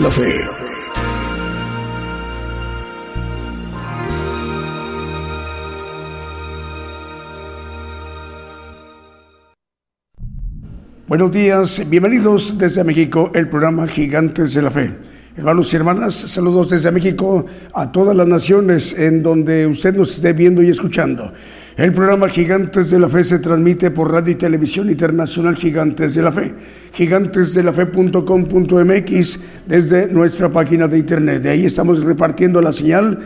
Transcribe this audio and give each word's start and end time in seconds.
La 0.00 0.10
Fe. 0.10 0.40
Buenos 11.06 11.30
días, 11.30 11.82
bienvenidos 11.88 12.58
desde 12.58 12.82
México, 12.82 13.30
el 13.34 13.48
programa 13.48 13.86
Gigantes 13.86 14.54
de 14.54 14.62
la 14.62 14.70
Fe. 14.70 14.96
Hermanos 15.36 15.72
y 15.72 15.76
hermanas, 15.76 16.14
saludos 16.14 16.70
desde 16.70 16.90
México 16.90 17.44
a 17.72 17.92
todas 17.92 18.16
las 18.16 18.26
naciones 18.26 18.98
en 18.98 19.22
donde 19.22 19.66
usted 19.66 19.94
nos 19.94 20.14
esté 20.14 20.32
viendo 20.32 20.62
y 20.62 20.70
escuchando. 20.70 21.32
El 21.76 21.92
programa 21.92 22.28
Gigantes 22.28 22.90
de 22.90 23.00
la 23.00 23.08
Fe 23.08 23.24
se 23.24 23.40
transmite 23.40 23.90
por 23.90 24.12
Radio 24.12 24.30
y 24.30 24.36
Televisión 24.36 24.88
Internacional 24.88 25.56
Gigantes 25.56 26.14
de 26.14 26.22
la 26.22 26.30
Fe, 26.30 26.54
gigantesdelafe.com.mx 26.92 29.40
desde 29.66 30.06
nuestra 30.06 30.50
página 30.50 30.86
de 30.86 30.98
internet. 30.98 31.42
De 31.42 31.50
ahí 31.50 31.66
estamos 31.66 32.04
repartiendo 32.04 32.60
la 32.60 32.72
señal 32.72 33.18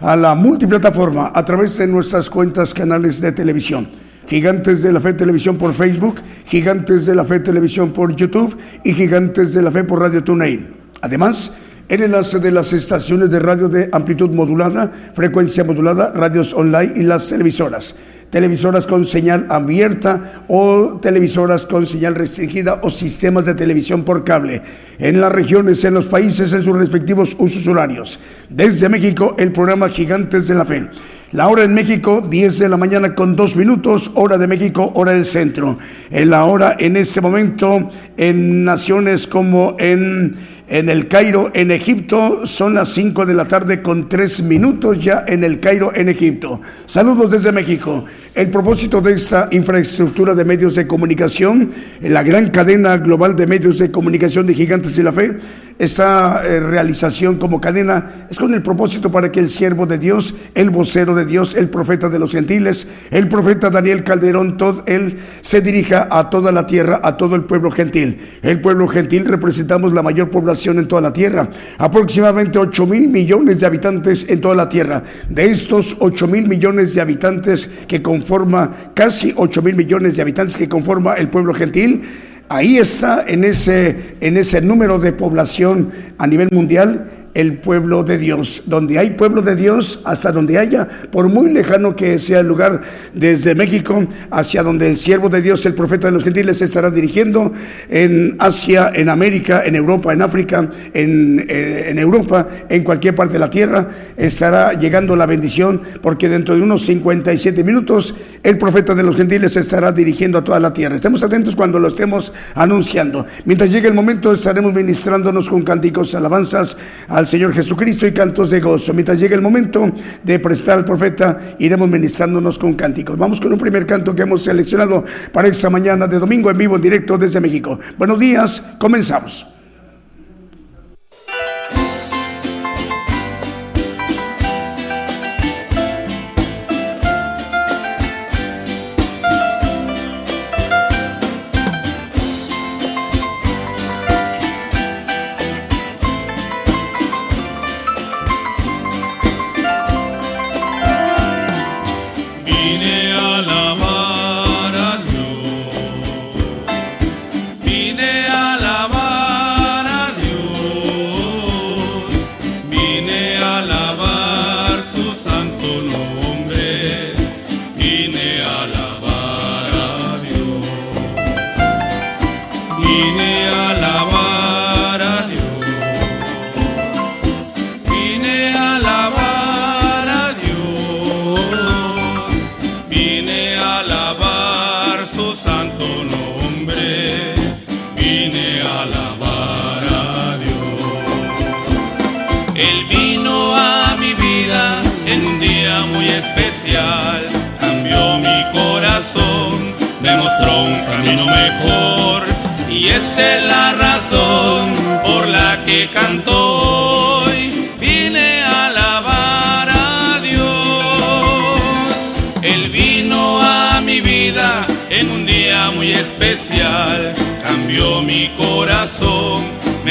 a 0.00 0.16
la 0.16 0.34
multiplataforma 0.34 1.32
a 1.34 1.42
través 1.46 1.78
de 1.78 1.86
nuestras 1.86 2.28
cuentas 2.28 2.74
canales 2.74 3.22
de 3.22 3.32
televisión. 3.32 3.88
Gigantes 4.28 4.82
de 4.82 4.92
la 4.92 5.00
Fe 5.00 5.14
Televisión 5.14 5.56
por 5.56 5.72
Facebook, 5.72 6.16
Gigantes 6.44 7.06
de 7.06 7.14
la 7.14 7.24
Fe 7.24 7.40
Televisión 7.40 7.90
por 7.90 8.14
YouTube 8.14 8.54
y 8.84 8.92
Gigantes 8.92 9.54
de 9.54 9.62
la 9.62 9.70
Fe 9.70 9.84
por 9.84 10.00
Radio 10.00 10.22
TuneIn. 10.22 10.68
Además, 11.00 11.52
el 11.88 12.02
enlace 12.02 12.38
de 12.38 12.50
las 12.50 12.72
estaciones 12.72 13.30
de 13.30 13.38
radio 13.38 13.68
de 13.68 13.88
amplitud 13.92 14.30
modulada, 14.30 14.90
frecuencia 15.12 15.64
modulada, 15.64 16.12
radios 16.12 16.54
online 16.54 16.92
y 16.96 17.02
las 17.02 17.28
televisoras. 17.28 17.94
Televisoras 18.30 18.86
con 18.86 19.06
señal 19.06 19.46
abierta 19.48 20.44
o 20.48 20.98
televisoras 21.00 21.66
con 21.66 21.86
señal 21.86 22.16
restringida 22.16 22.80
o 22.82 22.90
sistemas 22.90 23.44
de 23.44 23.54
televisión 23.54 24.02
por 24.02 24.24
cable. 24.24 24.62
En 24.98 25.20
las 25.20 25.30
regiones, 25.30 25.84
en 25.84 25.94
los 25.94 26.06
países, 26.06 26.52
en 26.52 26.62
sus 26.62 26.76
respectivos 26.76 27.36
usos 27.38 27.66
horarios. 27.68 28.18
Desde 28.48 28.88
México, 28.88 29.36
el 29.38 29.52
programa 29.52 29.88
Gigantes 29.88 30.48
de 30.48 30.54
la 30.54 30.64
Fe. 30.64 30.88
La 31.34 31.48
hora 31.48 31.64
en 31.64 31.74
México, 31.74 32.24
10 32.28 32.60
de 32.60 32.68
la 32.68 32.76
mañana 32.76 33.14
con 33.14 33.34
dos 33.34 33.56
minutos, 33.56 34.10
hora 34.14 34.38
de 34.38 34.46
México, 34.46 34.92
hora 34.94 35.12
del 35.12 35.24
centro. 35.24 35.78
En 36.10 36.30
la 36.30 36.44
hora 36.44 36.76
en 36.78 36.96
este 36.96 37.20
momento 37.20 37.88
en 38.16 38.64
naciones 38.64 39.26
como 39.26 39.76
en 39.80 40.36
en 40.66 40.88
el 40.88 41.08
Cairo, 41.08 41.50
en 41.52 41.70
Egipto, 41.70 42.46
son 42.46 42.74
las 42.74 42.88
5 42.90 43.26
de 43.26 43.34
la 43.34 43.46
tarde 43.46 43.82
con 43.82 44.08
3 44.08 44.44
minutos 44.44 44.98
ya 44.98 45.24
en 45.26 45.44
el 45.44 45.60
Cairo, 45.60 45.92
en 45.94 46.08
Egipto. 46.08 46.60
Saludos 46.86 47.30
desde 47.30 47.52
México. 47.52 48.04
El 48.34 48.48
propósito 48.48 49.00
de 49.00 49.12
esta 49.12 49.48
infraestructura 49.52 50.34
de 50.34 50.44
medios 50.44 50.74
de 50.74 50.86
comunicación, 50.86 51.70
la 52.00 52.22
gran 52.22 52.50
cadena 52.50 52.96
global 52.96 53.36
de 53.36 53.46
medios 53.46 53.78
de 53.78 53.90
comunicación 53.90 54.46
de 54.46 54.54
Gigantes 54.54 54.96
de 54.96 55.02
la 55.02 55.12
Fe, 55.12 55.36
esta 55.76 56.42
eh, 56.44 56.60
realización 56.60 57.36
como 57.36 57.60
cadena 57.60 58.26
es 58.30 58.38
con 58.38 58.54
el 58.54 58.62
propósito 58.62 59.10
para 59.10 59.32
que 59.32 59.40
el 59.40 59.48
siervo 59.48 59.86
de 59.86 59.98
Dios, 59.98 60.34
el 60.54 60.70
vocero 60.70 61.16
de 61.16 61.26
Dios, 61.26 61.56
el 61.56 61.68
profeta 61.68 62.08
de 62.08 62.20
los 62.20 62.30
gentiles, 62.30 62.86
el 63.10 63.26
profeta 63.26 63.70
Daniel 63.70 64.04
Calderón, 64.04 64.56
todo 64.56 64.84
él 64.86 65.18
se 65.40 65.62
dirija 65.62 66.06
a 66.10 66.30
toda 66.30 66.52
la 66.52 66.64
tierra, 66.64 67.00
a 67.02 67.16
todo 67.16 67.34
el 67.34 67.42
pueblo 67.42 67.72
gentil. 67.72 68.18
El 68.42 68.60
pueblo 68.60 68.86
gentil 68.86 69.24
representamos 69.24 69.92
la 69.92 70.02
mayor 70.02 70.30
población 70.30 70.53
en 70.54 70.88
toda 70.88 71.02
la 71.02 71.12
tierra, 71.12 71.48
aproximadamente 71.78 72.58
8 72.58 72.86
mil 72.86 73.08
millones 73.08 73.60
de 73.60 73.66
habitantes 73.66 74.26
en 74.28 74.40
toda 74.40 74.54
la 74.54 74.68
tierra. 74.68 75.02
De 75.28 75.50
estos 75.50 75.96
8 75.98 76.26
mil 76.28 76.48
millones 76.48 76.94
de 76.94 77.00
habitantes 77.00 77.68
que 77.86 78.02
conforma, 78.02 78.70
casi 78.94 79.32
8 79.36 79.62
mil 79.62 79.76
millones 79.76 80.16
de 80.16 80.22
habitantes 80.22 80.56
que 80.56 80.68
conforma 80.68 81.14
el 81.14 81.28
pueblo 81.28 81.54
gentil, 81.54 82.02
Ahí 82.50 82.76
está 82.76 83.24
en 83.26 83.42
ese, 83.42 84.16
en 84.20 84.36
ese 84.36 84.60
número 84.60 84.98
de 84.98 85.12
población 85.12 85.90
a 86.18 86.26
nivel 86.26 86.50
mundial 86.52 87.10
el 87.34 87.58
pueblo 87.58 88.04
de 88.04 88.16
Dios. 88.16 88.62
Donde 88.66 88.98
hay 88.98 89.10
pueblo 89.10 89.42
de 89.42 89.56
Dios, 89.56 90.00
hasta 90.04 90.32
donde 90.32 90.58
haya, 90.58 90.88
por 91.10 91.28
muy 91.28 91.52
lejano 91.52 91.96
que 91.96 92.18
sea 92.18 92.40
el 92.40 92.46
lugar, 92.46 92.80
desde 93.12 93.54
México 93.54 94.06
hacia 94.30 94.62
donde 94.62 94.88
el 94.88 94.96
siervo 94.96 95.28
de 95.28 95.42
Dios, 95.42 95.66
el 95.66 95.74
profeta 95.74 96.06
de 96.06 96.12
los 96.12 96.24
gentiles, 96.24 96.62
estará 96.62 96.90
dirigiendo, 96.90 97.52
en 97.88 98.36
Asia, 98.38 98.92
en 98.94 99.08
América, 99.08 99.62
en 99.64 99.74
Europa, 99.74 100.12
en 100.12 100.22
África, 100.22 100.70
en, 100.92 101.44
eh, 101.48 101.92
Europa, 101.96 102.46
en 102.68 102.84
cualquier 102.84 103.14
parte 103.14 103.34
de 103.34 103.38
la 103.40 103.50
tierra, 103.50 103.88
estará 104.16 104.74
llegando 104.74 105.16
la 105.16 105.26
bendición, 105.26 105.80
porque 106.00 106.28
dentro 106.28 106.54
de 106.54 106.62
unos 106.62 106.84
57 106.84 107.64
minutos 107.64 108.14
el 108.42 108.58
profeta 108.58 108.94
de 108.94 109.02
los 109.02 109.16
gentiles 109.16 109.56
estará 109.56 109.90
dirigiendo 109.90 110.38
a 110.38 110.44
toda 110.44 110.60
la 110.60 110.72
tierra. 110.72 110.96
Estemos 110.96 111.22
atentos 111.24 111.56
cuando 111.56 111.78
lo 111.78 111.88
estemos 111.88 112.32
anunciando. 112.54 113.26
Mientras 113.44 113.70
llegue 113.70 113.88
el 113.88 113.94
momento, 113.94 114.32
estaremos 114.32 114.72
ministrándonos 114.72 115.48
con 115.48 115.62
cánticos, 115.62 116.14
alabanzas 116.14 116.76
al 117.08 117.23
Señor 117.26 117.52
Jesucristo 117.52 118.06
y 118.06 118.12
cantos 118.12 118.50
de 118.50 118.60
gozo. 118.60 118.92
Mientras 118.92 119.18
llegue 119.18 119.34
el 119.34 119.40
momento 119.40 119.92
de 120.22 120.38
prestar 120.38 120.78
al 120.78 120.84
profeta, 120.84 121.38
iremos 121.58 121.88
ministrándonos 121.88 122.58
con 122.58 122.74
cánticos. 122.74 123.16
Vamos 123.16 123.40
con 123.40 123.52
un 123.52 123.58
primer 123.58 123.86
canto 123.86 124.14
que 124.14 124.22
hemos 124.22 124.42
seleccionado 124.42 125.04
para 125.32 125.48
esta 125.48 125.70
mañana 125.70 126.06
de 126.06 126.18
domingo 126.18 126.50
en 126.50 126.58
vivo, 126.58 126.76
en 126.76 126.82
directo 126.82 127.16
desde 127.18 127.40
México. 127.40 127.78
Buenos 127.98 128.18
días, 128.18 128.62
comenzamos. 128.78 129.53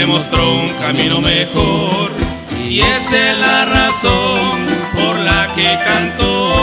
Me 0.05 0.07
mostró 0.07 0.55
un 0.55 0.69
camino 0.81 1.21
mejor. 1.21 2.11
Y 2.67 2.81
esa 2.81 3.31
es 3.31 3.37
la 3.39 3.65
razón 3.65 4.65
por 4.93 5.17
la 5.19 5.53
que 5.55 5.79
canto 5.85 6.62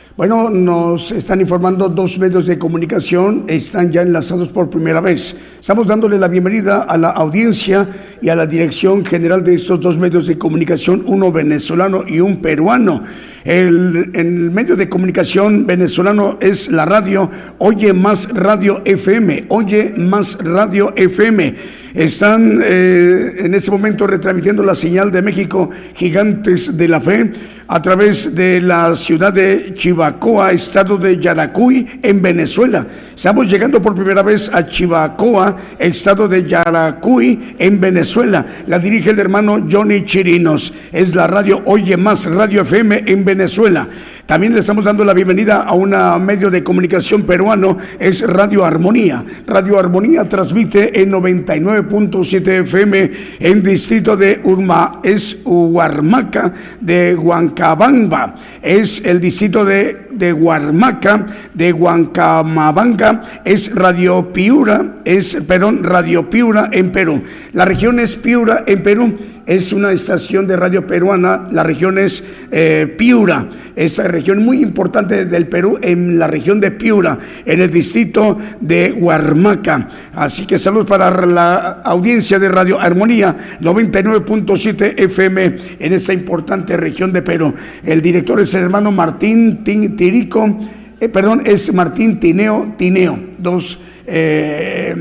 Bueno, 0.21 0.51
nos 0.51 1.11
están 1.11 1.41
informando 1.41 1.89
dos 1.89 2.19
medios 2.19 2.45
de 2.45 2.59
comunicación, 2.59 3.45
están 3.47 3.91
ya 3.91 4.03
enlazados 4.03 4.49
por 4.49 4.69
primera 4.69 5.01
vez. 5.01 5.35
Estamos 5.59 5.87
dándole 5.87 6.19
la 6.19 6.27
bienvenida 6.27 6.83
a 6.83 6.95
la 6.95 7.09
audiencia 7.09 7.87
y 8.21 8.29
a 8.29 8.35
la 8.35 8.45
dirección 8.45 9.03
general 9.03 9.43
de 9.43 9.55
estos 9.55 9.81
dos 9.81 9.97
medios 9.97 10.27
de 10.27 10.37
comunicación, 10.37 11.03
uno 11.05 11.31
venezolano 11.31 12.03
y 12.07 12.19
un 12.19 12.37
peruano. 12.37 13.03
El, 13.43 14.51
medio 14.51 14.75
de 14.75 14.87
comunicación 14.87 15.65
venezolano 15.65 16.37
es 16.39 16.69
la 16.69 16.85
radio 16.85 17.31
Oye 17.57 17.91
Más 17.91 18.29
Radio 18.29 18.81
FM, 18.85 19.45
Oye 19.49 19.93
Más 19.97 20.37
Radio 20.43 20.93
FM 20.95 21.55
están 21.93 22.61
eh, 22.63 23.33
en 23.39 23.53
este 23.53 23.71
momento 23.71 24.07
retransmitiendo 24.07 24.63
la 24.63 24.75
señal 24.75 25.11
de 25.11 25.21
México 25.21 25.69
Gigantes 25.93 26.77
de 26.77 26.87
la 26.87 27.01
Fe 27.01 27.31
a 27.67 27.81
través 27.81 28.35
de 28.35 28.59
la 28.59 28.95
ciudad 28.95 29.31
de 29.31 29.73
Chivacoa, 29.73 30.51
estado 30.51 30.97
de 30.97 31.17
Yaracuy, 31.17 31.99
en 32.03 32.21
Venezuela. 32.21 32.85
Estamos 33.15 33.49
llegando 33.49 33.81
por 33.81 33.95
primera 33.95 34.21
vez 34.23 34.51
a 34.53 34.65
Chivacoa, 34.65 35.55
estado 35.79 36.27
de 36.27 36.45
Yaracuy, 36.45 37.55
en 37.57 37.79
Venezuela. 37.79 38.10
La 38.15 38.77
dirige 38.77 39.11
el 39.11 39.19
hermano 39.19 39.65
Johnny 39.71 40.03
Chirinos. 40.03 40.73
Es 40.91 41.15
la 41.15 41.27
radio 41.27 41.61
Oye 41.65 41.95
Más 41.95 42.29
Radio 42.29 42.63
FM 42.63 43.03
en 43.07 43.23
Venezuela. 43.23 43.87
También 44.25 44.53
le 44.53 44.59
estamos 44.59 44.85
dando 44.85 45.03
la 45.03 45.13
bienvenida 45.13 45.63
a 45.63 45.73
un 45.73 45.93
medio 46.25 46.49
de 46.49 46.63
comunicación 46.63 47.23
peruano, 47.23 47.77
es 47.99 48.21
Radio 48.21 48.63
Armonía. 48.63 49.25
Radio 49.47 49.77
Armonía 49.77 50.27
transmite 50.27 51.01
en 51.01 51.11
99.7 51.11 52.61
FM 52.61 53.11
en 53.39 53.63
distrito 53.63 54.15
de 54.15 54.39
Urma, 54.43 55.01
es 55.03 55.41
Huarmaca 55.43 56.53
de 56.79 57.15
Huancabamba, 57.15 58.35
es 58.61 59.03
el 59.03 59.19
distrito 59.19 59.65
de, 59.65 60.07
de 60.11 60.31
Huarmaca 60.31 61.25
de 61.53 61.73
Huancamabanga, 61.73 63.21
es 63.43 63.73
Radio 63.75 64.31
Piura, 64.31 64.95
es, 65.03 65.41
perdón, 65.47 65.83
Radio 65.83 66.29
Piura 66.29 66.69
en 66.71 66.91
Perú. 66.91 67.21
La 67.53 67.65
región 67.65 67.99
es 68.01 68.15
Piura 68.15 68.63
en 68.67 68.83
Perú 68.83 69.13
es 69.45 69.73
una 69.73 69.91
estación 69.91 70.47
de 70.47 70.55
radio 70.55 70.85
peruana, 70.85 71.47
la 71.51 71.63
región 71.63 71.97
es 71.97 72.23
eh, 72.51 72.93
Piura, 72.97 73.49
esa 73.75 74.07
región 74.07 74.45
muy 74.45 74.61
importante 74.61 75.25
del 75.25 75.47
Perú, 75.47 75.79
en 75.81 76.19
la 76.19 76.27
región 76.27 76.61
de 76.61 76.71
Piura, 76.71 77.17
en 77.45 77.61
el 77.61 77.69
distrito 77.69 78.37
de 78.59 78.93
Huarmaca. 78.93 79.87
Así 80.13 80.45
que 80.45 80.59
saludos 80.59 80.87
para 80.87 81.25
la 81.25 81.81
audiencia 81.83 82.39
de 82.39 82.49
Radio 82.49 82.79
Armonía 82.79 83.35
99.7 83.59 84.93
FM 84.97 85.55
en 85.79 85.93
esta 85.93 86.13
importante 86.13 86.77
región 86.77 87.11
de 87.11 87.21
Perú. 87.21 87.53
El 87.83 88.01
director 88.01 88.39
es 88.39 88.53
el 88.53 88.63
hermano 88.63 88.91
Martín 88.91 89.63
Tirico, 89.63 90.59
eh, 90.99 91.09
perdón, 91.09 91.43
es 91.45 91.73
Martín 91.73 92.19
Tineo 92.19 92.75
Tineo, 92.77 93.19
dos 93.39 93.79
eh, 94.07 94.95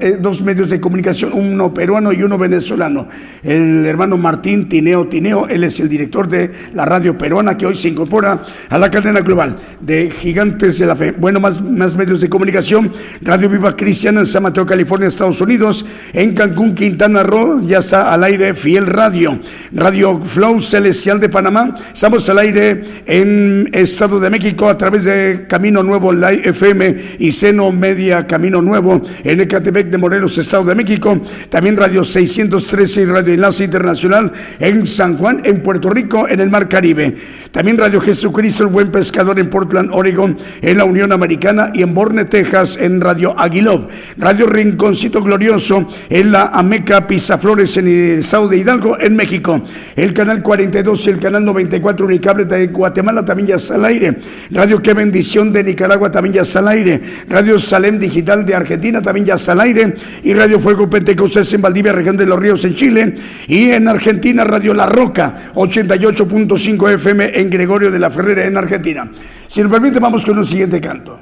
eh, 0.00 0.16
dos 0.20 0.42
medios 0.42 0.70
de 0.70 0.80
comunicación, 0.80 1.32
uno 1.34 1.72
peruano 1.74 2.12
y 2.12 2.22
uno 2.22 2.38
venezolano. 2.38 3.08
El 3.42 3.84
hermano 3.86 4.16
Martín 4.16 4.68
Tineo 4.68 5.06
Tineo, 5.08 5.46
él 5.48 5.64
es 5.64 5.78
el 5.80 5.88
director 5.88 6.28
de 6.28 6.50
la 6.74 6.84
radio 6.84 7.16
peruana 7.16 7.56
que 7.56 7.66
hoy 7.66 7.76
se 7.76 7.88
incorpora 7.88 8.42
a 8.68 8.78
la 8.78 8.90
cadena 8.90 9.20
global 9.20 9.56
de 9.80 10.10
Gigantes 10.10 10.78
de 10.78 10.86
la 10.86 10.96
Fe. 10.96 11.12
Bueno, 11.12 11.40
más, 11.40 11.62
más 11.62 11.96
medios 11.96 12.20
de 12.20 12.28
comunicación, 12.28 12.92
Radio 13.22 13.48
Viva 13.48 13.76
Cristiana 13.76 14.20
en 14.20 14.26
San 14.26 14.42
Mateo, 14.42 14.66
California, 14.66 15.08
Estados 15.08 15.40
Unidos, 15.40 15.84
en 16.12 16.34
Cancún, 16.34 16.74
Quintana 16.74 17.22
Roo, 17.22 17.60
ya 17.60 17.78
está 17.78 18.12
al 18.12 18.24
aire 18.24 18.54
Fiel 18.54 18.86
Radio, 18.86 19.38
Radio 19.72 20.20
Flow 20.20 20.60
Celestial 20.60 21.20
de 21.20 21.28
Panamá, 21.28 21.74
estamos 21.92 22.28
al 22.28 22.38
aire 22.38 22.82
en 23.06 23.68
Estado 23.72 24.18
de 24.20 24.30
México 24.30 24.68
a 24.68 24.76
través 24.76 25.04
de 25.04 25.46
Camino 25.48 25.82
Nuevo 25.82 26.12
Live 26.12 26.48
FM 26.48 26.96
y 27.18 27.32
Seno 27.32 27.72
Media 27.72 28.26
Camino 28.26 28.45
Nuevo 28.50 29.02
en 29.24 29.40
Ecatepec 29.40 29.88
de 29.88 29.98
Morelos, 29.98 30.38
Estado 30.38 30.64
de 30.64 30.74
México. 30.74 31.20
También 31.48 31.76
Radio 31.76 32.04
613 32.04 33.02
y 33.02 33.04
Radio 33.04 33.34
Enlace 33.34 33.64
Internacional 33.64 34.32
en 34.58 34.86
San 34.86 35.16
Juan, 35.16 35.42
en 35.44 35.62
Puerto 35.62 35.90
Rico, 35.90 36.28
en 36.28 36.40
el 36.40 36.50
Mar 36.50 36.68
Caribe. 36.68 37.16
También 37.50 37.76
Radio 37.78 38.00
Jesucristo, 38.00 38.64
el 38.64 38.70
Buen 38.70 38.90
Pescador 38.90 39.38
en 39.38 39.50
Portland, 39.50 39.90
Oregon, 39.92 40.36
en 40.62 40.78
la 40.78 40.84
Unión 40.84 41.12
Americana 41.12 41.70
y 41.74 41.82
en 41.82 41.94
Borne, 41.94 42.26
Texas, 42.26 42.78
en 42.80 43.00
Radio 43.00 43.38
Aguilov. 43.38 43.88
Radio 44.16 44.46
Rinconcito 44.46 45.22
Glorioso 45.22 45.88
en 46.08 46.32
la 46.32 46.46
Ameca 46.46 47.06
Pizaflores 47.06 47.76
en 47.76 47.88
el 47.88 48.18
Estado 48.20 48.48
de 48.48 48.58
Hidalgo, 48.58 48.98
en 49.00 49.16
México. 49.16 49.60
El 49.94 50.12
canal 50.12 50.42
42 50.42 51.06
y 51.06 51.10
el 51.10 51.18
canal 51.18 51.44
94 51.44 52.06
Unicable 52.06 52.44
de 52.44 52.66
Guatemala 52.68 53.24
también 53.24 53.48
ya 53.48 53.56
está 53.56 53.74
al 53.74 53.84
aire. 53.84 54.18
Radio 54.50 54.80
Qué 54.82 54.94
Bendición 54.94 55.52
de 55.52 55.64
Nicaragua 55.64 56.10
también 56.10 56.34
ya 56.34 56.42
está 56.42 56.58
al 56.60 56.68
aire. 56.68 57.00
Radio 57.28 57.58
Salem 57.58 57.98
Digital 57.98 58.35
de 58.44 58.54
Argentina 58.54 59.00
también 59.00 59.26
ya 59.26 59.34
está 59.34 59.52
al 59.52 59.60
aire. 59.60 59.94
Y 60.22 60.34
Radio 60.34 60.58
Fuego 60.58 60.88
Pentecostés 60.90 61.52
en 61.54 61.62
Valdivia, 61.62 61.92
región 61.92 62.16
de 62.16 62.26
los 62.26 62.38
Ríos 62.38 62.64
en 62.64 62.74
Chile. 62.74 63.14
Y 63.48 63.70
en 63.70 63.88
Argentina, 63.88 64.44
Radio 64.44 64.74
La 64.74 64.86
Roca, 64.86 65.52
88.5 65.54 66.94
FM 66.94 67.40
en 67.40 67.50
Gregorio 67.50 67.90
de 67.90 67.98
la 67.98 68.10
Ferrera 68.10 68.44
en 68.44 68.56
Argentina. 68.56 69.10
Si 69.46 69.62
nos 69.62 69.70
permite, 69.70 69.98
vamos 69.98 70.24
con 70.24 70.36
un 70.38 70.44
siguiente 70.44 70.80
canto. 70.80 71.20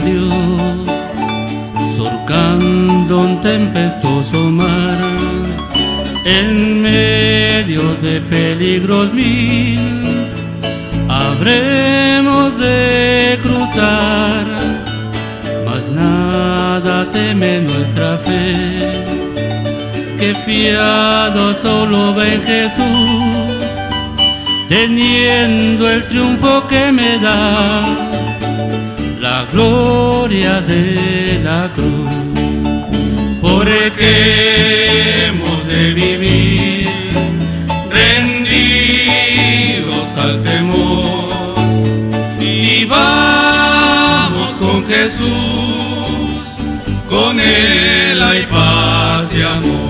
Dios, 0.00 0.30
surcando 1.96 3.20
un 3.20 3.40
tempestuoso 3.40 4.38
mar, 4.50 4.98
en 6.24 6.82
medio 6.82 7.82
de 8.02 8.20
peligros 8.20 9.12
mil, 9.14 9.80
habremos 11.08 12.58
de 12.58 13.38
cruzar, 13.42 14.44
mas 15.64 15.88
nada 15.90 17.10
teme 17.12 17.60
nuestra 17.60 18.18
fe, 18.18 19.04
que 20.18 20.34
fiado 20.44 21.54
solo 21.54 22.14
ven 22.14 22.42
Jesús, 22.44 23.56
teniendo 24.68 25.88
el 25.88 26.06
triunfo 26.08 26.66
que 26.66 26.92
me 26.92 27.18
da 27.18 28.05
gloria 29.52 30.60
de 30.60 31.40
la 31.42 31.70
cruz, 31.72 32.10
porque 33.40 35.26
hemos 35.26 35.66
de 35.66 35.94
vivir 35.94 36.88
rendidos 37.90 39.36
al 40.16 40.42
temor. 40.42 41.54
Si 42.38 42.84
vamos 42.84 44.50
con 44.58 44.86
Jesús, 44.86 45.26
con 47.08 47.40
Él 47.40 48.22
hay 48.22 48.42
paz 48.46 49.26
y 49.32 49.42
amor. 49.42 49.85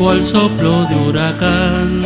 Cual 0.00 0.24
soplo 0.24 0.86
de 0.86 0.96
huracán. 0.96 2.02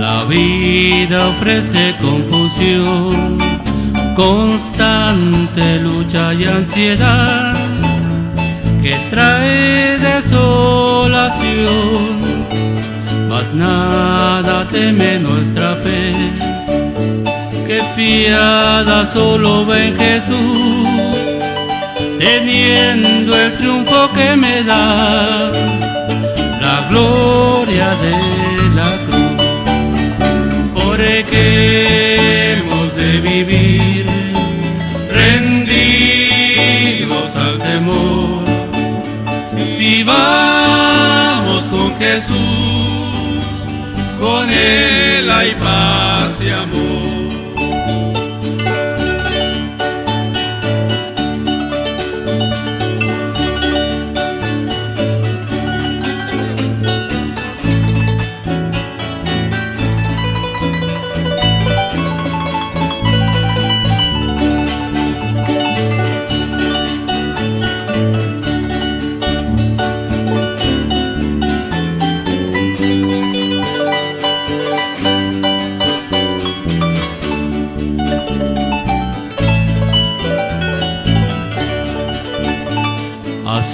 La 0.00 0.24
vida 0.24 1.28
ofrece 1.28 1.94
confusión, 2.00 3.38
constante 4.16 5.78
lucha 5.80 6.32
y 6.32 6.46
ansiedad 6.46 7.52
que 8.82 8.94
trae 9.10 9.98
desolación. 9.98 11.44
Mas 13.28 13.52
nada 13.52 14.66
teme 14.72 15.18
nuestra 15.18 15.74
fe, 15.84 16.14
que 17.66 17.78
fiada 17.94 19.06
solo 19.06 19.66
ven 19.66 19.98
Jesús, 19.98 20.88
teniendo 22.18 23.36
el 23.36 23.54
triunfo 23.58 24.10
que 24.14 24.34
me 24.34 24.62
da 24.62 25.52
la 26.74 26.80
gloria 26.88 27.88
de 28.04 28.14
la 28.78 28.90
cruz, 29.06 29.42
porque 30.74 31.42
hemos 32.52 32.88
de 32.96 33.10
vivir 33.20 34.06
rendidos 35.20 36.16
al 37.36 37.58
temor. 37.58 38.44
Si 39.76 40.02
vamos 40.02 41.62
con 41.74 41.88
Jesús, 41.96 42.36
con 44.18 44.50
Él 44.50 45.30
hay 45.30 45.52
paz 45.62 46.03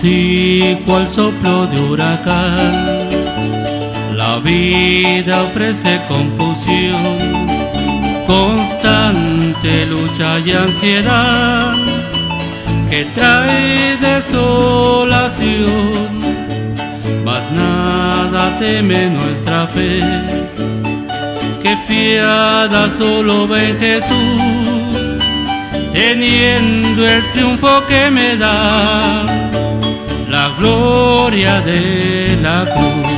así 0.01 0.79
cual 0.87 1.11
soplo 1.11 1.67
de 1.67 1.79
huracán. 1.79 2.73
La 4.17 4.39
vida 4.39 5.43
ofrece 5.43 6.01
confusión, 6.09 7.19
constante 8.27 9.85
lucha 9.87 10.39
y 10.39 10.53
ansiedad 10.53 11.75
que 12.89 13.05
trae 13.15 13.99
desolación, 13.99 15.51
mas 17.25 17.43
nada 17.53 18.59
teme 18.59 19.11
nuestra 19.11 19.67
fe, 19.67 20.01
que 21.63 21.77
fiada 21.87 22.89
solo 22.97 23.47
ve 23.47 23.77
Jesús, 23.79 25.19
teniendo 25.93 27.07
el 27.07 27.23
triunfo 27.33 27.85
que 27.87 28.11
me 28.11 28.37
da 28.39 29.40
gloria 30.61 31.61
de 31.63 32.39
la 32.43 32.65
cruz, 32.65 33.09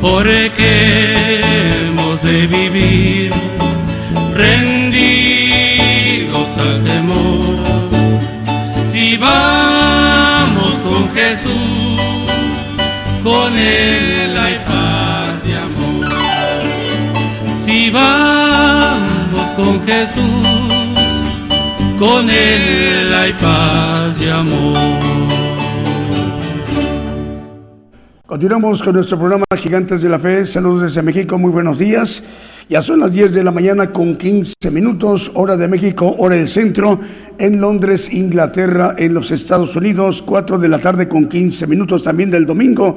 porque 0.00 1.40
hemos 1.86 2.20
de 2.22 2.46
vivir 2.48 3.32
rendidos 4.34 5.68
al 6.58 6.82
temor. 6.84 7.64
Si 8.90 9.16
vamos 9.16 10.74
con 10.86 11.02
Jesús, 11.14 12.00
con 13.22 13.56
Él 13.56 14.36
hay 14.36 14.56
paz 14.66 15.36
y 15.48 15.52
amor. 15.52 16.08
Si 17.56 17.90
vamos 17.90 19.46
con 19.54 19.86
Jesús, 19.86 20.48
con 21.98 22.28
Él 22.30 23.14
hay 23.14 23.32
paz 23.34 24.14
y 24.20 24.28
amor. 24.28 25.45
Continuamos 28.36 28.82
con 28.82 28.94
nuestro 28.94 29.18
programa 29.18 29.46
Gigantes 29.56 30.02
de 30.02 30.10
la 30.10 30.18
Fe. 30.18 30.44
Saludos 30.44 30.82
desde 30.82 31.00
México, 31.00 31.38
muy 31.38 31.50
buenos 31.50 31.78
días. 31.78 32.22
Ya 32.68 32.82
son 32.82 33.00
las 33.00 33.10
10 33.10 33.32
de 33.32 33.42
la 33.42 33.50
mañana 33.50 33.94
con 33.94 34.14
15 34.14 34.70
minutos, 34.70 35.30
hora 35.32 35.56
de 35.56 35.66
México, 35.68 36.14
hora 36.18 36.36
del 36.36 36.46
centro, 36.46 37.00
en 37.38 37.62
Londres, 37.62 38.12
Inglaterra, 38.12 38.94
en 38.98 39.14
los 39.14 39.30
Estados 39.30 39.74
Unidos, 39.74 40.20
4 40.20 40.58
de 40.58 40.68
la 40.68 40.78
tarde 40.78 41.08
con 41.08 41.30
15 41.30 41.66
minutos 41.66 42.02
también 42.02 42.30
del 42.30 42.44
domingo. 42.44 42.96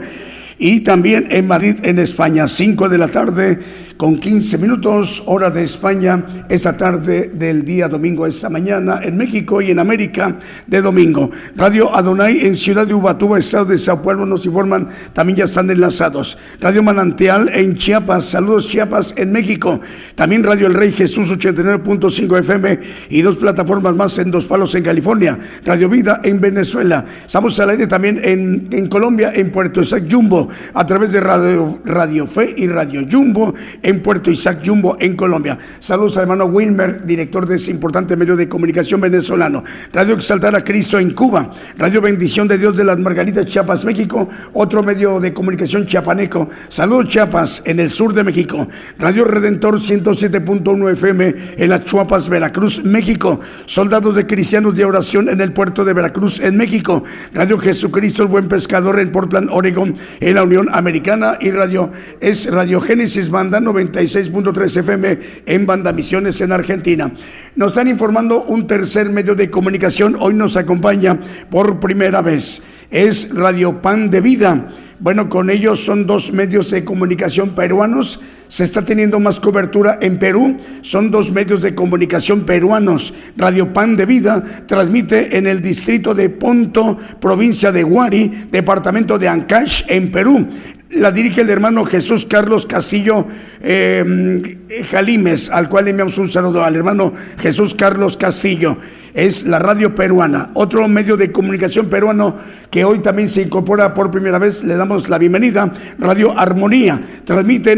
Y 0.58 0.82
también 0.82 1.30
en 1.32 1.48
Madrid, 1.48 1.78
en 1.84 2.00
España, 2.00 2.46
5 2.46 2.90
de 2.90 2.98
la 2.98 3.08
tarde 3.08 3.60
con 4.00 4.18
15 4.18 4.60
minutos, 4.60 5.24
hora 5.26 5.50
de 5.50 5.62
España, 5.62 6.26
esta 6.48 6.78
tarde 6.78 7.32
del 7.34 7.66
día 7.66 7.90
domingo, 7.90 8.26
esta 8.26 8.50
mañana 8.50 9.02
en 9.04 9.18
México 9.18 9.62
y 9.62 9.72
en 9.72 9.80
América 9.80 10.38
de 10.66 10.82
domingo. 10.82 11.30
Radio 11.58 11.94
Adonai 11.94 12.48
en 12.48 12.56
Ciudad 12.56 12.88
de 12.88 12.94
Ubatuba, 12.94 13.38
Estado 13.38 13.66
de 13.66 13.78
Sao 13.78 14.02
Paulo, 14.02 14.26
nos 14.26 14.46
informan, 14.46 14.88
también 15.12 15.40
ya 15.40 15.44
están 15.44 15.70
enlazados. 15.70 16.38
Radio 16.62 16.82
Manantial 16.82 17.52
en 17.54 17.76
Chiapas, 17.76 18.24
saludos 18.24 18.70
Chiapas 18.70 19.16
en 19.18 19.34
México. 19.34 19.82
También 20.16 20.46
Radio 20.46 20.68
El 20.68 20.76
Rey 20.76 20.94
Jesús 20.94 21.30
89.5 21.30 22.40
FM 22.40 22.80
y 23.10 23.22
dos 23.22 23.36
plataformas 23.36 23.96
más 23.96 24.18
en 24.18 24.32
Dos 24.32 24.46
Palos 24.46 24.74
en 24.76 24.84
California. 24.84 25.38
Radio 25.66 25.90
Vida 25.90 26.22
en 26.24 26.40
Venezuela. 26.40 27.04
Estamos 27.26 27.60
al 27.60 27.72
aire 27.72 27.86
también 27.86 28.22
en, 28.24 28.88
Colombia, 28.88 29.34
en 29.36 29.52
Puerto 29.52 29.82
Isaac 29.82 30.06
Jumbo, 30.10 30.48
a 30.74 30.86
través 30.86 31.12
de 31.12 31.20
Radio, 31.20 32.28
Fe 32.28 32.56
y 32.56 32.68
Radio 32.68 33.06
Jumbo 33.12 33.54
Puerto 33.98 34.30
Isaac 34.30 34.62
Jumbo, 34.64 34.96
en 35.00 35.16
Colombia. 35.16 35.58
Saludos 35.80 36.18
al 36.18 36.24
hermano 36.24 36.46
Wilmer, 36.46 37.04
director 37.06 37.48
de 37.48 37.56
ese 37.56 37.72
importante 37.72 38.16
medio 38.16 38.36
de 38.36 38.48
comunicación 38.48 39.02
venezolano. 39.02 39.64
Radio 39.92 40.14
Exaltar 40.14 40.56
a 40.56 40.64
Cristo 40.64 41.00
en 41.00 41.12
Cuba. 41.12 41.50
Radio 41.78 42.00
Bendición 42.00 42.48
de 42.48 42.60
Dios 42.60 42.78
de 42.78 42.84
las 42.84 43.00
Margaritas, 43.00 43.48
Chiapas, 43.48 43.84
México. 43.86 44.30
Otro 44.54 44.84
medio 44.84 45.20
de 45.20 45.34
comunicación 45.34 45.88
chiapaneco. 45.88 46.50
Saludos 46.68 47.10
Chiapas, 47.10 47.64
en 47.66 47.80
el 47.80 47.90
sur 47.90 48.14
de 48.14 48.24
México. 48.24 48.68
Radio 49.00 49.26
Redentor 49.26 49.80
107.1 49.80 50.92
FM 50.92 51.36
en 51.58 51.70
las 51.70 51.86
Chuapas, 51.86 52.30
Veracruz, 52.30 52.84
México. 52.84 53.40
Soldados 53.66 54.16
de 54.16 54.28
Cristianos 54.28 54.76
de 54.76 54.86
Oración 54.86 55.30
en 55.30 55.42
el 55.42 55.52
puerto 55.52 55.84
de 55.84 55.94
Veracruz, 55.94 56.40
en 56.40 56.58
México. 56.58 57.04
Radio 57.34 57.58
Jesucristo, 57.58 58.22
el 58.22 58.30
Buen 58.30 58.48
Pescador 58.48 59.00
en 59.00 59.12
Portland, 59.12 59.50
Oregon, 59.52 59.96
en 60.20 60.36
la 60.36 60.44
Unión 60.44 60.68
Americana. 60.72 61.38
Y 61.42 61.50
Radio 61.50 61.92
es 62.22 62.52
Radio 62.52 62.82
Génesis 62.82 63.32
Banda 63.32 63.60
90 63.60 63.79
96.3 63.80 64.78
FM 64.78 65.20
en 65.46 65.66
Banda 65.66 65.92
Misiones 65.94 66.42
en 66.42 66.52
Argentina. 66.52 67.12
Nos 67.56 67.72
están 67.72 67.88
informando 67.88 68.44
un 68.44 68.68
tercer 68.68 69.10
medio 69.10 69.36
de 69.36 69.50
comunicación. 69.50 70.16
Hoy 70.20 70.34
nos 70.34 70.58
acompaña 70.58 71.20
por 71.50 71.80
primera 71.80 72.22
vez. 72.22 72.62
Es 72.92 73.34
Radio 73.34 73.82
Pan 73.82 74.10
de 74.10 74.22
Vida. 74.22 74.68
Bueno, 75.00 75.30
con 75.30 75.50
ellos 75.50 75.84
son 75.84 76.06
dos 76.06 76.34
medios 76.34 76.72
de 76.72 76.84
comunicación 76.84 77.52
peruanos. 77.52 78.20
Se 78.50 78.64
está 78.64 78.84
teniendo 78.84 79.20
más 79.20 79.40
cobertura 79.40 80.00
en 80.02 80.18
Perú. 80.18 80.58
Son 80.82 81.12
dos 81.12 81.32
medios 81.32 81.62
de 81.62 81.76
comunicación 81.76 82.42
peruanos. 82.42 83.14
Radio 83.38 83.72
Pan 83.72 83.96
de 83.96 84.08
Vida 84.08 84.44
transmite 84.66 85.38
en 85.38 85.46
el 85.46 85.62
distrito 85.62 86.16
de 86.16 86.30
Ponto, 86.30 86.98
provincia 87.22 87.72
de 87.72 87.84
Huari, 87.84 88.48
departamento 88.52 89.20
de 89.20 89.28
Ancash, 89.28 89.84
en 89.88 90.12
Perú. 90.12 90.48
La 90.90 91.12
dirige 91.12 91.42
el 91.42 91.50
hermano 91.52 91.86
Jesús 91.86 92.26
Carlos 92.26 92.66
Castillo 92.66 93.28
eh, 93.62 94.58
Jalimes, 94.90 95.52
al 95.52 95.70
cual 95.70 95.88
enviamos 95.88 96.18
un 96.18 96.30
saludo 96.30 96.64
al 96.64 96.76
hermano 96.76 97.14
Jesús 97.38 97.76
Carlos 97.76 98.18
Castillo. 98.18 98.78
Es 99.14 99.46
la 99.46 99.60
radio 99.60 99.94
peruana, 99.94 100.50
otro 100.54 100.88
medio 100.88 101.18
de 101.18 101.32
comunicación 101.32 101.88
peruano 101.88 102.38
que 102.72 102.86
hoy 102.86 103.00
también 103.00 103.30
se 103.30 103.42
incorpora 103.42 103.94
por 103.94 104.10
primera 104.10 104.40
vez. 104.40 104.64
Le 104.64 104.78
damos 104.78 105.10
la 105.10 105.20
bienvenida. 105.20 105.72
Radio 106.00 106.38
Armonía 106.38 107.02
transmite 107.24 107.76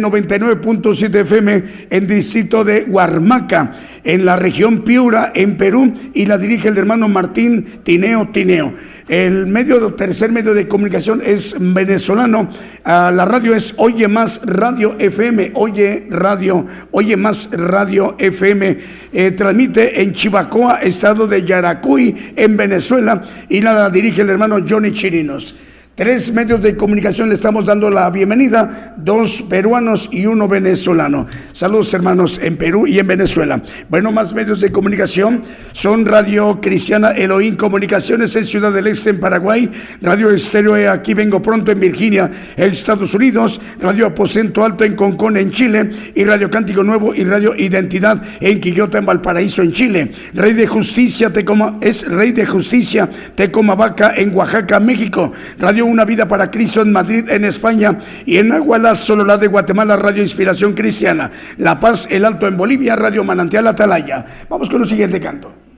99.7 0.61 1.15
FM 1.21 1.63
en 1.89 2.07
distrito 2.07 2.63
de 2.63 2.83
Huarmaca, 2.83 3.73
en 4.03 4.25
la 4.25 4.35
región 4.35 4.83
Piura, 4.83 5.31
en 5.35 5.57
Perú, 5.57 5.91
y 6.13 6.25
la 6.25 6.37
dirige 6.37 6.69
el 6.69 6.77
hermano 6.77 7.09
Martín 7.09 7.65
Tineo 7.83 8.29
Tineo. 8.31 8.73
El 9.07 9.47
medio, 9.47 9.93
tercer 9.95 10.31
medio 10.31 10.53
de 10.53 10.69
comunicación 10.69 11.21
es 11.25 11.55
venezolano. 11.59 12.47
La 12.85 13.25
radio 13.25 13.53
es 13.53 13.73
Oye 13.77 14.07
Más 14.07 14.39
Radio 14.45 14.95
FM. 14.97 15.51
Oye 15.55 16.07
Radio, 16.09 16.65
Oye 16.91 17.17
Más 17.17 17.49
Radio 17.51 18.15
FM. 18.17 18.77
Eh, 19.11 19.31
transmite 19.31 20.01
en 20.01 20.13
Chivacoa, 20.13 20.75
estado 20.75 21.27
de 21.27 21.43
Yaracuy, 21.43 22.33
en 22.37 22.55
Venezuela. 22.55 23.21
Y 23.49 23.59
la 23.59 23.89
dirige 23.89 24.21
el 24.21 24.29
hermano 24.29 24.59
Johnny 24.67 24.93
Chirinos. 24.93 25.55
Tres 25.93 26.31
medios 26.31 26.61
de 26.61 26.77
comunicación 26.77 27.27
le 27.27 27.35
estamos 27.35 27.65
dando 27.65 27.89
la 27.89 28.09
bienvenida, 28.09 28.95
dos 28.97 29.41
peruanos 29.41 30.07
y 30.09 30.25
uno 30.25 30.47
venezolano. 30.47 31.27
Saludos 31.51 31.93
hermanos 31.93 32.39
en 32.41 32.55
Perú 32.55 32.87
y 32.87 32.97
en 32.97 33.07
Venezuela. 33.07 33.61
Bueno, 33.89 34.13
más 34.13 34.33
medios 34.33 34.61
de 34.61 34.71
comunicación 34.71 35.43
son 35.73 36.05
Radio 36.05 36.61
Cristiana 36.61 37.11
Elohim 37.11 37.57
Comunicaciones 37.57 38.33
en 38.37 38.45
Ciudad 38.45 38.71
del 38.71 38.87
Este 38.87 39.09
en 39.09 39.19
Paraguay, 39.19 39.69
Radio 40.01 40.29
Estéreo 40.29 40.71
Aquí 40.89 41.13
Vengo 41.13 41.41
Pronto 41.41 41.73
en 41.73 41.81
Virginia, 41.81 42.31
Estados 42.55 43.13
Unidos, 43.13 43.59
Radio 43.81 44.05
Aposento 44.05 44.63
Alto 44.63 44.85
en 44.85 44.95
Concón 44.95 45.35
en 45.35 45.51
Chile 45.51 45.89
y 46.15 46.23
Radio 46.23 46.49
Cántico 46.49 46.83
Nuevo 46.83 47.13
y 47.13 47.25
Radio 47.25 47.53
Identidad 47.53 48.23
en 48.39 48.61
Quillota 48.61 48.97
en 48.97 49.05
Valparaíso 49.05 49.61
en 49.61 49.73
Chile. 49.73 50.11
Rey 50.33 50.53
de 50.53 50.67
Justicia 50.67 51.33
Tecoma 51.33 51.79
es 51.81 52.09
Rey 52.09 52.31
de 52.31 52.45
Justicia 52.45 53.09
Tecomavaca 53.35 54.13
en 54.15 54.33
Oaxaca, 54.33 54.79
México. 54.79 55.33
Radio 55.59 55.80
una 55.83 56.05
Vida 56.05 56.27
para 56.27 56.51
Cristo 56.51 56.81
en 56.81 56.91
Madrid, 56.91 57.29
en 57.29 57.45
España, 57.45 57.99
y 58.25 58.37
en 58.37 58.51
Aguala, 58.51 58.93
la 59.25 59.37
de 59.37 59.47
Guatemala, 59.47 59.95
Radio 59.95 60.21
Inspiración 60.21 60.73
Cristiana. 60.73 61.31
La 61.57 61.79
Paz, 61.79 62.07
El 62.09 62.25
Alto 62.25 62.47
en 62.47 62.57
Bolivia, 62.57 62.95
Radio 62.95 63.23
Manantial 63.23 63.67
Atalaya. 63.67 64.25
Vamos 64.49 64.69
con 64.69 64.81
el 64.81 64.87
siguiente 64.87 65.19
canto. 65.19 65.70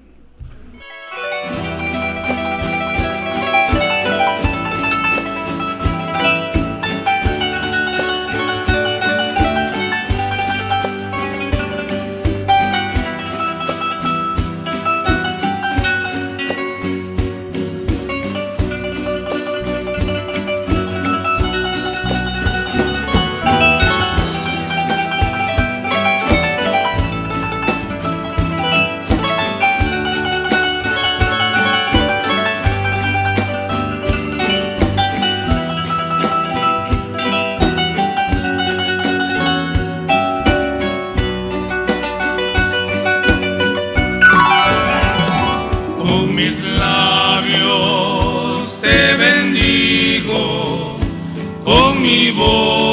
mi 52.04 52.32
voz. 52.32 52.93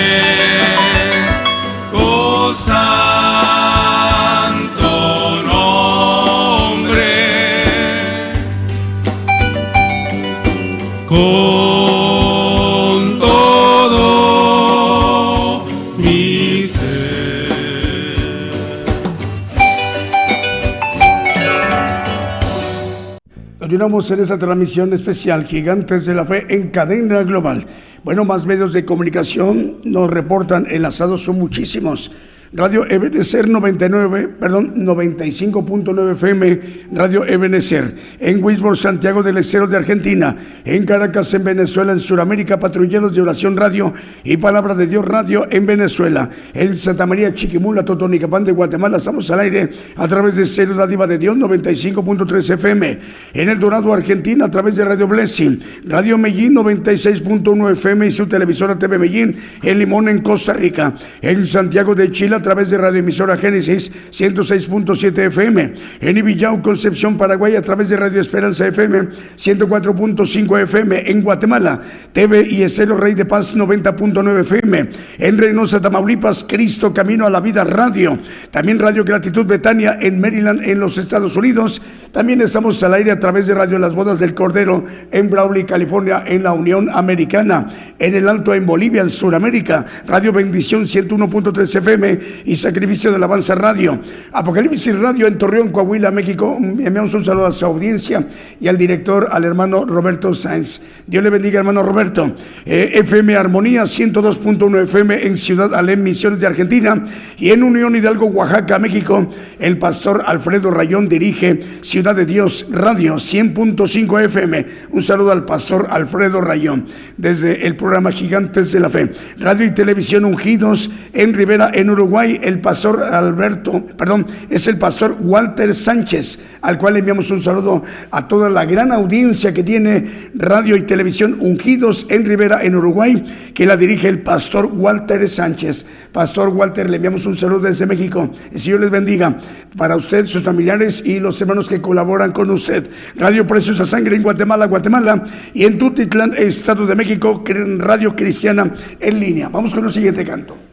Continuamos 23.62 24.10
en 24.10 24.18
esta 24.18 24.36
transmisión 24.36 24.92
especial 24.92 25.44
Gigantes 25.44 26.04
de 26.04 26.16
la 26.16 26.24
Fe 26.24 26.46
en 26.48 26.70
cadena 26.70 27.22
global. 27.22 27.64
Bueno, 28.02 28.24
más 28.24 28.44
medios 28.44 28.72
de 28.72 28.84
comunicación 28.84 29.76
nos 29.84 30.10
reportan 30.10 30.66
enlazados 30.68 31.22
son 31.22 31.38
muchísimos. 31.38 32.10
Radio 32.54 32.84
Ebenecer 32.86 33.48
99, 33.48 34.28
perdón, 34.38 34.74
95.9 34.84 36.12
FM, 36.12 36.60
Radio 36.92 37.26
Ebenecer, 37.26 37.94
en 38.20 38.44
Wisborne, 38.44 38.76
Santiago 38.76 39.22
del 39.22 39.38
Estero 39.38 39.66
de 39.66 39.78
Argentina, 39.78 40.36
en 40.66 40.84
Caracas, 40.84 41.32
en 41.32 41.44
Venezuela, 41.44 41.92
en 41.92 41.98
Sudamérica, 41.98 42.58
Patrulleros 42.58 43.14
de 43.14 43.22
Oración 43.22 43.56
Radio 43.56 43.94
y 44.22 44.36
Palabra 44.36 44.74
de 44.74 44.86
Dios 44.86 45.02
Radio 45.02 45.46
en 45.50 45.64
Venezuela, 45.64 46.28
en 46.52 46.76
Santa 46.76 47.06
María 47.06 47.32
Chiquimula, 47.32 47.86
Totonicapán 47.86 48.44
de 48.44 48.52
Guatemala, 48.52 48.98
estamos 48.98 49.30
al 49.30 49.40
aire 49.40 49.70
a 49.96 50.06
través 50.06 50.36
de 50.36 50.44
Cero 50.44 50.86
Diva 50.86 51.06
de 51.06 51.16
Dios 51.16 51.34
95.3 51.34 52.50
FM, 52.52 52.98
en 53.32 53.48
El 53.48 53.58
Dorado, 53.58 53.94
Argentina, 53.94 54.44
a 54.44 54.50
través 54.50 54.76
de 54.76 54.84
Radio 54.84 55.08
Blessing, 55.08 55.58
Radio 55.86 56.18
Medellín 56.18 56.54
96.1 56.56 57.72
FM 57.72 58.08
y 58.08 58.10
su 58.10 58.26
televisora 58.26 58.78
TV 58.78 58.98
Medellín, 58.98 59.36
en 59.62 59.78
Limón, 59.78 60.10
en 60.10 60.18
Costa 60.18 60.52
Rica, 60.52 60.94
en 61.22 61.46
Santiago 61.46 61.94
de 61.94 62.10
Chile, 62.10 62.41
través 62.42 62.70
de 62.70 62.78
Radio 62.78 63.00
Emisora 63.00 63.36
Génesis 63.36 63.90
106.7 64.10 65.18
FM, 65.26 65.74
en 66.00 66.16
Ibillau, 66.18 66.60
Concepción, 66.62 67.16
Paraguay, 67.16 67.56
a 67.56 67.62
través 67.62 67.88
de 67.88 67.96
Radio 67.96 68.20
Esperanza 68.20 68.66
FM 68.66 69.08
104.5 69.36 70.62
FM, 70.62 71.10
en 71.10 71.22
Guatemala, 71.22 71.80
TV 72.12 72.46
y 72.50 72.62
Estero 72.62 72.96
Rey 72.96 73.14
de 73.14 73.24
Paz 73.24 73.56
90.9 73.56 74.40
FM, 74.40 74.88
en 75.18 75.38
Reynosa, 75.38 75.80
Tamaulipas, 75.80 76.44
Cristo 76.46 76.92
Camino 76.92 77.26
a 77.26 77.30
la 77.30 77.40
Vida 77.40 77.64
Radio, 77.64 78.18
también 78.50 78.78
Radio 78.78 79.04
Gratitud 79.04 79.46
Betania 79.46 79.98
en 80.00 80.20
Maryland, 80.20 80.62
en 80.62 80.80
los 80.80 80.98
Estados 80.98 81.36
Unidos, 81.36 81.80
también 82.12 82.42
estamos 82.42 82.82
al 82.82 82.94
aire 82.94 83.10
a 83.10 83.18
través 83.18 83.46
de 83.46 83.54
Radio 83.54 83.78
Las 83.78 83.94
Bodas 83.94 84.20
del 84.20 84.34
Cordero 84.34 84.84
en 85.10 85.30
Brawley, 85.30 85.64
California, 85.64 86.22
en 86.26 86.42
la 86.42 86.52
Unión 86.52 86.90
Americana, 86.92 87.68
en 87.98 88.14
el 88.14 88.28
Alto 88.28 88.52
en 88.54 88.66
Bolivia, 88.66 89.00
en 89.00 89.08
Sudamérica, 89.08 89.86
Radio 90.06 90.32
Bendición 90.32 90.84
101.3 90.84 91.76
FM 91.76 92.18
y 92.44 92.56
Sacrificio 92.56 93.10
de 93.10 93.16
Alabanza 93.16 93.54
Radio, 93.54 94.00
Apocalipsis 94.32 94.98
Radio 94.98 95.26
en 95.26 95.38
Torreón, 95.38 95.70
Coahuila, 95.70 96.10
México. 96.10 96.56
Enviamos 96.58 97.14
un 97.14 97.24
saludo 97.24 97.46
a 97.46 97.52
su 97.52 97.64
audiencia 97.64 98.26
y 98.60 98.68
al 98.68 98.76
director, 98.76 99.28
al 99.30 99.44
hermano 99.44 99.84
Roberto 99.84 100.34
Sáenz. 100.34 100.80
Dios 101.06 101.22
le 101.22 101.30
bendiga, 101.30 101.58
hermano 101.58 101.82
Roberto. 101.82 102.34
Eh, 102.64 102.92
FM 102.94 103.36
Armonía 103.36 103.82
102.1 103.82 104.82
FM 104.82 105.26
en 105.26 105.36
Ciudad 105.36 105.74
Alem, 105.74 106.02
Misiones 106.02 106.40
de 106.40 106.46
Argentina 106.46 107.02
y 107.38 107.50
en 107.50 107.62
Unión 107.62 107.96
Hidalgo, 107.96 108.26
Oaxaca, 108.26 108.78
México. 108.78 109.28
El 109.58 109.78
pastor 109.78 110.22
Alfredo 110.26 110.70
Rayón 110.70 111.08
dirige 111.08 111.60
Ciudad 111.82 112.14
de 112.14 112.26
Dios 112.26 112.66
Radio 112.70 113.14
100.5 113.14 114.24
FM. 114.24 114.66
Un 114.90 115.02
saludo 115.02 115.32
al 115.32 115.44
pastor 115.44 115.88
Alfredo 115.90 116.40
Rayón 116.40 116.86
desde 117.16 117.66
el 117.66 117.76
programa 117.76 118.12
Gigantes 118.12 118.72
de 118.72 118.80
la 118.80 118.90
Fe. 118.90 119.10
Radio 119.38 119.66
y 119.66 119.72
Televisión 119.72 120.24
Ungidos 120.24 120.90
en 121.12 121.34
Rivera, 121.34 121.70
en 121.72 121.90
Uruguay. 121.90 122.21
El 122.24 122.60
pastor 122.60 123.02
Alberto, 123.02 123.84
perdón, 123.96 124.26
es 124.48 124.68
el 124.68 124.78
pastor 124.78 125.16
Walter 125.20 125.74
Sánchez, 125.74 126.38
al 126.60 126.78
cual 126.78 126.96
enviamos 126.96 127.30
un 127.30 127.40
saludo 127.40 127.82
a 128.10 128.28
toda 128.28 128.48
la 128.48 128.64
gran 128.64 128.92
audiencia 128.92 129.52
que 129.52 129.64
tiene 129.64 130.30
Radio 130.34 130.76
y 130.76 130.82
Televisión 130.82 131.36
Ungidos 131.40 132.06
en 132.08 132.24
Rivera, 132.24 132.62
en 132.62 132.76
Uruguay, 132.76 133.24
que 133.54 133.66
la 133.66 133.76
dirige 133.76 134.08
el 134.08 134.20
pastor 134.20 134.66
Walter 134.66 135.28
Sánchez. 135.28 135.84
Pastor 136.12 136.50
Walter, 136.50 136.88
le 136.88 136.96
enviamos 136.96 137.26
un 137.26 137.36
saludo 137.36 137.60
desde 137.60 137.86
México. 137.86 138.30
El 138.52 138.60
Señor 138.60 138.80
les 138.80 138.90
bendiga 138.90 139.36
para 139.76 139.96
usted, 139.96 140.24
sus 140.24 140.42
familiares 140.42 141.02
y 141.04 141.18
los 141.18 141.40
hermanos 141.40 141.68
que 141.68 141.80
colaboran 141.80 142.32
con 142.32 142.50
usted. 142.50 142.88
Radio 143.16 143.46
Preciosa 143.46 143.84
Sangre 143.84 144.16
en 144.16 144.22
Guatemala, 144.22 144.66
Guatemala 144.66 145.24
y 145.52 145.64
en 145.64 145.78
Tutitlán, 145.78 146.34
Estado 146.36 146.86
de 146.86 146.94
México, 146.94 147.42
Radio 147.78 148.14
Cristiana 148.14 148.72
en 149.00 149.20
línea. 149.20 149.48
Vamos 149.48 149.74
con 149.74 149.84
el 149.84 149.92
siguiente 149.92 150.24
canto. 150.24 150.71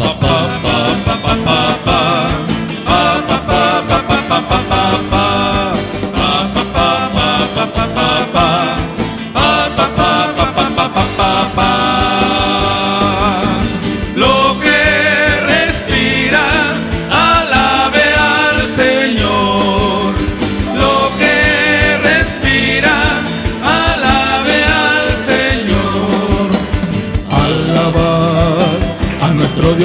Lo 0.00 0.49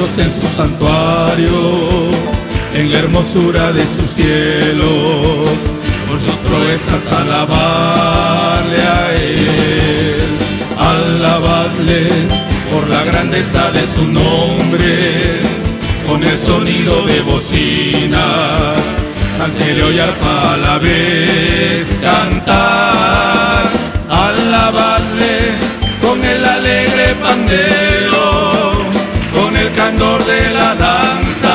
En 0.06 0.30
su 0.30 0.46
santuario, 0.56 1.50
en 2.72 2.90
la 2.90 3.00
hermosura 3.00 3.70
de 3.72 3.82
sus 3.84 4.10
cielos. 4.12 5.58
Por 6.08 6.18
sus 6.20 6.34
proezas 6.48 7.12
alabarle 7.12 8.82
a 8.82 9.12
Él, 9.12 10.22
alabadle 10.78 12.08
por 12.72 12.88
la 12.88 13.04
grandeza 13.04 13.70
de 13.72 13.86
su 13.86 14.04
nombre, 14.06 15.40
con 16.08 16.22
el 16.22 16.38
sonido 16.38 17.04
de 17.04 17.20
bocina, 17.20 18.74
salterio 19.36 19.90
y 19.92 19.98
arpa 19.98 20.54
a 20.54 20.56
la 20.56 20.78
vez 20.78 21.88
cantar, 22.00 23.64
alabadle 24.08 25.76
con 26.00 26.24
el 26.24 26.42
alegre 26.42 27.14
pandero, 27.20 28.05
candor 29.86 30.24
de 30.24 30.50
la 30.50 30.74
danza, 30.74 31.54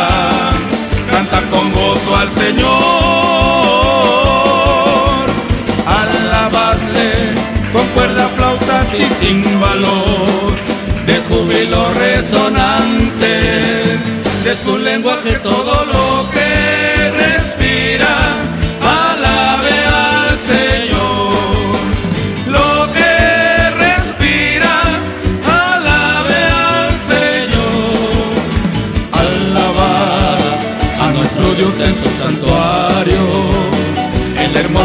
canta 1.12 1.41
con 1.52 1.65
gozo 1.74 2.15
al 2.15 2.32
Señor, 2.32 2.70
alabadle 6.02 7.10
con 7.74 7.86
cuerda, 7.88 8.30
flautas 8.38 8.88
y 8.94 9.06
címbalos, 9.20 10.54
de 11.08 11.17
júbilo 11.28 11.91
resonante, 12.06 13.34
de 14.46 14.56
su 14.63 14.78
lenguaje 14.78 15.34
todo 15.44 15.86
lo 15.94 16.06
que 16.32 17.12
respira, 17.24 18.13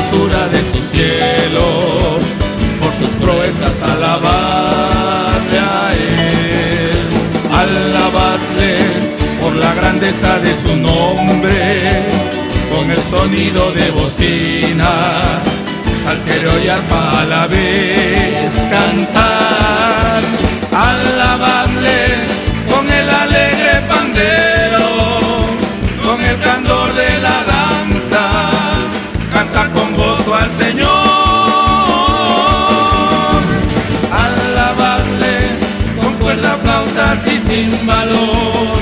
hermosura 0.07 0.49
de 0.49 0.59
su 0.59 0.83
cielo, 0.90 2.19
por 2.81 2.92
sus 2.95 3.11
proezas 3.21 3.83
alabadle 3.83 5.59
a 5.59 5.92
él, 5.92 7.07
alabadle 7.53 8.79
por 9.40 9.57
la 9.57 9.75
grandeza 9.75 10.38
de 10.38 10.55
su 10.55 10.77
nombre, 10.77 12.07
con 12.73 12.90
el 12.90 13.03
sonido 13.03 13.73
de 13.73 13.90
bocina, 13.90 15.42
salterio 16.05 16.62
y 16.64 16.69
arpa 16.69 17.21
a 17.21 17.25
la 17.25 17.47
vez 17.47 18.53
cantar, 18.71 20.23
alabadle 20.73 22.14
con 22.71 22.90
el 22.90 23.09
alegre 23.09 23.81
pandero, 23.88 24.87
con 26.05 26.25
el 26.25 26.38
candor 26.40 26.95
de 26.95 27.19
la 27.19 27.56
al 30.47 30.53
Señor. 30.53 30.89
Alabarle 34.25 35.37
con 36.01 36.13
cuerda, 36.15 36.57
flautas 36.63 37.27
y 37.27 37.39
címbalos, 37.49 38.79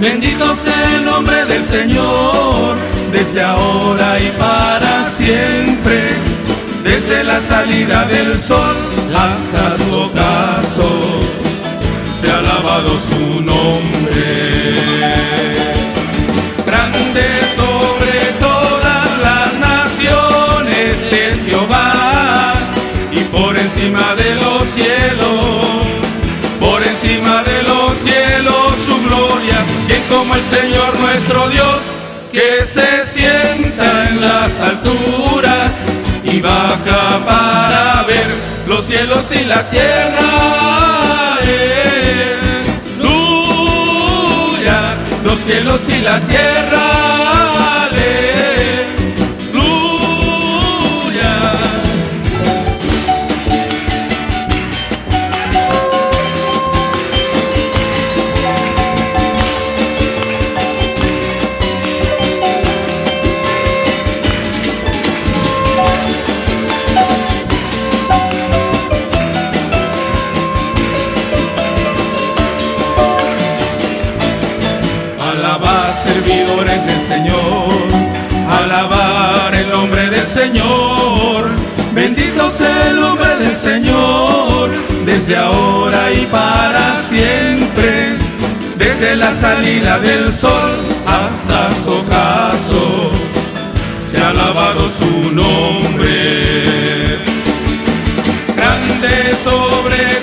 Bendito 0.00 0.54
sea 0.56 0.96
el 0.96 1.04
nombre 1.06 1.46
del 1.46 1.64
Señor, 1.64 2.76
desde 3.12 3.42
ahora 3.42 4.20
y 4.20 4.28
para 4.38 5.04
siempre, 5.06 6.16
desde 6.84 7.24
la 7.24 7.40
salida 7.40 8.04
del 8.04 8.38
sol 8.38 8.76
hasta 9.14 9.84
su 9.84 9.94
ocaso, 9.94 11.20
se 12.20 12.30
ha 12.30 12.38
alabado 12.40 12.98
su 13.00 13.40
nombre. 13.40 14.74
Grande 16.66 17.26
sobre 17.56 18.14
todas 18.38 19.18
las 19.22 19.54
naciones 19.54 20.94
es 21.10 21.40
Jehová, 21.46 22.54
y 23.12 23.20
por 23.34 23.56
encima 23.56 24.14
de 24.14 24.34
los 24.34 24.62
cielos, 24.74 25.35
el 30.36 30.44
Señor 30.44 30.98
nuestro 31.00 31.48
Dios, 31.48 31.80
que 32.30 32.66
se 32.66 33.06
sienta 33.06 34.08
en 34.08 34.20
las 34.20 34.60
alturas 34.60 35.70
y 36.22 36.40
baja 36.40 37.24
para 37.24 38.02
ver 38.02 38.26
los 38.66 38.86
cielos 38.86 39.24
y 39.32 39.44
la 39.44 39.68
tierra. 39.70 40.56
Los 45.24 45.40
cielos 45.40 45.80
y 45.88 46.02
la 46.02 46.20
tierra. 46.20 47.05
Señor. 80.46 81.50
Bendito 81.92 82.50
sea 82.50 82.90
el 82.90 83.00
nombre 83.00 83.34
del 83.36 83.56
Señor, 83.56 84.70
desde 85.04 85.36
ahora 85.36 86.12
y 86.12 86.24
para 86.26 87.02
siempre. 87.08 88.16
Desde 88.78 89.16
la 89.16 89.34
salida 89.34 89.98
del 89.98 90.32
sol 90.32 90.70
hasta 91.18 91.72
su 91.82 91.90
ocaso, 91.90 93.10
se 94.08 94.18
ha 94.18 94.28
alabado 94.28 94.88
su 94.88 95.32
nombre. 95.32 97.18
Grande 98.56 99.34
sobre 99.42 100.15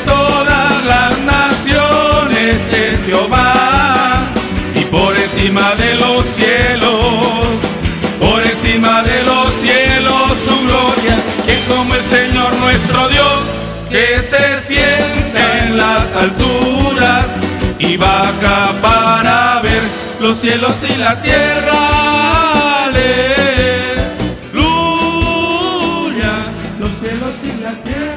alturas 16.16 17.26
y 17.80 17.98
baja 17.98 18.74
para 18.82 19.62
ver 19.62 19.82
los 20.22 20.38
cielos 20.40 20.76
y 20.84 20.98
la 20.98 21.22
tierra. 21.22 22.86
Aleluya, 22.86 23.14
los 26.80 26.90
cielos 26.92 27.36
y 27.44 27.62
la 27.62 27.74
tierra. 27.84 28.14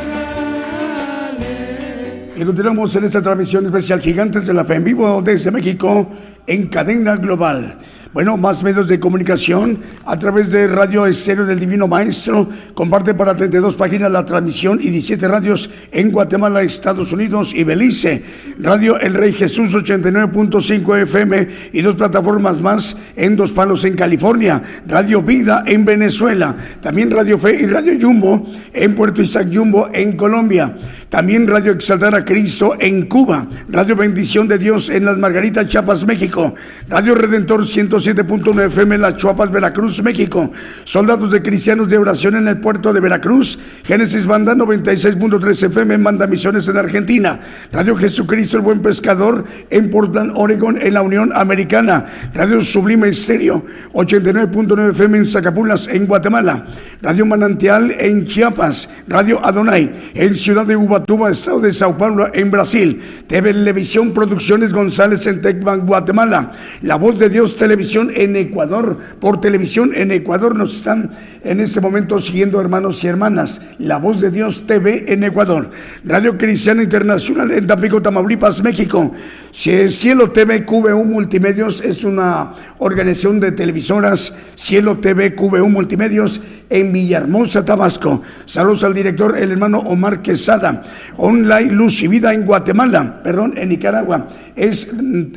Y 2.37 2.45
continuamos 2.45 2.95
en 2.97 3.05
esta 3.05 3.23
transmisión 3.23 3.65
especial 3.67 4.01
Gigantes 4.01 4.47
de 4.47 4.53
la 4.53 4.65
Fe 4.65 4.75
en 4.75 4.85
vivo 4.85 5.23
desde 5.23 5.51
México 5.51 6.11
en 6.47 6.67
cadena 6.69 7.17
global. 7.17 7.79
Bueno, 8.17 8.39
más 8.39 8.63
medios 8.63 8.89
de 8.89 8.99
comunicación 8.99 9.79
a 10.07 10.19
través 10.19 10.51
de 10.51 10.67
Radio 10.69 11.05
Estéreo 11.05 11.45
del 11.45 11.61
Divino 11.61 11.87
Maestro. 11.87 12.49
Comparte 12.73 13.13
para 13.13 13.37
32 13.37 13.77
páginas 13.77 14.11
la 14.11 14.25
transmisión 14.25 14.79
y 14.81 14.89
17 14.89 15.29
radios 15.29 15.69
en 15.93 16.11
Guatemala, 16.11 16.63
Estados 16.63 17.13
Unidos 17.13 17.53
y 17.53 17.63
Belice. 17.65 18.25
Radio 18.59 18.99
El 18.99 19.13
Rey 19.13 19.35
Jesús 19.35 19.75
89.5 19.75 21.03
FM 21.03 21.49
y 21.75 21.83
dos 21.83 21.97
plataformas 21.97 22.59
más 22.59 22.97
en 23.17 23.37
Dos 23.37 23.53
Palos 23.53 23.85
en 23.85 23.97
California. 23.97 24.63
Radio 24.87 25.21
Vida 25.21 25.63
en 25.67 25.85
Venezuela. 25.85 26.57
También 26.81 27.11
Radio 27.11 27.39
Fe 27.39 27.61
y 27.61 27.67
Radio 27.67 27.99
Jumbo 28.01 28.47
en 28.73 28.95
Puerto 28.95 29.21
Isaac 29.21 29.49
Jumbo 29.53 29.91
en 29.93 30.17
Colombia. 30.17 30.75
También 31.09 31.47
Radio 31.47 31.71
Exaltar 31.71 32.17
a 32.17 32.25
Cristo 32.25 32.75
en 32.81 33.07
Cuba. 33.07 33.47
Radio 33.69 33.95
Bendición 33.95 34.49
de 34.49 34.59
Dios 34.59 34.89
en 34.89 35.05
Las 35.05 35.17
Margaritas, 35.19 35.69
Chiapas, 35.69 36.05
México. 36.05 36.55
Radio 36.89 37.15
Redentor 37.15 37.63
107.9 37.63 38.67
FM 38.67 38.97
en 38.97 39.01
Las 39.03 39.17
Chuapas, 39.17 39.53
Veracruz, 39.53 40.03
México. 40.03 40.51
Soldados 40.83 41.31
de 41.31 41.43
Cristianos 41.43 41.89
de 41.89 41.99
Oración 41.99 42.35
en 42.35 42.49
el 42.49 42.59
puerto 42.59 42.93
de 42.93 42.99
Veracruz. 43.01 43.57
Génesis 43.85 44.27
Banda 44.27 44.55
96.3 44.57 45.67
FM 45.67 45.95
en 45.95 46.03
Manda 46.03 46.27
Misiones 46.27 46.67
en 46.67 46.77
Argentina. 46.77 47.39
Radio 47.71 47.95
Jesucristo 47.95 48.57
el 48.57 48.65
Buen 48.65 48.83
Pescador 48.83 49.45
en 49.71 49.91
Portland, 49.91 50.33
Oregon 50.35 50.77
en 50.81 50.95
la 50.95 51.03
Unión 51.03 51.31
Americana. 51.37 52.05
Radio 52.35 52.61
Sublime 52.63 53.09
Estéreo 53.09 53.65
89.9 53.93 54.91
FM 54.91 55.19
en 55.19 55.27
Zacapulas 55.27 55.87
en 55.87 56.07
Guatemala. 56.07 56.67
Radio 57.01 57.27
Manantial 57.27 57.95
en 57.97 58.25
Chiapas. 58.25 58.89
Radio 59.07 59.45
Adonai 59.45 59.93
en 60.15 60.35
Ciudad 60.35 60.67
de 60.67 60.77
Uba 60.77 60.96
Tuba, 61.05 61.31
Estado 61.31 61.61
de 61.61 61.73
Sao 61.73 61.97
Paulo, 61.97 62.29
en 62.33 62.51
Brasil. 62.51 63.03
Televisión 63.27 64.13
Producciones 64.13 64.73
González 64.73 65.27
en 65.27 65.41
Tecban, 65.41 65.87
Guatemala. 65.87 66.53
La 66.83 66.97
Voz 66.97 67.19
de 67.19 67.29
Dios 67.29 67.57
Televisión 67.57 68.11
en 68.15 68.37
Ecuador. 68.37 68.99
Por 69.21 69.41
televisión 69.41 69.93
en 69.95 70.11
Ecuador 70.11 70.55
nos 70.55 70.77
están 70.77 71.11
en 71.43 71.61
este 71.61 71.81
momento 71.81 72.21
siguiendo 72.21 72.61
hermanos 72.61 73.03
y 73.05 73.09
hermanas. 73.09 73.61
La 73.79 73.99
Voz 73.99 74.21
de 74.21 74.31
Dios 74.31 74.67
TV 74.67 75.13
en 75.13 75.25
Ecuador. 75.25 75.71
Radio 76.05 76.37
Cristiana 76.37 76.83
Internacional 76.83 77.51
en 77.53 77.67
Tampico, 77.67 78.03
Tamaulipas, 78.03 78.63
México. 78.63 79.13
Cielo 79.51 80.31
TV 80.31 80.65
QVU 80.65 81.05
Multimedios 81.05 81.81
es 81.81 82.05
una 82.05 82.53
organización 82.79 83.41
de 83.41 83.53
televisoras. 83.53 84.35
Cielo 84.55 84.99
TV 84.99 85.35
QVU 85.35 85.69
Multimedios 85.69 86.41
en 86.69 86.93
Villahermosa, 86.93 87.65
Tabasco. 87.65 88.23
Saludos 88.45 88.85
al 88.85 88.95
director, 88.95 89.37
el 89.39 89.53
hermano 89.53 89.79
Omar 89.79 90.23
Quesada. 90.23 90.83
Online 91.17 91.73
Luz 91.73 92.03
y 92.03 92.09
Vida 92.09 92.35
en 92.35 92.45
Guatemala, 92.45 93.23
perdón, 93.23 93.55
en 93.57 93.69
Nicaragua. 93.69 94.29
Es, 94.55 94.89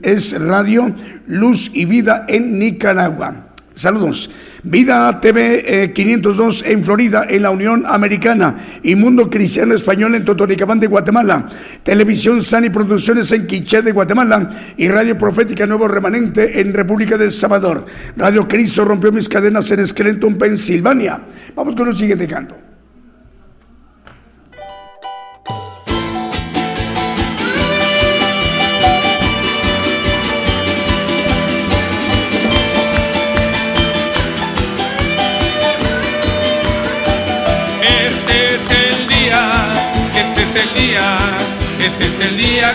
es 0.02 0.40
Radio 0.40 0.94
Luz 1.28 1.72
y 1.74 1.86
Vida 1.86 2.26
en 2.28 2.60
Nicaragua. 2.60 3.49
Saludos. 3.80 4.30
Vida 4.62 5.22
TV 5.22 5.94
502 5.94 6.63
eh, 6.63 6.74
en 6.74 6.84
Florida, 6.84 7.26
en 7.30 7.44
la 7.44 7.50
Unión 7.50 7.86
Americana. 7.88 8.58
Y 8.84 8.96
Mundo 8.96 9.30
Cristiano 9.30 9.74
Español 9.74 10.15
en 10.15 10.26
Totonicapán 10.26 10.82
de 10.82 10.88
Guatemala. 10.88 11.48
Televisión 11.82 12.44
Sani 12.44 12.70
Producciones 12.70 13.32
en 13.32 13.48
Quiché 13.48 13.82
de 13.82 13.94
Guatemala. 13.94 14.50
Y 14.76 14.89
Radio 14.89 15.18
Profética 15.18 15.65
Nuevo 15.65 15.88
Remanente 15.88 16.60
en 16.60 16.74
República 16.74 17.18
de 17.18 17.32
Salvador. 17.32 17.86
Radio 18.18 18.50
Cristo 18.50 18.84
rompió 18.84 19.13
mis 19.13 19.30
cadenas 19.30 19.72
en 19.72 19.88
Scranton, 19.88 20.38
Pensilvania. 20.38 21.22
Vamos 21.56 21.74
con 21.74 21.88
el 21.88 21.96
siguiente 21.96 22.28
canto. 22.28 22.69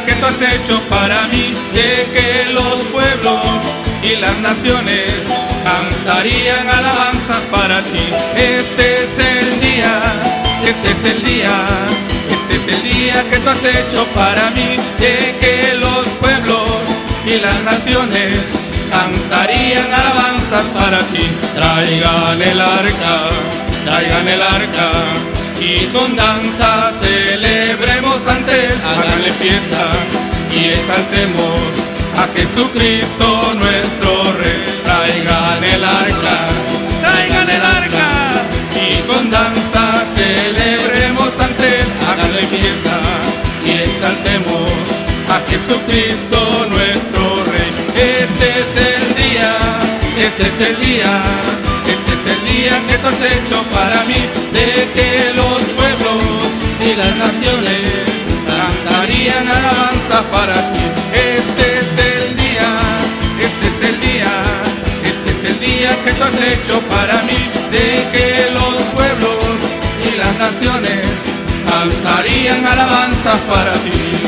Que 0.03 0.15
tú 0.15 0.27
has 0.27 0.41
hecho 0.41 0.81
para 0.89 1.27
mí, 1.29 1.55
de 1.73 2.09
que 2.13 2.53
los 2.53 2.79
pueblos 2.93 3.45
y 4.03 4.17
las 4.17 4.37
naciones 4.39 5.13
cantarían 5.65 6.69
alabanzas 6.69 7.41
para 7.51 7.81
ti. 7.83 8.07
Este 8.37 9.05
es 9.05 9.19
el 9.19 9.61
día, 9.61 9.93
este 10.65 10.91
es 10.91 11.05
el 11.15 11.23
día, 11.23 11.67
este 12.31 12.57
es 12.57 12.77
el 12.77 12.83
día 12.83 13.25
que 13.31 13.39
tú 13.39 13.49
has 13.51 13.65
hecho 13.65 14.05
para 14.15 14.51
mí, 14.51 14.77
de 14.99 15.37
que 15.41 15.75
los 15.75 16.07
pueblos 16.21 16.69
y 17.27 17.39
las 17.41 17.63
naciones 17.63 18.41
cantarían 18.91 19.93
alabanzas 19.93 20.67
para 20.75 20.99
ti. 20.99 21.29
Traigan 21.55 22.43
el 22.43 22.61
arca, 22.61 23.15
traigan 23.85 24.29
el 24.29 24.43
arca 24.43 25.34
y 25.61 25.87
con 25.87 26.17
danza 26.17 26.91
celebremos 27.01 28.21
ante 28.27 28.67
él, 28.67 28.79
háganle 28.85 29.33
fiesta 29.33 29.89
y 30.53 30.65
exaltemos 30.79 31.59
a 32.17 32.29
Jesucristo 32.37 33.55
nuestro 33.55 34.33
Rey. 34.39 34.65
Traigan 34.85 35.65
el 35.65 35.85
arca, 35.85 36.37
traigan 37.03 37.51
el 37.51 37.63
arca 37.63 38.11
y 38.75 38.99
con 39.07 39.31
danza 39.31 40.05
celebremos 40.15 41.33
ante 41.41 41.81
él, 41.81 41.87
háganle 42.09 42.43
fiesta 42.47 42.97
y 43.65 43.71
exaltemos 43.89 44.71
a 45.29 45.41
Jesucristo 45.51 46.67
nuestro 46.71 47.45
Rey. 47.51 47.71
Este 47.97 48.51
es 48.51 48.73
el 48.91 49.15
día, 49.15 49.53
este 50.19 50.43
es 50.43 50.61
el 50.67 50.81
día 50.81 51.23
que 51.85 52.99
tú 52.99 53.07
has 53.07 53.23
hecho 53.23 53.63
para 53.75 54.05
mí, 54.05 54.15
de 54.53 54.89
que 54.95 55.35
pueblos 55.35 55.44
y 56.85 56.95
las 56.97 57.17
naciones 57.17 57.81
cantarían 58.47 59.49
alabanza 59.49 60.23
para 60.31 60.55
ti. 60.73 60.85
Este 61.13 61.79
es 61.81 61.91
el 62.13 62.37
día, 62.37 62.69
este 63.41 63.67
es 63.73 63.91
el 63.91 64.01
día, 64.01 64.33
este 65.03 65.31
es 65.31 65.51
el 65.51 65.61
día 65.61 66.05
que 66.05 66.13
tú 66.13 66.25
has 66.25 66.41
hecho 66.53 66.81
para 66.95 67.23
mí, 67.23 67.41
de 67.71 67.89
que 68.13 68.51
los 68.53 68.75
pueblos 68.93 69.57
y 70.09 70.19
las 70.19 70.37
naciones 70.37 71.07
cantarían 71.67 72.67
alabanza 72.67 73.33
para 73.49 73.73
ti. 73.85 74.24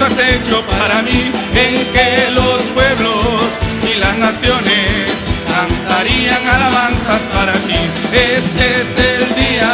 Tú 0.00 0.06
has 0.06 0.18
hecho 0.18 0.62
para 0.62 1.02
mí, 1.02 1.30
en 1.54 1.74
que 1.92 2.30
los 2.30 2.62
pueblos 2.76 3.22
y 3.90 3.98
las 3.98 4.16
naciones 4.16 5.10
cantarían 5.52 6.42
alabanzas 6.48 7.20
para 7.34 7.52
ti. 7.52 7.80
Este 8.10 8.64
es 8.80 8.90
el 9.12 9.24
día, 9.42 9.72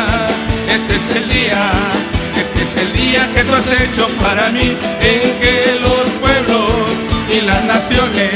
este 0.74 0.92
es 0.98 1.06
el 1.18 1.28
día, 1.28 1.62
este 2.42 2.60
es 2.66 2.72
el 2.82 2.92
día 2.92 3.22
que 3.34 3.44
tú 3.44 3.54
has 3.54 3.70
hecho 3.80 4.08
para 4.24 4.50
mí, 4.50 4.76
en 5.12 5.22
que 5.40 5.78
los 5.86 6.06
pueblos 6.22 6.70
y 7.32 7.40
las 7.42 7.62
naciones 7.64 8.32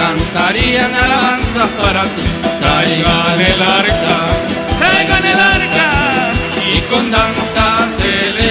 cantarían 0.00 0.94
alabanzas 0.94 1.70
para 1.82 2.02
ti. 2.02 2.26
Traigan 2.62 3.40
el 3.40 3.62
arca, 3.62 4.18
traigan 4.78 5.24
el 5.32 5.40
arca 5.56 5.90
y 6.72 6.80
con 6.90 7.10
danza 7.10 7.88
celebremos 7.98 8.45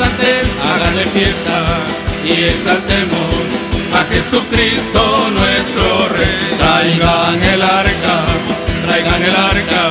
ante 0.00 0.40
él, 0.40 0.46
háganle 0.62 1.04
fiesta 1.06 1.58
y 2.24 2.44
exaltemos 2.44 3.28
a 3.92 4.04
Jesucristo 4.12 5.28
nuestro 5.30 6.08
Rey. 6.08 6.56
Traigan 6.58 7.42
el 7.42 7.62
arca, 7.62 8.16
traigan 8.86 9.22
el 9.22 9.36
arca 9.36 9.90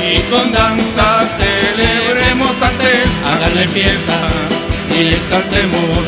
y 0.00 0.20
con 0.30 0.52
danza 0.52 1.26
celebremos 1.36 2.50
ante 2.62 2.84
él, 2.84 3.10
háganle 3.26 3.68
fiesta 3.68 4.18
y 4.98 5.14
exaltemos 5.14 5.98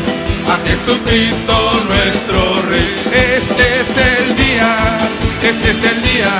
a 0.48 0.56
Jesucristo 0.66 1.82
nuestro 1.88 2.62
Rey. 2.70 2.86
Este 3.12 3.64
es 3.80 3.90
el 4.10 4.36
día, 4.36 4.70
este 5.42 5.70
es 5.70 5.84
el 5.84 6.02
día, 6.02 6.32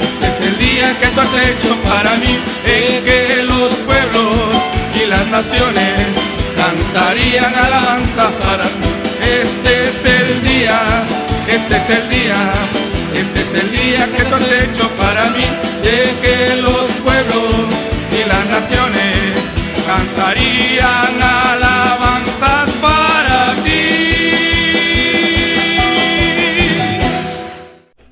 este 0.00 0.26
es 0.26 0.52
el 0.52 0.58
día 0.58 0.98
que 1.00 1.06
tú 1.08 1.20
has 1.20 1.34
hecho 1.48 1.76
para 1.82 2.16
mí, 2.16 2.38
en 2.64 3.04
que 3.04 3.42
los 3.42 3.72
y 5.04 5.06
las 5.06 5.26
naciones 5.28 6.06
cantarían 6.56 7.54
alabanza 7.54 8.30
para 8.44 8.64
ti. 8.64 8.90
Este 9.42 9.84
es 9.88 10.04
el 10.04 10.42
día, 10.42 10.78
este 11.48 11.76
es 11.76 11.90
el 11.98 12.08
día, 12.08 12.40
este 13.12 13.40
es 13.42 13.62
el 13.62 13.70
día 13.70 14.06
que 14.16 14.24
tú 14.24 14.34
has 14.34 14.50
hecho 14.62 14.88
para 14.96 15.24
mí, 15.30 15.46
de 15.82 15.98
que 16.22 16.56
los 16.62 16.86
pueblos 17.04 17.66
y 18.18 18.28
las 18.28 18.44
naciones 18.46 19.34
cantarían 19.86 21.23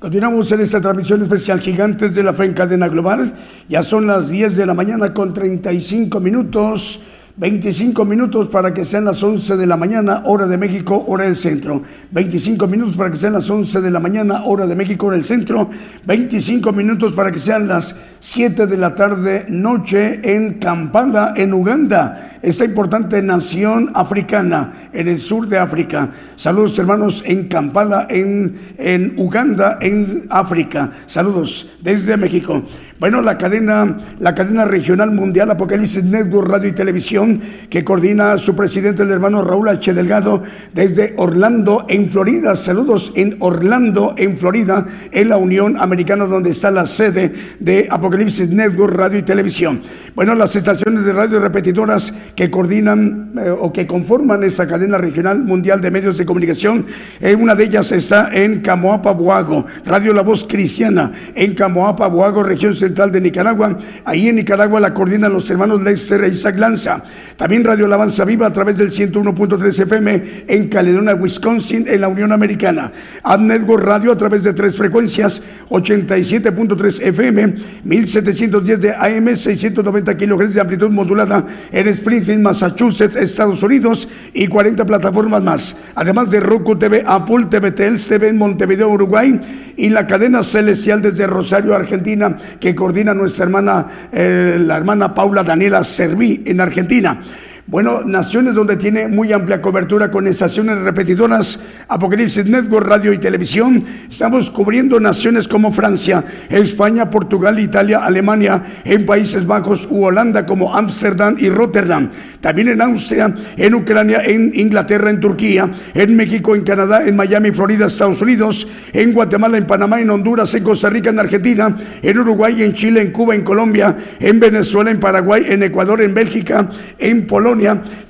Continuamos 0.03 0.51
en 0.51 0.59
esta 0.59 0.81
transmisión 0.81 1.21
especial 1.21 1.61
Gigantes 1.61 2.13
de 2.13 2.23
la 2.23 2.33
Fe 2.33 2.43
en 2.43 2.53
Cadena 2.53 2.89
Global. 2.89 3.33
Ya 3.69 3.83
son 3.83 4.05
las 4.05 4.27
10 4.27 4.57
de 4.57 4.65
la 4.65 4.73
mañana 4.73 5.13
con 5.13 5.33
35 5.33 6.19
minutos. 6.19 6.99
25 7.35 8.05
minutos 8.05 8.47
para 8.47 8.75
que 8.75 8.85
sean 8.85 9.05
las 9.05 9.23
11 9.23 9.57
de 9.57 9.65
la 9.65 9.75
mañana, 9.75 10.21
hora 10.25 10.45
de 10.45 10.55
México, 10.55 11.03
hora 11.07 11.25
del 11.25 11.35
centro. 11.35 11.81
25 12.11 12.67
minutos 12.67 12.95
para 12.95 13.09
que 13.09 13.17
sean 13.17 13.33
las 13.33 13.49
11 13.49 13.81
de 13.81 13.89
la 13.89 13.99
mañana, 13.99 14.43
hora 14.45 14.67
de 14.67 14.75
México, 14.75 15.07
hora 15.07 15.15
del 15.15 15.25
centro. 15.25 15.67
25 16.05 16.71
minutos 16.73 17.13
para 17.13 17.31
que 17.31 17.39
sean 17.39 17.67
las 17.67 17.95
7 18.19 18.67
de 18.67 18.77
la 18.77 18.93
tarde, 18.93 19.47
noche 19.49 20.35
en 20.35 20.59
Kampala, 20.59 21.33
en 21.35 21.55
Uganda, 21.55 22.37
esta 22.43 22.65
importante 22.65 23.19
nación 23.23 23.91
africana, 23.95 24.89
en 24.93 25.07
el 25.07 25.19
sur 25.19 25.47
de 25.47 25.57
África. 25.57 26.11
Saludos 26.35 26.77
hermanos 26.77 27.23
en 27.25 27.47
Kampala, 27.47 28.05
en, 28.11 28.55
en 28.77 29.15
Uganda, 29.17 29.79
en 29.81 30.27
África. 30.29 30.91
Saludos 31.07 31.71
desde 31.81 32.15
México. 32.15 32.61
Bueno, 32.99 33.21
la 33.21 33.37
cadena, 33.37 33.97
la 34.19 34.33
cadena 34.33 34.65
regional 34.65 35.11
mundial 35.11 35.51
Apocalipsis 35.51 36.03
Network 36.03 36.47
Radio 36.47 36.69
y 36.69 36.73
Televisión, 36.73 37.41
que 37.69 37.83
coordina 37.83 38.37
su 38.37 38.55
presidente, 38.55 39.03
el 39.03 39.11
hermano 39.11 39.41
Raúl 39.41 39.67
H. 39.67 39.93
Delgado, 39.93 40.43
desde 40.73 41.13
Orlando, 41.17 41.85
en 41.89 42.09
Florida. 42.09 42.55
Saludos 42.55 43.11
en 43.15 43.37
Orlando, 43.39 44.13
en 44.17 44.37
Florida, 44.37 44.85
en 45.11 45.29
la 45.29 45.37
Unión 45.37 45.75
Americana, 45.81 46.25
donde 46.25 46.51
está 46.51 46.71
la 46.71 46.85
sede 46.85 47.33
de 47.59 47.87
Apocalipsis 47.89 48.49
Network 48.49 48.93
Radio 48.93 49.19
y 49.19 49.23
Televisión. 49.23 49.81
Bueno, 50.15 50.35
las 50.35 50.55
estaciones 50.55 51.03
de 51.03 51.11
radio 51.11 51.39
repetidoras 51.39 52.13
que 52.35 52.51
coordinan 52.51 53.33
eh, 53.37 53.49
o 53.49 53.73
que 53.73 53.87
conforman 53.87 54.43
esta 54.43 54.67
cadena 54.67 54.99
regional 54.99 55.39
mundial 55.39 55.81
de 55.81 55.89
medios 55.89 56.17
de 56.17 56.25
comunicación, 56.25 56.85
eh, 57.19 57.35
una 57.35 57.55
de 57.55 57.63
ellas 57.65 57.91
está 57.91 58.29
en 58.31 58.61
Camoapa, 58.61 59.11
Boago, 59.11 59.65
Radio 59.85 60.13
La 60.13 60.21
Voz 60.21 60.45
Cristiana, 60.47 61.11
en 61.33 61.55
Camoapa, 61.55 62.07
Boago, 62.07 62.43
región 62.43 62.75
central 62.83 63.11
de 63.11 63.21
Nicaragua. 63.21 63.77
Ahí 64.03 64.27
en 64.27 64.35
Nicaragua 64.35 64.79
la 64.79 64.93
coordinan 64.93 65.31
los 65.31 65.49
hermanos 65.49 65.81
Lester 65.81 66.23
e 66.23 66.29
Isaac 66.29 66.57
Lanza. 66.57 67.01
También 67.37 67.63
Radio 67.63 67.85
Alabanza 67.85 68.25
Viva 68.25 68.47
a 68.47 68.51
través 68.51 68.77
del 68.77 68.91
101.3 68.91 69.79
FM 69.83 70.23
en 70.47 70.67
Caledonia, 70.67 71.15
Wisconsin, 71.15 71.85
en 71.87 72.01
la 72.01 72.09
Unión 72.09 72.31
Americana. 72.31 72.91
Ad 73.23 73.39
Network 73.39 73.83
Radio 73.83 74.11
a 74.11 74.17
través 74.17 74.43
de 74.43 74.53
tres 74.53 74.75
frecuencias, 74.75 75.41
87.3 75.69 77.01
FM, 77.03 77.55
1710 77.83 78.81
de 78.81 78.91
AM, 78.91 79.35
690 79.35 80.17
kHz 80.17 80.53
de 80.53 80.61
amplitud 80.61 80.89
modulada 80.89 81.45
en 81.71 81.87
Springfield, 81.87 82.41
Massachusetts, 82.41 83.15
Estados 83.15 83.63
Unidos 83.63 84.07
y 84.33 84.47
40 84.47 84.85
plataformas 84.85 85.41
más. 85.41 85.75
Además 85.95 86.29
de 86.29 86.41
Roku 86.41 86.77
TV, 86.77 87.03
Apple 87.07 87.45
TV, 87.49 87.71
Tels 87.71 88.07
TV 88.07 88.27
en 88.27 88.37
Montevideo, 88.37 88.89
Uruguay 88.89 89.39
y 89.77 89.89
la 89.89 90.05
cadena 90.05 90.43
celestial 90.43 91.01
desde 91.01 91.27
Rosario, 91.27 91.73
Argentina, 91.73 92.37
que 92.59 92.72
coordina 92.75 93.13
nuestra 93.13 93.45
hermana, 93.45 93.87
eh, 94.11 94.57
la 94.59 94.77
hermana 94.77 95.13
Paula 95.13 95.43
Daniela 95.43 95.83
Serví 95.83 96.43
en 96.45 96.61
Argentina. 96.61 97.21
Bueno, 97.65 98.01
naciones 98.03 98.55
donde 98.55 98.75
tiene 98.75 99.07
muy 99.07 99.31
amplia 99.31 99.61
cobertura 99.61 100.11
con 100.11 100.27
estaciones 100.27 100.79
repetidoras, 100.79 101.57
Apocalipsis 101.87 102.45
Network, 102.45 102.85
radio 102.85 103.13
y 103.13 103.19
televisión. 103.19 103.85
Estamos 104.09 104.51
cubriendo 104.51 104.99
naciones 104.99 105.47
como 105.47 105.71
Francia, 105.71 106.25
España, 106.49 107.09
Portugal, 107.09 107.57
Italia, 107.59 107.99
Alemania, 108.03 108.61
en 108.83 109.05
Países 109.05 109.47
Bajos 109.47 109.87
u 109.89 110.03
Holanda 110.03 110.45
como 110.45 110.75
Ámsterdam 110.75 111.37
y 111.39 111.47
Rotterdam. 111.47 112.09
También 112.41 112.67
en 112.67 112.81
Austria, 112.81 113.33
en 113.55 113.75
Ucrania, 113.75 114.21
en 114.25 114.51
Inglaterra, 114.53 115.09
en 115.09 115.21
Turquía, 115.21 115.71
en 115.93 116.17
México, 116.17 116.55
en 116.55 116.63
Canadá, 116.63 117.07
en 117.07 117.15
Miami, 117.15 117.51
Florida, 117.51 117.85
Estados 117.85 118.21
Unidos, 118.21 118.67
en 118.91 119.13
Guatemala, 119.13 119.57
en 119.57 119.65
Panamá, 119.65 120.01
en 120.01 120.09
Honduras, 120.09 120.53
en 120.53 120.65
Costa 120.65 120.89
Rica, 120.89 121.11
en 121.11 121.19
Argentina, 121.19 121.77
en 122.01 122.17
Uruguay, 122.17 122.61
en 122.61 122.73
Chile, 122.73 123.01
en 123.01 123.11
Cuba, 123.11 123.35
en 123.35 123.43
Colombia, 123.43 123.95
en 124.19 124.37
Venezuela, 124.41 124.91
en 124.91 124.99
Paraguay, 124.99 125.45
en 125.47 125.63
Ecuador, 125.63 126.01
en 126.01 126.13
Bélgica, 126.13 126.69
en 126.99 127.25
Polonia 127.25 127.52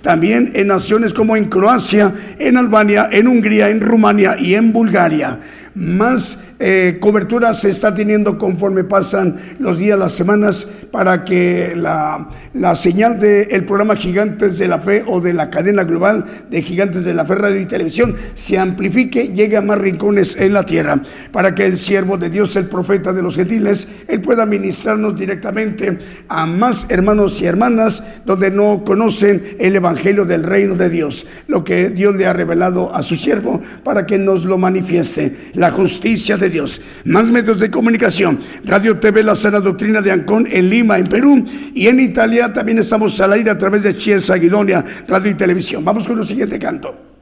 también 0.01 0.51
en 0.55 0.67
naciones 0.67 1.13
como 1.13 1.35
en 1.35 1.45
Croacia, 1.45 2.13
en 2.37 2.57
Albania, 2.57 3.09
en 3.11 3.27
Hungría, 3.27 3.69
en 3.69 3.81
Rumania 3.81 4.35
y 4.39 4.55
en 4.55 4.73
Bulgaria. 4.73 5.39
Más 5.75 6.39
eh, 6.59 6.97
cobertura 7.01 7.53
se 7.53 7.69
está 7.69 7.93
teniendo 7.93 8.37
conforme 8.37 8.83
pasan 8.83 9.37
los 9.59 9.79
días, 9.79 9.99
las 9.99 10.13
semanas, 10.13 10.67
para 10.91 11.25
que 11.25 11.75
la, 11.75 12.29
señal 12.75 13.17
del 13.19 13.65
programa 13.65 13.95
Gigantes 13.95 14.59
de 14.59 14.67
la 14.67 14.79
Fe 14.79 15.03
o 15.07 15.19
de 15.19 15.33
la 15.33 15.49
cadena 15.49 15.83
global 15.83 16.23
de 16.49 16.61
Gigantes 16.61 17.03
de 17.03 17.13
la 17.13 17.25
Fe 17.25 17.35
Radio 17.35 17.59
y 17.59 17.65
Televisión 17.65 18.15
se 18.35 18.59
amplifique, 18.59 19.29
llegue 19.29 19.57
a 19.57 19.61
más 19.61 19.79
rincones 19.79 20.37
en 20.37 20.53
la 20.53 20.63
tierra, 20.63 21.01
para 21.31 21.55
que 21.55 21.65
el 21.65 21.77
siervo 21.77 22.17
de 22.17 22.29
Dios, 22.29 22.55
el 22.55 22.67
profeta 22.67 23.11
de 23.11 23.23
los 23.23 23.35
gentiles, 23.35 23.87
él 24.07 24.21
pueda 24.21 24.45
ministrarnos 24.45 25.15
directamente 25.15 25.97
a 26.29 26.45
más 26.45 26.85
hermanos 26.89 27.41
y 27.41 27.45
hermanas 27.45 28.03
donde 28.25 28.51
no 28.51 28.83
conocen 28.85 29.55
el 29.59 29.75
Evangelio 29.75 30.25
del 30.25 30.43
reino 30.43 30.75
de 30.75 30.89
Dios, 30.89 31.25
lo 31.47 31.63
que 31.63 31.89
Dios 31.89 32.15
le 32.15 32.27
ha 32.27 32.33
revelado 32.33 32.93
a 32.95 33.03
su 33.03 33.15
siervo 33.15 33.61
para 33.83 34.05
que 34.05 34.17
nos 34.17 34.45
lo 34.45 34.57
manifieste, 34.57 35.35
la 35.63 35.71
justicia 35.71 36.35
de 36.35 36.49
Dios. 36.49 36.81
Más 37.05 37.29
medios 37.29 37.57
de 37.57 37.71
comunicación. 37.71 38.37
Radio 38.65 38.99
TV 38.99 39.23
La 39.23 39.33
Sana 39.33 39.61
Doctrina 39.61 40.01
de 40.01 40.11
Ancón 40.11 40.45
en 40.51 40.69
Lima, 40.69 40.97
en 40.97 41.07
Perú. 41.07 41.45
Y 41.73 41.87
en 41.87 42.01
Italia 42.01 42.51
también 42.51 42.79
estamos 42.79 43.17
al 43.21 43.31
aire 43.31 43.49
a 43.49 43.57
través 43.57 43.83
de 43.83 43.95
Chiesa 43.95 44.35
Guidonia, 44.35 44.83
Radio 45.07 45.31
y 45.31 45.35
Televisión. 45.35 45.85
Vamos 45.85 46.05
con 46.05 46.19
el 46.19 46.25
siguiente 46.25 46.59
canto. 46.59 47.12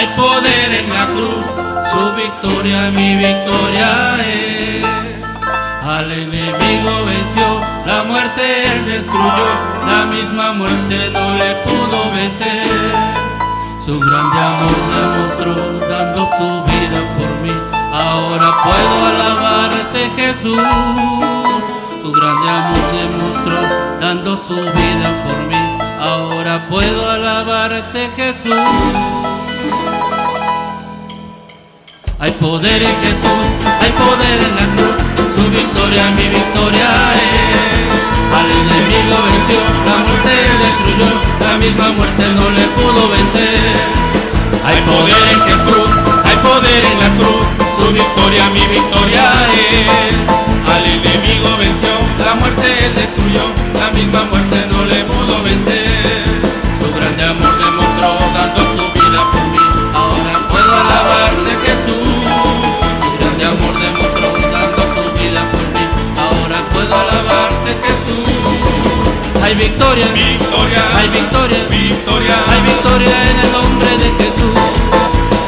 Hay 0.00 0.06
poder 0.16 0.72
en 0.72 0.88
la 0.88 1.06
cruz, 1.08 1.44
su 1.92 2.12
victoria, 2.14 2.90
mi 2.90 3.16
victoria 3.16 4.16
es. 4.24 4.86
Al 5.84 6.10
enemigo 6.10 7.04
venció, 7.04 7.60
la 7.84 8.04
muerte 8.04 8.64
él 8.64 8.86
destruyó, 8.86 9.46
la 9.86 10.06
misma 10.06 10.52
muerte 10.54 11.10
no 11.10 11.34
le 11.34 11.54
pudo 11.66 12.10
vencer. 12.12 12.64
Su 13.84 14.00
grande 14.00 14.38
amor 14.50 14.78
demostró 14.96 15.54
dando 15.88 16.30
su 16.38 16.48
vida 16.70 17.00
por 17.18 17.30
mí. 17.42 17.52
Ahora 17.92 18.48
puedo 18.64 19.06
alabarte 19.06 20.10
Jesús. 20.16 20.62
Su 22.00 22.10
grande 22.10 22.48
amor 22.48 22.84
demostró 23.02 23.58
dando 24.00 24.36
su 24.38 24.54
vida 24.54 25.08
por 25.26 25.38
mí. 25.48 25.78
Ahora 26.00 26.66
puedo 26.70 27.10
alabarte 27.10 28.10
Jesús. 28.16 29.39
Hay 32.22 32.32
poder 32.32 32.82
en 32.82 32.96
Jesús, 33.00 33.46
hay 33.80 33.92
poder 33.92 34.38
en 34.44 34.54
la 34.54 34.66
cruz 34.76 35.10
su 35.34 35.50
victoria, 35.50 36.10
mi 36.10 36.28
victoria 36.28 36.90
es. 37.16 37.88
Al 38.36 38.44
enemigo 38.44 39.16
venció, 39.24 39.60
la 39.88 39.96
muerte 40.04 40.34
destruyó, 40.60 41.08
la 41.40 41.56
misma 41.56 41.88
muerte 41.96 42.24
no 42.36 42.50
le 42.50 42.64
pudo 42.76 43.08
vencer. 43.08 43.56
Hay 44.66 44.78
poder 44.84 45.24
en 45.32 45.40
Jesús, 45.48 45.90
hay 46.22 46.36
poder 46.44 46.84
en 46.84 46.98
la 47.00 47.08
cruz, 47.16 47.40
su 47.80 47.90
victoria, 47.90 48.50
mi 48.50 48.66
victoria 48.68 49.24
es. 49.56 50.20
Al 50.68 50.84
enemigo 50.84 51.56
venció, 51.56 51.94
la 52.22 52.34
muerte 52.34 52.68
destruyó, 53.00 53.48
la 53.80 53.90
misma 53.92 54.24
muerte 54.28 54.66
no 54.70 54.84
le 54.84 54.99
Hay 69.50 69.56
victoria, 69.56 70.06
victoria, 70.14 70.96
hay 70.96 71.08
victoria, 71.08 71.58
victoria, 71.68 72.36
hay 72.50 72.62
victoria 72.62 73.30
en 73.30 73.40
el 73.40 73.50
nombre 73.50 73.88
de 73.98 74.22
Jesús. 74.22 74.54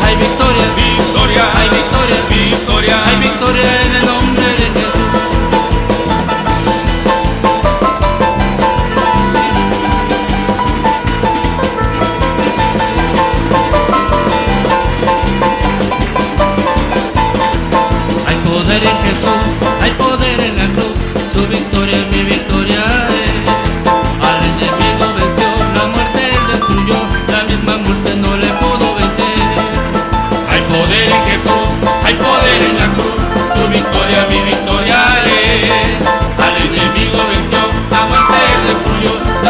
Hay 0.02 0.16
victoria, 0.16 0.66
victoria, 0.74 1.44
hay 1.54 1.68
victoria, 1.68 2.16
victoria, 2.28 3.06
hay 3.06 3.16
victoria 3.18 3.82
en 3.82 3.94
el 3.94 4.01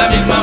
la 0.03 0.09
misma 0.09 0.42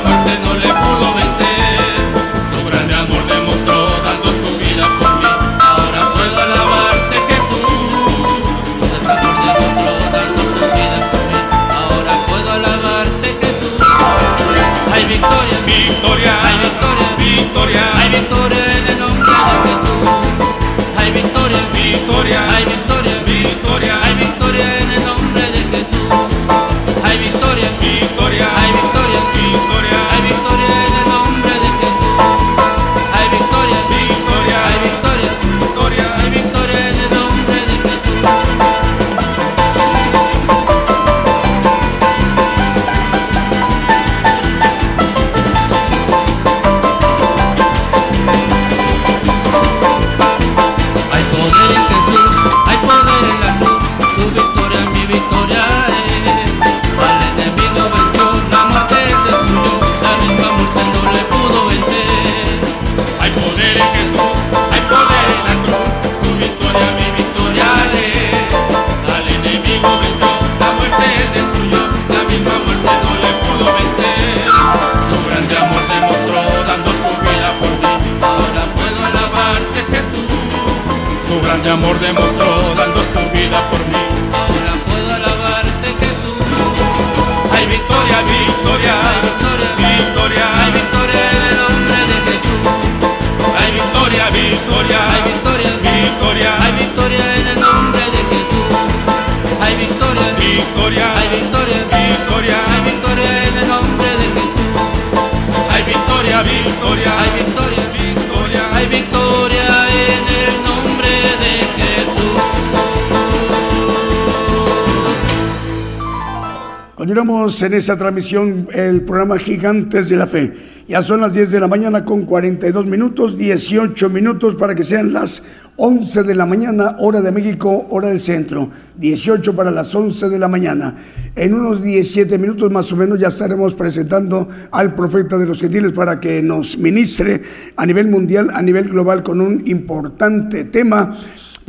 En 117.61 117.73
esta 117.73 117.97
transmisión, 117.97 118.69
el 118.73 119.01
programa 119.01 119.37
Gigantes 119.37 120.07
de 120.07 120.15
la 120.15 120.27
Fe. 120.27 120.53
Ya 120.87 121.03
son 121.03 121.19
las 121.19 121.33
10 121.33 121.51
de 121.51 121.59
la 121.59 121.67
mañana 121.67 122.05
con 122.05 122.23
42 122.25 122.85
minutos, 122.85 123.37
18 123.37 124.09
minutos 124.09 124.55
para 124.55 124.75
que 124.75 124.85
sean 124.85 125.11
las 125.11 125.43
11 125.75 126.23
de 126.23 126.35
la 126.35 126.45
mañana, 126.45 126.95
hora 126.99 127.21
de 127.21 127.31
México, 127.33 127.87
hora 127.89 128.09
del 128.09 128.21
centro. 128.21 128.69
18 128.97 129.55
para 129.55 129.71
las 129.71 129.93
11 129.93 130.29
de 130.29 130.39
la 130.39 130.47
mañana. 130.47 130.95
En 131.35 131.53
unos 131.53 131.83
17 131.83 132.37
minutos 132.37 132.71
más 132.71 132.91
o 132.93 132.95
menos 132.95 133.19
ya 133.19 133.27
estaremos 133.27 133.73
presentando 133.73 134.47
al 134.71 134.95
profeta 134.95 135.37
de 135.37 135.45
los 135.45 135.59
gentiles 135.59 135.91
para 135.91 136.19
que 136.19 136.41
nos 136.41 136.77
ministre 136.77 137.41
a 137.75 137.85
nivel 137.85 138.07
mundial, 138.07 138.51
a 138.53 138.61
nivel 138.61 138.87
global, 138.87 139.21
con 139.21 139.41
un 139.41 139.63
importante 139.65 140.63
tema 140.65 141.17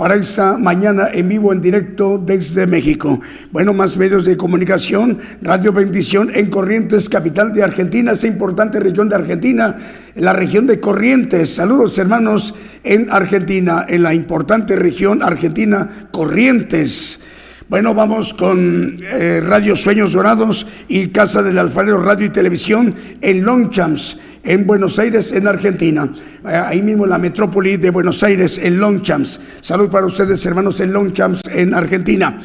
para 0.01 0.15
esta 0.15 0.57
mañana 0.57 1.11
en 1.13 1.29
vivo, 1.29 1.53
en 1.53 1.61
directo 1.61 2.17
desde 2.17 2.67
México. 2.67 3.21
Bueno, 3.53 3.75
más 3.75 3.99
medios 3.99 4.25
de 4.25 4.35
comunicación, 4.35 5.19
Radio 5.43 5.75
Bendición 5.75 6.31
en 6.35 6.49
Corrientes, 6.49 7.11
capital 7.11 7.53
de 7.53 7.63
Argentina, 7.63 8.13
esa 8.13 8.27
importante 8.27 8.81
región 8.81 9.11
de 9.11 9.17
Argentina, 9.17 9.77
en 10.15 10.25
la 10.25 10.33
región 10.33 10.67
de 10.67 10.81
Corrientes. 10.81 11.51
Saludos 11.51 11.99
hermanos 11.99 12.55
en 12.83 13.13
Argentina, 13.13 13.85
en 13.87 14.03
la 14.03 14.15
importante 14.15 14.75
región 14.75 15.23
argentina 15.23 16.09
Corrientes. 16.11 17.21
Bueno, 17.69 17.93
vamos 17.95 18.33
con 18.33 18.97
eh, 19.03 19.43
Radio 19.47 19.77
Sueños 19.77 20.15
Dorados 20.15 20.67
y 20.89 21.09
Casa 21.09 21.43
del 21.43 21.59
Alfarero 21.59 22.03
Radio 22.03 22.25
y 22.25 22.31
Televisión 22.31 22.95
en 23.21 23.45
Longchamps 23.45 24.19
en 24.43 24.67
Buenos 24.67 24.99
Aires, 24.99 25.33
en 25.33 25.47
Argentina. 25.47 26.13
Eh, 26.45 26.49
ahí 26.49 26.83
mismo 26.83 27.07
la 27.07 27.19
metrópoli 27.19 27.77
de 27.77 27.91
Buenos 27.91 28.23
Aires, 28.23 28.59
en 28.59 28.79
Longchamps. 28.79 29.41
Salud 29.61 29.91
para 29.91 30.07
ustedes, 30.07 30.45
hermanos, 30.47 30.81
en 30.81 30.93
Longchamps, 30.93 31.43
en 31.53 31.75
Argentina 31.75 32.41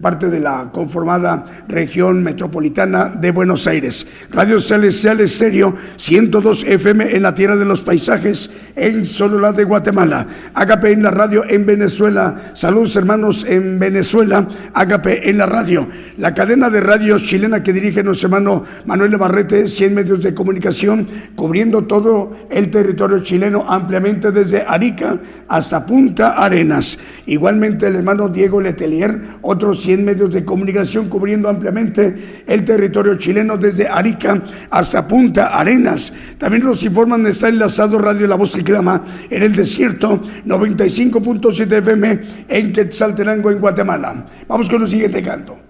parte 0.00 0.28
de 0.30 0.40
la 0.40 0.70
conformada 0.72 1.44
región 1.68 2.22
metropolitana 2.22 3.08
de 3.08 3.30
Buenos 3.30 3.66
Aires. 3.66 4.06
Radio 4.30 4.60
Celestial 4.60 5.26
Serio, 5.28 5.74
102 5.96 6.64
FM 6.64 7.16
en 7.16 7.22
la 7.22 7.34
Tierra 7.34 7.56
de 7.56 7.64
los 7.64 7.82
Paisajes, 7.82 8.50
en 8.74 9.04
Sololá 9.04 9.52
de 9.52 9.64
Guatemala. 9.64 10.26
Agape 10.54 10.92
en 10.92 11.02
la 11.02 11.10
radio 11.10 11.44
en 11.48 11.64
Venezuela. 11.66 12.52
Saludos 12.54 12.96
hermanos 12.96 13.44
en 13.48 13.78
Venezuela. 13.78 14.46
Agape 14.74 15.28
en 15.28 15.38
la 15.38 15.46
radio. 15.46 15.88
La 16.18 16.34
cadena 16.34 16.70
de 16.70 16.80
radio 16.80 17.18
chilena 17.18 17.62
que 17.62 17.72
dirige 17.72 18.02
nuestro 18.02 18.28
hermano 18.28 18.64
Manuel 18.84 19.16
Barrete, 19.16 19.68
100 19.68 19.94
medios 19.94 20.22
de 20.22 20.34
comunicación, 20.34 21.06
cubriendo 21.34 21.84
todo 21.84 22.36
el 22.50 22.70
territorio 22.70 23.20
chileno 23.20 23.64
ampliamente 23.68 24.30
desde 24.30 24.64
Arica 24.66 25.18
hasta 25.48 25.86
Punta 25.86 26.30
Arenas. 26.32 26.98
Igualmente 27.26 27.86
el 27.86 27.96
hermano 27.96 28.28
Diego 28.28 28.60
Letelier, 28.60 29.20
otros 29.46 29.80
100 29.82 30.04
medios 30.04 30.32
de 30.32 30.44
comunicación 30.44 31.08
cubriendo 31.08 31.48
ampliamente 31.48 32.42
el 32.46 32.64
territorio 32.64 33.16
chileno 33.16 33.56
desde 33.56 33.88
Arica 33.88 34.42
hasta 34.70 35.06
Punta 35.06 35.48
Arenas. 35.48 36.12
También 36.38 36.64
nos 36.64 36.82
informan 36.82 37.24
está 37.26 37.48
enlazado 37.48 37.98
Radio 37.98 38.26
La 38.26 38.36
Voz 38.36 38.54
que 38.54 38.64
Clama 38.64 39.04
en 39.30 39.42
el 39.42 39.54
desierto 39.54 40.20
95.7 40.46 41.72
FM 41.72 42.20
en 42.48 42.72
Quetzaltenango 42.72 43.50
en 43.50 43.60
Guatemala. 43.60 44.26
Vamos 44.48 44.68
con 44.68 44.82
el 44.82 44.88
siguiente 44.88 45.22
canto. 45.22 45.65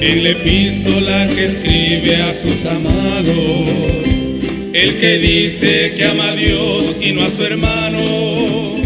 En 0.00 0.24
la 0.24 0.30
epístola 0.30 1.26
que 1.28 1.46
escribe 1.46 2.16
a 2.16 2.34
sus 2.34 2.66
amados, 2.66 3.68
el 4.74 4.98
que 5.00 5.18
dice 5.18 5.94
que 5.96 6.04
ama 6.04 6.32
a 6.32 6.36
Dios 6.36 6.96
y 7.00 7.12
no 7.12 7.24
a 7.24 7.30
su 7.30 7.42
hermano, 7.44 8.76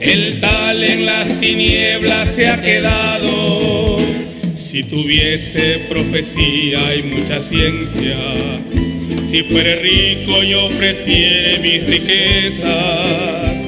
el 0.00 0.40
tal 0.40 0.84
en 0.84 1.04
las 1.04 1.40
tinieblas 1.40 2.28
se 2.28 2.48
ha 2.48 2.62
quedado. 2.62 3.98
Si 4.54 4.84
tuviese 4.84 5.80
profecía 5.88 6.94
y 6.94 7.02
mucha 7.02 7.40
ciencia, 7.40 8.16
si 9.28 9.42
fuere 9.42 9.76
rico 9.76 10.44
y 10.44 10.54
ofreciere 10.54 11.58
mis 11.58 11.88
riquezas, 11.88 13.67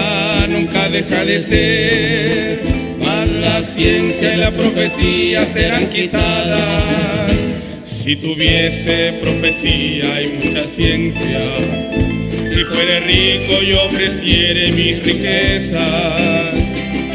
deja 0.91 1.23
de 1.23 1.39
ser, 1.39 2.59
mas 2.99 3.29
la 3.29 3.63
ciencia 3.63 4.35
y 4.35 4.37
la 4.37 4.51
profecía 4.51 5.45
serán 5.45 5.87
quitadas. 5.87 7.31
Si 7.83 8.17
tuviese 8.17 9.13
profecía 9.21 10.21
y 10.21 10.27
mucha 10.43 10.65
ciencia, 10.65 11.55
si 12.53 12.63
fuere 12.65 12.99
rico 12.99 13.63
y 13.63 13.73
ofreciere 13.73 14.71
mis 14.73 15.03
riquezas, 15.03 16.55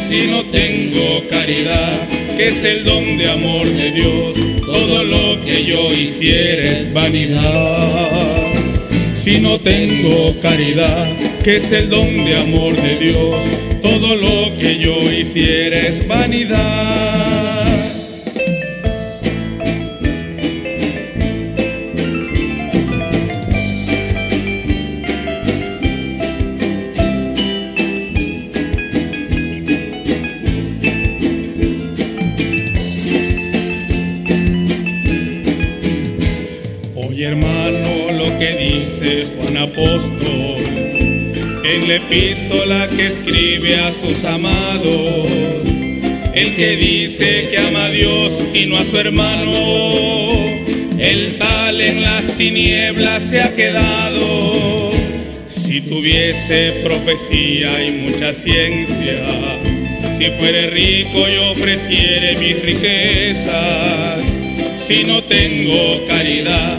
si 0.09 0.27
no 0.29 0.43
tengo 0.45 1.23
caridad, 1.29 2.09
que 2.37 2.49
es 2.49 2.65
el 2.65 2.85
don 2.85 3.19
de 3.19 3.31
amor 3.31 3.67
de 3.67 3.91
Dios, 3.91 4.33
todo 4.65 5.05
lo 5.05 5.45
que 5.45 5.65
yo 5.65 5.93
hiciera 5.93 6.79
es 6.79 6.93
vanidad. 6.95 8.56
Si 9.27 9.41
no 9.41 9.59
tengo 9.59 10.41
caridad, 10.41 11.05
que 11.43 11.57
es 11.57 11.73
el 11.73 11.91
don 11.91 12.07
de 12.25 12.37
amor 12.37 12.81
de 12.81 12.95
Dios. 12.97 13.45
Todo 13.83 14.15
lo 14.15 14.57
que 14.57 14.79
yo 14.79 15.03
hiciera 15.11 15.81
es 15.81 16.07
vanidad. 16.07 17.16
Epístola 41.97 42.89
que 42.89 43.07
escribe 43.07 43.81
a 43.81 43.91
sus 43.91 44.25
amados, 44.25 45.31
el 46.35 46.55
que 46.55 46.77
dice 46.77 47.49
que 47.49 47.59
ama 47.59 47.87
a 47.87 47.91
Dios 47.91 48.33
y 48.53 48.67
no 48.67 48.77
a 48.77 48.85
su 48.85 48.99
hermano, 48.99 50.33
el 50.99 51.37
tal 51.39 51.81
en 51.81 52.03
las 52.03 52.27
tinieblas 52.37 53.23
se 53.23 53.41
ha 53.41 53.55
quedado. 53.55 54.91
Si 55.47 55.81
tuviese 55.81 56.75
profecía 56.85 57.83
y 57.83 57.91
mucha 57.91 58.33
ciencia, 58.33 59.27
si 60.19 60.31
fuere 60.33 60.71
rico 60.71 61.27
y 61.29 61.39
ofreciere 61.39 62.37
mis 62.37 62.63
riquezas, 62.63 64.25
si 64.87 65.05
no 65.05 65.23
tengo 65.23 66.07
caridad, 66.07 66.79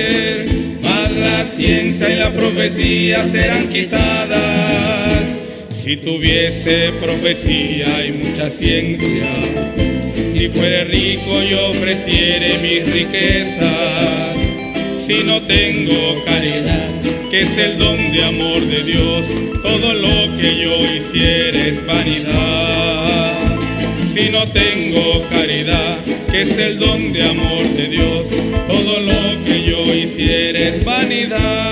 ciencia 1.55 2.09
y 2.09 2.15
la 2.15 2.31
profecía 2.31 3.23
serán 3.25 3.67
quitadas. 3.69 5.13
Si 5.69 5.97
tuviese 5.97 6.91
profecía 7.01 8.05
y 8.05 8.11
mucha 8.11 8.49
ciencia, 8.49 9.27
si 10.33 10.47
fuere 10.49 10.85
rico 10.85 11.41
y 11.43 11.53
ofreciere 11.53 12.57
mis 12.59 12.91
riquezas, 12.91 14.35
si 15.05 15.23
no 15.23 15.41
tengo 15.41 16.23
caridad, 16.23 16.89
que 17.29 17.41
es 17.41 17.57
el 17.57 17.77
don 17.77 18.11
de 18.11 18.23
amor 18.23 18.61
de 18.61 18.83
Dios, 18.83 19.25
todo 19.61 19.93
lo 19.93 20.37
que 20.37 20.55
yo 20.63 20.85
hiciera 20.85 21.67
es 21.67 21.85
vanidad. 21.85 23.33
Si 24.13 24.29
no 24.29 24.45
tengo 24.47 25.23
caridad, 25.29 25.97
que 26.29 26.41
es 26.43 26.57
el 26.57 26.77
don 26.77 27.11
de 27.11 27.23
amor 27.23 27.63
de 27.75 27.87
Dios, 27.87 28.25
todo 28.67 28.99
lo 28.99 29.20
que 30.21 30.27
yo 30.27 30.33
hiciera 30.33 30.59
es 30.59 30.85
vanidad. 30.85 31.71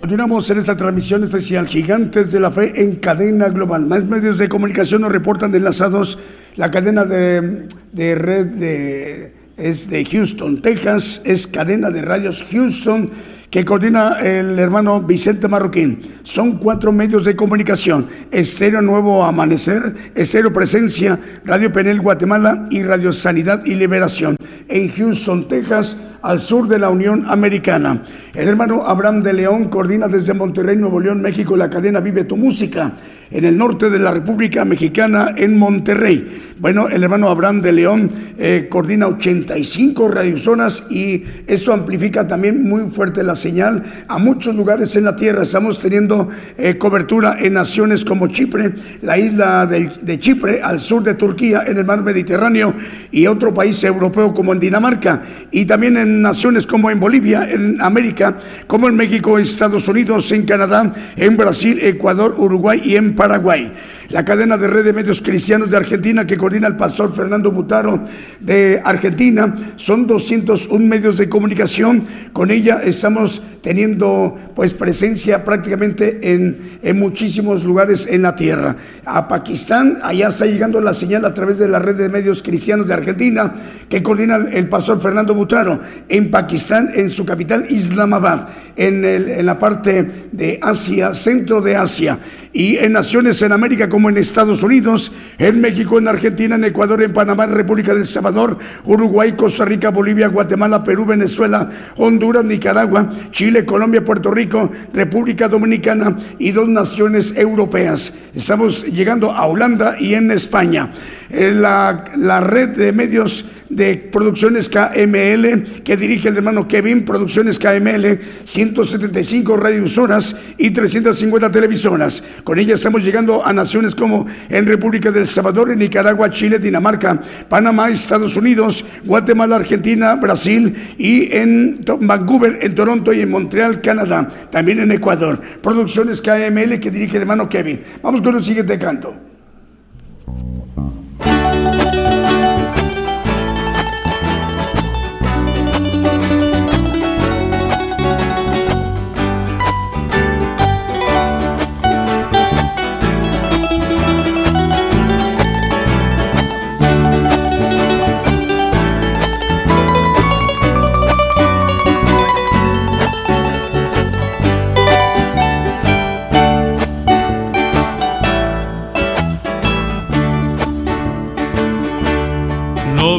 Continuamos 0.00 0.48
en 0.50 0.58
esta 0.58 0.76
transmisión 0.76 1.24
especial 1.24 1.66
Gigantes 1.66 2.32
de 2.32 2.40
la 2.40 2.50
Fe 2.50 2.72
en 2.82 2.96
cadena 2.96 3.48
global. 3.50 3.86
Más 3.86 4.04
medios 4.04 4.38
de 4.38 4.48
comunicación 4.48 5.02
nos 5.02 5.12
reportan 5.12 5.54
enlazados 5.54 6.18
la 6.56 6.70
cadena 6.70 7.04
de, 7.04 7.66
de 7.92 8.14
red 8.14 8.46
de, 8.46 9.32
es 9.56 9.90
de 9.90 10.04
Houston, 10.04 10.62
Texas, 10.62 11.20
es 11.24 11.46
cadena 11.46 11.90
de 11.90 12.02
radios 12.02 12.44
Houston 12.50 13.10
que 13.50 13.64
coordina 13.64 14.18
el 14.20 14.58
hermano 14.58 15.00
Vicente 15.00 15.48
Marroquín. 15.48 16.00
Son 16.22 16.58
cuatro 16.58 16.92
medios 16.92 17.24
de 17.24 17.36
comunicación. 17.36 18.06
Estéreo 18.30 18.82
Nuevo 18.82 19.24
Amanecer, 19.24 19.94
Estéreo 20.14 20.52
Presencia, 20.52 21.18
Radio 21.44 21.72
Penel 21.72 22.00
Guatemala 22.00 22.66
y 22.70 22.82
Radio 22.82 23.12
Sanidad 23.12 23.64
y 23.64 23.74
Liberación. 23.74 24.36
En 24.68 24.90
Houston, 24.90 25.48
Texas, 25.48 25.96
al 26.20 26.40
sur 26.40 26.68
de 26.68 26.78
la 26.78 26.90
Unión 26.90 27.24
Americana. 27.28 28.02
El 28.34 28.48
hermano 28.48 28.82
Abraham 28.86 29.22
de 29.22 29.32
León 29.32 29.68
coordina 29.68 30.08
desde 30.08 30.34
Monterrey, 30.34 30.76
Nuevo 30.76 31.00
León, 31.00 31.22
México, 31.22 31.56
la 31.56 31.70
cadena 31.70 32.00
Vive 32.00 32.24
tu 32.24 32.36
Música 32.36 32.94
en 33.30 33.44
el 33.44 33.56
norte 33.56 33.90
de 33.90 33.98
la 33.98 34.12
República 34.12 34.64
Mexicana, 34.64 35.34
en 35.36 35.58
Monterrey. 35.58 36.26
Bueno, 36.60 36.88
el 36.88 37.04
hermano 37.04 37.28
Abraham 37.28 37.60
de 37.60 37.72
León 37.72 38.10
eh, 38.36 38.66
coordina 38.68 39.06
85 39.06 40.08
radiozonas 40.08 40.82
y 40.90 41.22
eso 41.46 41.72
amplifica 41.72 42.26
también 42.26 42.64
muy 42.64 42.90
fuerte 42.90 43.22
la 43.22 43.36
señal 43.36 43.84
a 44.08 44.18
muchos 44.18 44.56
lugares 44.56 44.96
en 44.96 45.04
la 45.04 45.14
tierra. 45.14 45.44
Estamos 45.44 45.78
teniendo 45.78 46.28
eh, 46.56 46.76
cobertura 46.76 47.36
en 47.38 47.52
naciones 47.52 48.04
como 48.04 48.26
Chipre, 48.26 48.74
la 49.02 49.16
isla 49.16 49.66
de, 49.66 50.18
Chipre, 50.18 50.60
al 50.60 50.80
sur 50.80 51.04
de 51.04 51.14
Turquía, 51.14 51.62
en 51.64 51.78
el 51.78 51.84
mar 51.84 52.02
Mediterráneo 52.02 52.74
y 53.12 53.28
otro 53.28 53.54
país 53.54 53.82
europeo 53.84 54.34
como 54.34 54.52
en 54.52 54.58
Dinamarca 54.58 55.22
y 55.52 55.64
también 55.64 55.96
en 55.96 56.20
naciones 56.20 56.66
como 56.66 56.90
en 56.90 56.98
Bolivia, 56.98 57.48
en 57.48 57.80
América, 57.80 58.36
como 58.66 58.88
en 58.88 58.96
México, 58.96 59.38
Estados 59.38 59.86
Unidos, 59.86 60.32
en 60.32 60.44
Canadá, 60.44 60.92
en 61.16 61.36
Brasil, 61.36 61.78
Ecuador, 61.82 62.34
Uruguay 62.36 62.80
y 62.84 62.96
en 62.96 63.14
Paraguay. 63.18 63.72
La 64.10 64.24
cadena 64.24 64.56
de 64.56 64.68
red 64.68 64.84
de 64.84 64.92
medios 64.92 65.20
cristianos 65.20 65.70
de 65.70 65.76
Argentina 65.76 66.24
que 66.24 66.38
coordina 66.38 66.68
el 66.68 66.76
pastor 66.76 67.12
Fernando 67.12 67.50
Butaro 67.50 68.04
de 68.38 68.80
Argentina 68.84 69.54
son 69.74 70.06
201 70.06 70.86
medios 70.86 71.18
de 71.18 71.28
comunicación. 71.28 72.06
Con 72.32 72.52
ella 72.52 72.80
estamos 72.84 73.42
teniendo 73.68 74.34
pues 74.54 74.72
presencia 74.72 75.44
prácticamente 75.44 76.32
en, 76.32 76.78
en 76.82 76.98
muchísimos 76.98 77.64
lugares 77.64 78.08
en 78.10 78.22
la 78.22 78.34
tierra. 78.34 78.74
A 79.04 79.28
Pakistán, 79.28 79.98
allá 80.02 80.28
está 80.28 80.46
llegando 80.46 80.80
la 80.80 80.94
señal 80.94 81.26
a 81.26 81.34
través 81.34 81.58
de 81.58 81.68
la 81.68 81.78
red 81.78 81.94
de 81.96 82.08
medios 82.08 82.42
cristianos 82.42 82.86
de 82.86 82.94
Argentina 82.94 83.52
que 83.90 84.02
coordina 84.02 84.36
el 84.36 84.70
pastor 84.70 85.02
Fernando 85.02 85.34
Butaro. 85.34 85.82
En 86.08 86.30
Pakistán, 86.30 86.92
en 86.94 87.10
su 87.10 87.26
capital 87.26 87.66
Islamabad, 87.68 88.48
en, 88.74 89.04
el, 89.04 89.28
en 89.28 89.44
la 89.44 89.58
parte 89.58 90.28
de 90.32 90.58
Asia, 90.62 91.12
centro 91.12 91.60
de 91.60 91.76
Asia 91.76 92.18
y 92.52 92.76
en 92.76 92.92
naciones 92.92 93.40
en 93.42 93.52
América 93.52 93.88
como 93.88 94.08
en 94.08 94.16
Estados 94.16 94.62
Unidos, 94.62 95.12
en 95.38 95.60
México, 95.60 95.98
en 95.98 96.08
Argentina, 96.08 96.54
en 96.54 96.64
Ecuador, 96.64 97.02
en 97.02 97.12
Panamá, 97.12 97.46
República 97.46 97.94
de 97.94 98.04
Salvador, 98.04 98.58
Uruguay, 98.84 99.32
Costa 99.32 99.64
Rica, 99.64 99.90
Bolivia, 99.90 100.28
Guatemala, 100.28 100.82
Perú, 100.82 101.04
Venezuela, 101.04 101.70
Honduras, 101.96 102.44
Nicaragua, 102.44 103.10
Chile, 103.30 103.57
Colombia, 103.64 104.04
Puerto 104.04 104.30
Rico, 104.30 104.70
República 104.92 105.48
Dominicana 105.48 106.16
y 106.38 106.52
dos 106.52 106.68
naciones 106.68 107.34
europeas. 107.36 108.12
Estamos 108.34 108.84
llegando 108.84 109.32
a 109.32 109.46
Holanda 109.46 109.96
y 109.98 110.14
en 110.14 110.30
España. 110.30 110.92
La, 111.30 112.40
red 112.40 112.70
de 112.70 112.92
medios 112.92 113.44
de 113.70 113.96
Producciones 113.96 114.68
KML 114.68 115.82
que 115.84 115.96
dirige 115.96 116.28
el 116.28 116.36
hermano 116.36 116.66
Kevin, 116.68 117.04
Producciones 117.04 117.58
KML, 117.58 118.18
175 118.44 119.56
radiosoras 119.56 120.36
y 120.56 120.70
350 120.70 121.50
televisoras. 121.50 122.22
Con 122.44 122.58
ella 122.58 122.74
estamos 122.74 123.04
llegando 123.04 123.44
a 123.44 123.52
naciones 123.52 123.94
como 123.94 124.26
en 124.48 124.66
República 124.66 125.10
del 125.10 125.26
Salvador, 125.26 125.70
en 125.70 125.78
Nicaragua, 125.78 126.30
Chile, 126.30 126.58
Dinamarca, 126.58 127.20
Panamá, 127.48 127.90
Estados 127.90 128.36
Unidos, 128.36 128.84
Guatemala, 129.04 129.56
Argentina, 129.56 130.14
Brasil 130.16 130.74
y 130.96 131.34
en 131.36 131.80
Vancouver, 132.00 132.58
en 132.62 132.74
Toronto 132.74 133.12
y 133.12 133.20
en 133.20 133.30
Montreal, 133.30 133.80
Canadá. 133.80 134.28
También 134.50 134.80
en 134.80 134.92
Ecuador. 134.92 135.40
Producciones 135.62 136.22
KML 136.22 136.80
que 136.80 136.90
dirige 136.90 137.16
el 137.16 137.22
hermano 137.22 137.48
Kevin. 137.48 137.80
Vamos 138.02 138.22
con 138.22 138.36
el 138.36 138.44
siguiente 138.44 138.78
canto. 138.78 139.14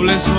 Noble 0.10 0.39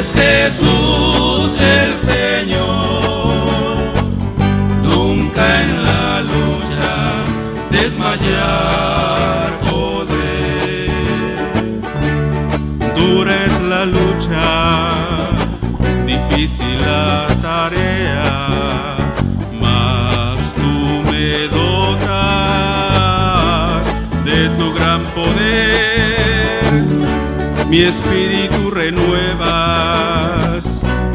es 0.00 0.12
Jesús 0.12 1.60
el 1.60 1.98
Señor. 1.98 3.76
Nunca 4.82 5.62
en 5.62 5.84
la 5.84 6.22
lucha 6.22 6.92
desmayar 7.70 9.60
podré. 9.68 10.90
Dura 12.96 13.32
es 13.46 13.60
la 13.72 13.84
lucha, 13.84 14.46
difícil 16.06 16.80
la 16.80 17.26
tarea 17.42 17.69
mi 27.70 27.82
espíritu 27.82 28.70
renuevas 28.72 30.64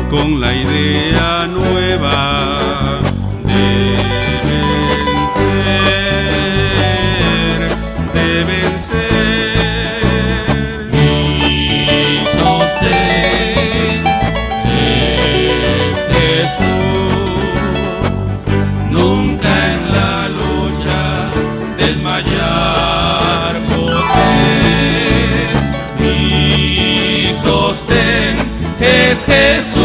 con 0.10 0.40
la 0.40 0.56
idea 0.56 1.48
nueva 1.48 3.02
es 29.46 29.76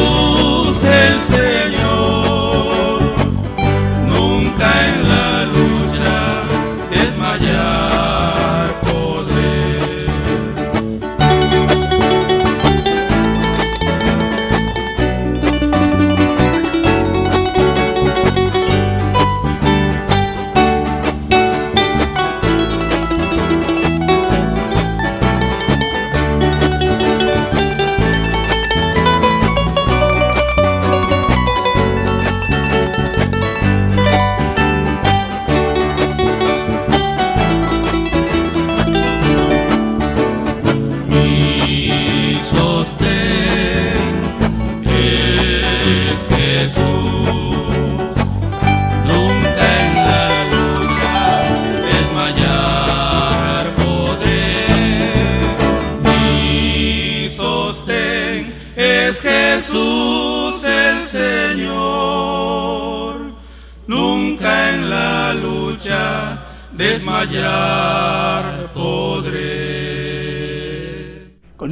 desmayar 67.26 68.59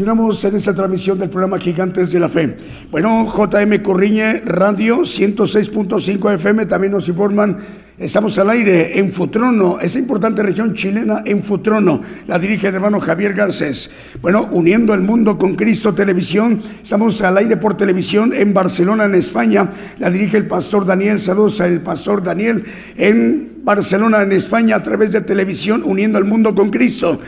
Continuamos 0.08 0.42
en 0.44 0.56
esta 0.56 0.74
transmisión 0.74 1.18
del 1.18 1.28
programa 1.28 1.58
Gigantes 1.58 2.10
de 2.10 2.18
la 2.18 2.30
Fe. 2.30 2.56
Bueno, 2.90 3.30
JM 3.30 3.82
Corriñe 3.82 4.40
Radio 4.40 5.00
106.5 5.00 6.34
FM 6.34 6.64
también 6.64 6.94
nos 6.94 7.10
informan. 7.10 7.58
Estamos 7.98 8.38
al 8.38 8.48
aire 8.48 8.98
en 8.98 9.12
Futrono, 9.12 9.78
esa 9.78 9.98
importante 9.98 10.42
región 10.42 10.72
chilena 10.72 11.22
en 11.26 11.42
Futrono. 11.42 12.00
La 12.26 12.38
dirige 12.38 12.68
el 12.68 12.76
hermano 12.76 13.00
Javier 13.00 13.34
Garcés. 13.34 13.90
Bueno, 14.22 14.48
uniendo 14.50 14.94
el 14.94 15.02
mundo 15.02 15.36
con 15.36 15.56
Cristo 15.56 15.92
Televisión. 15.92 16.62
Estamos 16.82 17.20
al 17.20 17.36
aire 17.36 17.58
por 17.58 17.76
televisión 17.76 18.32
en 18.32 18.54
Barcelona, 18.54 19.04
en 19.04 19.14
España. 19.14 19.72
La 19.98 20.08
dirige 20.08 20.38
el 20.38 20.46
pastor 20.46 20.86
Daniel. 20.86 21.20
Saludos 21.20 21.60
al 21.60 21.82
pastor 21.82 22.22
Daniel 22.22 22.64
en 22.96 23.58
Barcelona, 23.62 24.22
en 24.22 24.32
España, 24.32 24.76
a 24.76 24.82
través 24.82 25.12
de 25.12 25.20
televisión, 25.20 25.82
uniendo 25.84 26.16
al 26.16 26.24
mundo 26.24 26.54
con 26.54 26.70
Cristo. 26.70 27.20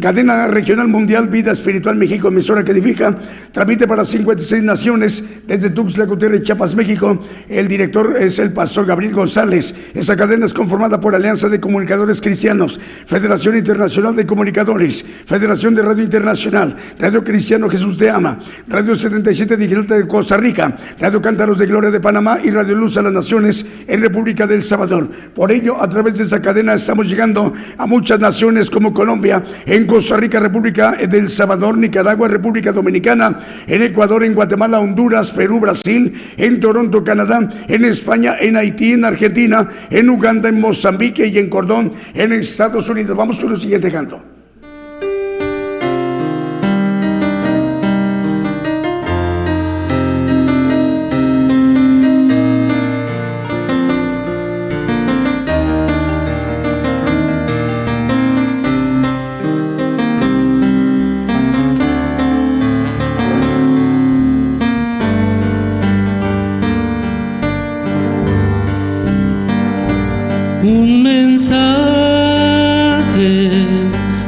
Cadena 0.00 0.46
Regional 0.46 0.88
Mundial 0.88 1.28
Vida 1.28 1.52
Espiritual 1.52 1.96
México, 1.96 2.28
emisora 2.28 2.64
que 2.64 2.72
edifica, 2.72 3.14
transmite 3.50 3.86
para 3.86 4.04
56 4.04 4.62
naciones 4.62 5.24
desde 5.46 5.70
Tuxtla 5.70 6.04
Gutiérrez, 6.04 6.42
Chiapas, 6.42 6.74
México. 6.74 7.20
El 7.48 7.68
director 7.68 8.16
es 8.18 8.38
el 8.38 8.52
pastor 8.52 8.86
Gabriel 8.86 9.14
González. 9.14 9.74
Esa 9.94 10.16
cadena 10.16 10.46
es 10.46 10.54
conformada 10.54 11.00
por 11.00 11.14
Alianza 11.14 11.48
de 11.48 11.60
Comunicadores 11.60 12.20
Cristianos, 12.20 12.78
Federación 13.06 13.56
Internacional 13.56 14.14
de 14.14 14.26
Comunicadores, 14.26 15.04
Federación 15.24 15.74
de 15.74 15.82
Radio 15.82 16.04
Internacional, 16.04 16.76
Radio 16.98 17.24
Cristiano 17.24 17.68
Jesús 17.68 17.96
te 17.96 18.10
Ama, 18.10 18.38
Radio 18.68 18.96
77 18.96 19.56
Digital 19.56 19.86
de 19.86 20.06
Costa 20.06 20.36
Rica, 20.36 20.76
Radio 21.00 21.22
Cántaros 21.22 21.58
de 21.58 21.66
Gloria 21.66 21.90
de 21.90 22.00
Panamá 22.00 22.38
y 22.42 22.50
Radio 22.50 22.76
Luz 22.76 22.96
a 22.96 23.02
las 23.02 23.12
Naciones 23.12 23.64
en 23.86 24.00
República 24.00 24.46
del 24.46 24.62
Salvador. 24.62 25.08
Por 25.34 25.52
ello, 25.52 25.80
a 25.80 25.88
través 25.88 26.18
de 26.18 26.24
esa 26.24 26.42
cadena 26.42 26.74
estamos 26.74 27.08
llegando 27.08 27.52
a 27.78 27.86
muchas 27.86 28.20
naciones 28.20 28.70
como 28.70 28.92
Colombia, 28.92 29.42
en 29.64 29.85
Costa 29.86 30.16
Rica, 30.16 30.40
República 30.40 30.92
del 31.08 31.28
Salvador, 31.28 31.76
Nicaragua, 31.78 32.28
República 32.28 32.72
Dominicana, 32.72 33.40
en 33.66 33.82
Ecuador, 33.82 34.24
en 34.24 34.34
Guatemala, 34.34 34.80
Honduras, 34.80 35.30
Perú, 35.30 35.60
Brasil, 35.60 36.12
en 36.36 36.60
Toronto, 36.60 37.02
Canadá, 37.02 37.48
en 37.68 37.84
España, 37.84 38.36
en 38.38 38.56
Haití, 38.56 38.92
en 38.92 39.04
Argentina, 39.04 39.68
en 39.90 40.10
Uganda, 40.10 40.48
en 40.48 40.60
Mozambique 40.60 41.26
y 41.26 41.38
en 41.38 41.48
Cordón, 41.48 41.92
en 42.14 42.32
Estados 42.32 42.88
Unidos. 42.88 43.16
Vamos 43.16 43.40
con 43.40 43.52
el 43.52 43.58
siguiente 43.58 43.90
canto. 43.90 44.35
Mensaje 71.36 73.04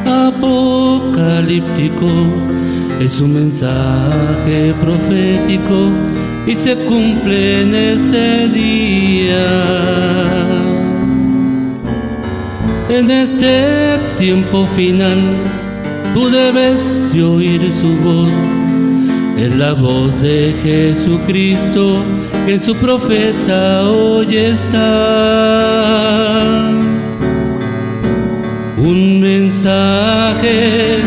apocalíptico 0.04 2.06
es 3.00 3.18
un 3.22 3.32
mensaje 3.32 4.74
profético 4.78 5.90
y 6.46 6.54
se 6.54 6.76
cumple 6.84 7.62
en 7.62 7.74
este 7.74 8.48
día. 8.48 9.46
En 12.90 13.10
este 13.10 13.98
tiempo 14.18 14.66
final, 14.76 15.18
tú 16.12 16.28
debes 16.28 17.00
de 17.14 17.22
oír 17.22 17.72
su 17.72 17.88
voz. 18.04 18.30
Es 19.38 19.56
la 19.56 19.72
voz 19.72 20.20
de 20.20 20.54
Jesucristo 20.62 22.02
que 22.44 22.52
en 22.54 22.60
su 22.60 22.74
profeta 22.74 23.88
hoy 23.88 24.36
está. 24.36 25.78
Un 28.80 29.18
mensaje, 29.20 31.00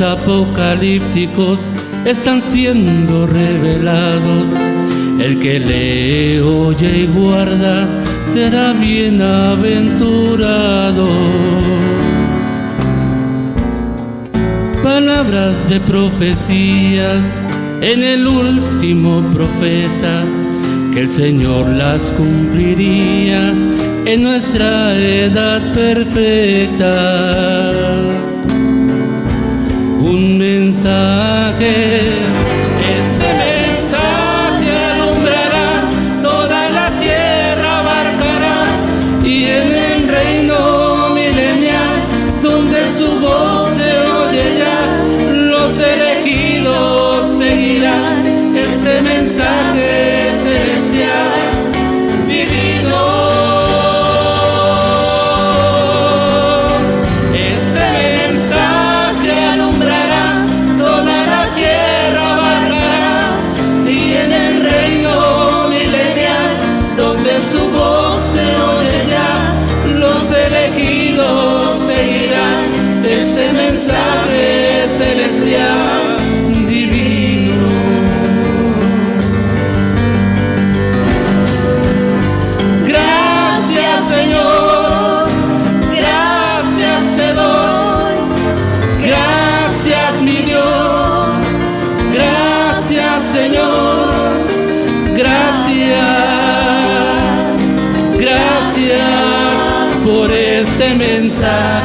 apocalípticos 0.00 1.60
están 2.04 2.40
siendo 2.42 3.26
revelados. 3.26 4.48
El 5.20 5.40
que 5.40 5.58
le 5.58 6.40
oye 6.40 6.98
y 6.98 7.06
guarda 7.06 7.88
será 8.32 8.72
bienaventurado. 8.72 11.08
Palabras 14.82 15.68
de 15.68 15.80
profecías 15.80 17.24
en 17.80 18.02
el 18.02 18.26
último 18.26 19.22
profeta, 19.32 20.24
que 20.92 21.00
el 21.00 21.12
Señor 21.12 21.68
las 21.70 22.10
cumpliría 22.12 23.52
en 24.06 24.22
nuestra 24.22 24.94
edad 24.96 25.72
perfecta. 25.72 26.92
Un 30.14 30.38
mensaje, 30.38 32.04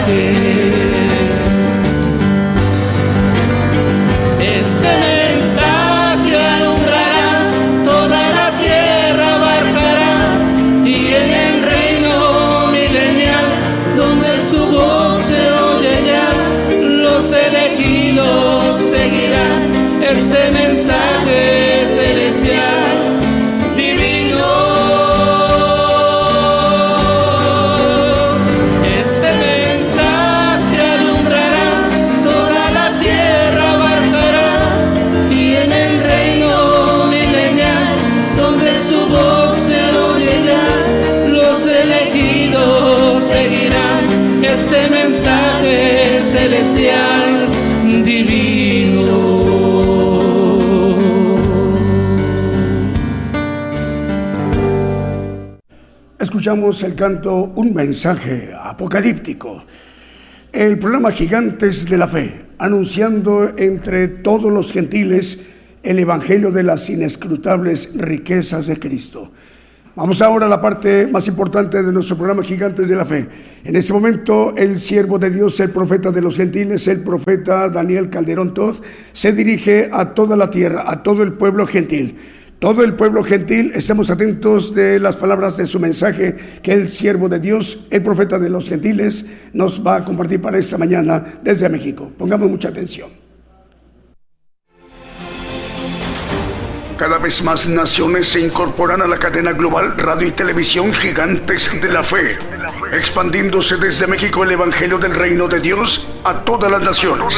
see 0.10 0.38
escuchamos 56.49 56.81
el 56.81 56.95
canto 56.95 57.51
Un 57.57 57.75
mensaje 57.75 58.51
apocalíptico. 58.59 59.63
El 60.51 60.79
programa 60.79 61.11
Gigantes 61.11 61.87
de 61.87 61.95
la 61.95 62.07
Fe, 62.07 62.47
anunciando 62.57 63.53
entre 63.55 64.07
todos 64.07 64.51
los 64.51 64.71
gentiles 64.71 65.41
el 65.83 65.99
Evangelio 65.99 66.49
de 66.49 66.63
las 66.63 66.89
inescrutables 66.89 67.91
riquezas 67.93 68.65
de 68.65 68.79
Cristo. 68.79 69.31
Vamos 69.95 70.23
ahora 70.23 70.47
a 70.47 70.49
la 70.49 70.59
parte 70.59 71.05
más 71.05 71.27
importante 71.27 71.83
de 71.83 71.93
nuestro 71.93 72.17
programa 72.17 72.43
Gigantes 72.43 72.89
de 72.89 72.95
la 72.95 73.05
Fe. 73.05 73.27
En 73.63 73.75
este 73.75 73.93
momento, 73.93 74.55
el 74.57 74.79
siervo 74.79 75.19
de 75.19 75.29
Dios, 75.29 75.59
el 75.59 75.69
profeta 75.69 76.09
de 76.09 76.21
los 76.23 76.35
gentiles, 76.35 76.87
el 76.87 77.01
profeta 77.01 77.69
Daniel 77.69 78.09
Calderón 78.09 78.55
Todd, 78.55 78.77
se 79.13 79.33
dirige 79.33 79.91
a 79.93 80.15
toda 80.15 80.35
la 80.35 80.49
tierra, 80.49 80.85
a 80.87 81.03
todo 81.03 81.21
el 81.21 81.33
pueblo 81.33 81.67
gentil 81.67 82.17
todo 82.60 82.84
el 82.84 82.93
pueblo 82.93 83.24
gentil, 83.24 83.72
estemos 83.74 84.10
atentos 84.10 84.76
de 84.76 84.99
las 84.99 85.16
palabras 85.16 85.55
de 85.57 85.66
su 85.66 85.80
mensaje 85.80 86.36
que 86.62 86.74
el 86.74 86.89
siervo 86.89 87.30
de 87.30 87.39
Dios, 87.39 87.86
el 87.89 88.03
profeta 88.03 88.38
de 88.38 88.49
los 88.49 88.68
gentiles, 88.68 89.26
nos 89.53 89.86
va 89.86 89.95
a 89.95 90.05
compartir 90.05 90.41
para 90.41 90.57
esta 90.57 90.78
mañana 90.78 91.24
desde 91.41 91.70
México. 91.70 92.12
Pongamos 92.18 92.49
mucha 92.49 92.68
atención. 92.68 93.10
Cada 96.97 97.18
vez 97.18 97.41
más 97.41 97.66
naciones 97.70 98.28
se 98.28 98.41
incorporan 98.41 99.01
a 99.01 99.07
la 99.07 99.18
cadena 99.18 99.53
global 99.53 99.97
radio 99.97 100.28
y 100.28 100.32
televisión 100.32 100.91
gigantes 100.91 101.70
de 101.82 101.93
la 101.93 102.03
fe, 102.03 102.38
expandiéndose 102.91 103.78
desde 103.78 104.05
México 104.05 104.43
el 104.43 104.51
Evangelio 104.51 104.97
del 104.97 105.16
Reino 105.16 105.47
de 105.47 105.62
Dios 105.62 106.05
a 106.26 106.43
todas 106.43 106.70
las 106.70 106.84
naciones 106.84 107.34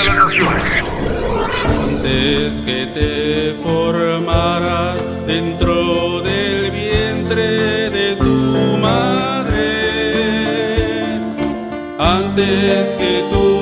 antes 2.02 2.62
que 2.62 2.88
te 2.94 3.64
formaras 3.64 5.01
dentro 5.32 6.22
del 6.22 6.72
vientre 6.72 7.90
de 7.90 8.16
tu 8.18 8.78
madre, 8.78 9.70
antes 11.98 12.90
que 13.00 13.24
tú 13.32 13.61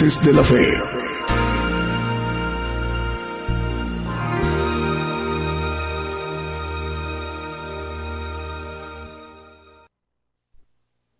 De 0.00 0.32
la 0.32 0.42
Fe. 0.42 0.64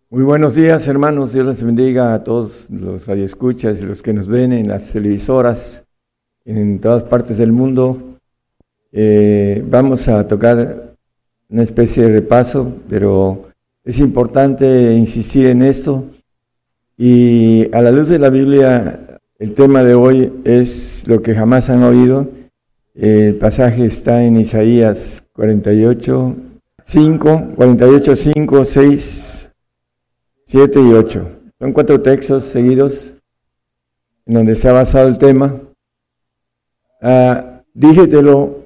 Muy 0.09 0.23
buenos 0.23 0.55
días, 0.55 0.87
hermanos. 0.87 1.31
Dios 1.31 1.45
les 1.45 1.61
bendiga 1.61 2.15
a 2.15 2.23
todos 2.23 2.71
los 2.71 3.05
radioescuchas 3.05 3.79
y 3.79 3.83
los 3.83 4.01
que 4.01 4.13
nos 4.13 4.27
ven 4.27 4.51
en 4.51 4.67
las 4.67 4.91
televisoras 4.91 5.85
en 6.43 6.79
todas 6.79 7.03
partes 7.03 7.37
del 7.37 7.51
mundo. 7.51 8.17
Eh, 8.91 9.63
vamos 9.63 10.07
a 10.07 10.27
tocar 10.27 10.95
una 11.49 11.61
especie 11.61 12.01
de 12.01 12.13
repaso, 12.13 12.77
pero 12.89 13.47
es 13.83 13.99
importante 13.99 14.95
insistir 14.95 15.45
en 15.45 15.61
esto. 15.61 16.03
Y 17.03 17.67
a 17.73 17.81
la 17.81 17.89
luz 17.89 18.09
de 18.09 18.19
la 18.19 18.29
Biblia, 18.29 19.19
el 19.39 19.55
tema 19.55 19.81
de 19.81 19.95
hoy 19.95 20.31
es 20.43 21.01
lo 21.07 21.23
que 21.23 21.33
jamás 21.33 21.71
han 21.71 21.81
oído. 21.81 22.29
El 22.93 23.37
pasaje 23.37 23.85
está 23.85 24.23
en 24.23 24.37
Isaías 24.37 25.23
48, 25.33 26.35
5, 26.85 27.53
48, 27.55 28.15
5, 28.15 28.65
6 28.65 29.49
7 30.45 30.79
y 30.79 30.93
8. 30.93 31.27
Son 31.57 31.73
cuatro 31.73 31.99
textos 32.01 32.45
seguidos 32.45 33.15
en 34.27 34.35
donde 34.35 34.55
se 34.55 34.69
ha 34.69 34.73
basado 34.73 35.07
el 35.07 35.17
tema. 35.17 35.55
Ah, 37.01 37.63
dígetelo 37.73 38.59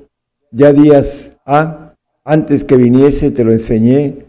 ya 0.52 0.74
días 0.74 1.38
A, 1.46 1.94
antes 2.26 2.66
que 2.66 2.76
viniese 2.76 3.32
te 3.32 3.46
lo 3.46 3.54
enseñé, 3.54 4.26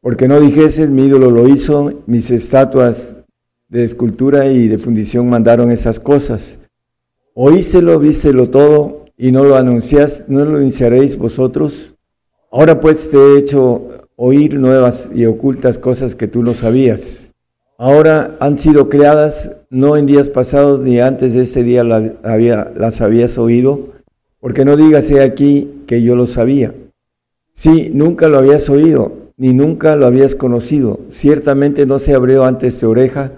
porque 0.00 0.28
no 0.28 0.38
dijeses, 0.38 0.90
mi 0.90 1.06
ídolo 1.06 1.32
lo 1.32 1.48
hizo, 1.48 2.04
mis 2.06 2.30
estatuas 2.30 3.17
de 3.68 3.84
escultura 3.84 4.46
y 4.46 4.68
de 4.68 4.78
fundición 4.78 5.28
mandaron 5.28 5.70
esas 5.70 6.00
cosas. 6.00 6.58
Oíselo, 7.34 7.98
vístelo 7.98 8.50
todo, 8.50 9.04
y 9.16 9.32
no 9.32 9.44
lo 9.44 9.56
anuncias, 9.56 10.24
no 10.28 10.44
lo 10.44 10.62
iniciaréis 10.62 11.18
vosotros. 11.18 11.94
Ahora 12.50 12.80
pues 12.80 13.10
te 13.10 13.16
he 13.16 13.38
hecho 13.38 13.88
oír 14.16 14.54
nuevas 14.54 15.08
y 15.14 15.26
ocultas 15.26 15.76
cosas 15.76 16.14
que 16.14 16.28
tú 16.28 16.42
no 16.42 16.54
sabías. 16.54 17.32
Ahora 17.76 18.36
han 18.40 18.58
sido 18.58 18.88
creadas, 18.88 19.52
no 19.70 19.96
en 19.96 20.06
días 20.06 20.28
pasados 20.28 20.80
ni 20.80 21.00
antes 21.00 21.34
de 21.34 21.42
este 21.42 21.62
día 21.62 21.84
las 21.84 23.00
habías 23.00 23.38
oído, 23.38 23.90
porque 24.40 24.64
no 24.64 24.76
digas 24.76 25.10
aquí 25.12 25.82
que 25.86 26.02
yo 26.02 26.16
lo 26.16 26.26
sabía. 26.26 26.74
Sí, 27.52 27.90
nunca 27.92 28.28
lo 28.28 28.38
habías 28.38 28.68
oído, 28.68 29.12
ni 29.36 29.52
nunca 29.52 29.94
lo 29.96 30.06
habías 30.06 30.34
conocido. 30.34 31.00
Ciertamente 31.10 31.86
no 31.86 31.98
se 31.98 32.14
abrió 32.14 32.44
antes 32.44 32.78
tu 32.78 32.88
oreja, 32.88 33.32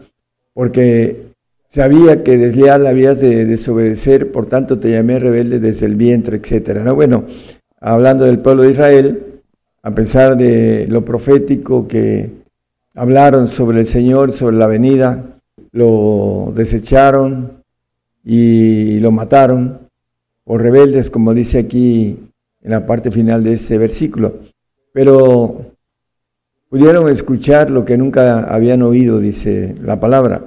porque 0.55 1.31
sabía 1.69 2.23
que 2.23 2.39
desleal 2.39 2.87
habías 2.87 3.21
de 3.21 3.47
desobedecer, 3.47 4.33
por 4.33 4.47
tanto 4.47 4.79
te 4.79 4.91
llamé 4.91 5.19
rebelde 5.19 5.61
desde 5.61 5.87
el 5.87 5.95
vientre, 5.95 6.39
etcétera. 6.39 6.83
¿no? 6.83 6.95
Bueno, 6.95 7.25
hablando 7.81 8.25
del 8.25 8.41
pueblo 8.41 8.63
de 8.63 8.73
Israel, 8.73 9.23
a 9.83 9.91
pesar 9.93 10.37
de 10.37 10.87
lo 10.89 11.05
profético 11.05 11.89
que 11.89 12.31
hablaron 12.95 13.49
sobre 13.49 13.81
el 13.81 13.87
Señor, 13.87 14.33
sobre 14.33 14.57
la 14.57 14.67
venida, 14.67 15.25
lo 15.73 16.53
desecharon 16.55 17.63
y 18.25 18.99
lo 19.01 19.11
mataron 19.11 19.79
por 20.45 20.63
rebeldes, 20.63 21.11
como 21.11 21.33
dice 21.33 21.61
aquí 21.61 22.19
en 22.63 22.71
la 22.71 22.85
parte 22.85 23.11
final 23.11 23.45
de 23.45 23.55
este 23.55 23.79
versículo. 23.79 24.35
Pero 24.93 25.73
pudieron 26.71 27.09
escuchar 27.09 27.69
lo 27.69 27.85
que 27.85 27.99
nunca 27.99 28.45
habían 28.45 28.81
oído, 28.83 29.19
dice 29.19 29.75
la 29.83 30.01
palabra. 30.01 30.45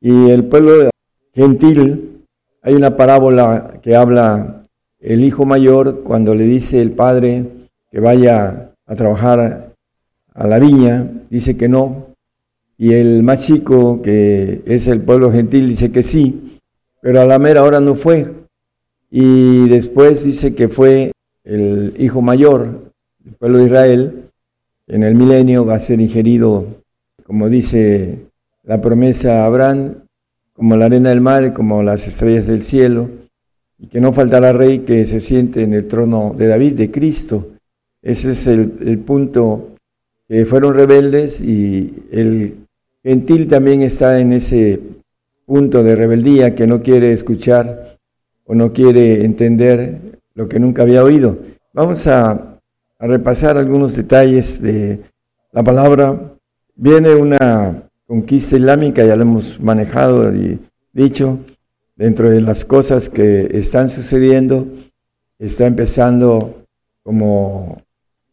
Y 0.00 0.28
el 0.30 0.44
pueblo 0.44 0.90
gentil, 1.32 2.26
hay 2.60 2.74
una 2.74 2.96
parábola 2.96 3.78
que 3.80 3.94
habla 3.94 4.64
el 4.98 5.24
hijo 5.24 5.46
mayor 5.46 6.02
cuando 6.02 6.34
le 6.34 6.44
dice 6.44 6.82
el 6.82 6.90
padre, 6.90 7.46
que 7.90 8.00
vaya 8.00 8.72
a 8.84 8.94
trabajar 8.96 9.72
a 10.34 10.46
la 10.46 10.58
viña, 10.58 11.06
dice 11.30 11.56
que 11.56 11.68
no, 11.68 12.08
y 12.76 12.94
el 12.94 13.22
más 13.22 13.46
chico, 13.46 14.02
que 14.02 14.62
es 14.66 14.88
el 14.88 15.00
pueblo 15.02 15.30
gentil, 15.30 15.68
dice 15.68 15.92
que 15.92 16.02
sí, 16.02 16.58
pero 17.00 17.20
a 17.20 17.24
la 17.24 17.38
mera 17.38 17.62
hora 17.62 17.78
no 17.78 17.94
fue. 17.94 18.26
Y 19.10 19.68
después 19.68 20.24
dice 20.24 20.56
que 20.56 20.68
fue 20.68 21.12
el 21.44 21.94
hijo 21.98 22.20
mayor 22.20 22.90
del 23.20 23.34
pueblo 23.34 23.58
de 23.58 23.66
Israel, 23.66 24.24
en 24.86 25.02
el 25.02 25.14
milenio 25.14 25.64
va 25.64 25.74
a 25.74 25.80
ser 25.80 26.00
ingerido, 26.00 26.66
como 27.24 27.48
dice 27.48 28.26
la 28.62 28.80
promesa 28.80 29.42
a 29.42 29.46
Abraham, 29.46 30.04
como 30.52 30.76
la 30.76 30.86
arena 30.86 31.10
del 31.10 31.20
mar, 31.20 31.52
como 31.52 31.82
las 31.82 32.06
estrellas 32.06 32.46
del 32.46 32.62
cielo, 32.62 33.08
y 33.78 33.88
que 33.88 34.00
no 34.00 34.12
faltará 34.12 34.52
rey 34.52 34.80
que 34.80 35.04
se 35.06 35.20
siente 35.20 35.62
en 35.62 35.74
el 35.74 35.88
trono 35.88 36.34
de 36.36 36.46
David, 36.46 36.74
de 36.74 36.90
Cristo. 36.90 37.52
Ese 38.02 38.32
es 38.32 38.46
el, 38.46 38.98
punto. 38.98 39.76
que 40.28 40.44
fueron 40.46 40.74
rebeldes 40.74 41.40
y 41.40 42.04
el 42.12 42.54
gentil 43.02 43.48
también 43.48 43.82
está 43.82 44.20
en 44.20 44.32
ese 44.32 44.80
punto 45.44 45.82
de 45.82 45.96
rebeldía 45.96 46.54
que 46.54 46.66
no 46.66 46.82
quiere 46.82 47.12
escuchar 47.12 47.98
o 48.44 48.54
no 48.54 48.72
quiere 48.72 49.24
entender 49.24 50.20
lo 50.34 50.48
que 50.48 50.58
nunca 50.58 50.82
había 50.82 51.02
oído. 51.02 51.38
Vamos 51.72 52.06
a, 52.06 52.53
a 53.04 53.06
repasar 53.06 53.58
algunos 53.58 53.94
detalles 53.94 54.62
de 54.62 54.98
la 55.52 55.62
palabra. 55.62 56.18
Viene 56.74 57.14
una 57.14 57.82
conquista 58.06 58.56
islámica, 58.56 59.04
ya 59.04 59.14
lo 59.14 59.22
hemos 59.22 59.60
manejado 59.60 60.34
y 60.34 60.58
dicho, 60.90 61.38
dentro 61.96 62.30
de 62.30 62.40
las 62.40 62.64
cosas 62.64 63.10
que 63.10 63.50
están 63.52 63.90
sucediendo, 63.90 64.66
está 65.38 65.66
empezando 65.66 66.64
como 67.02 67.82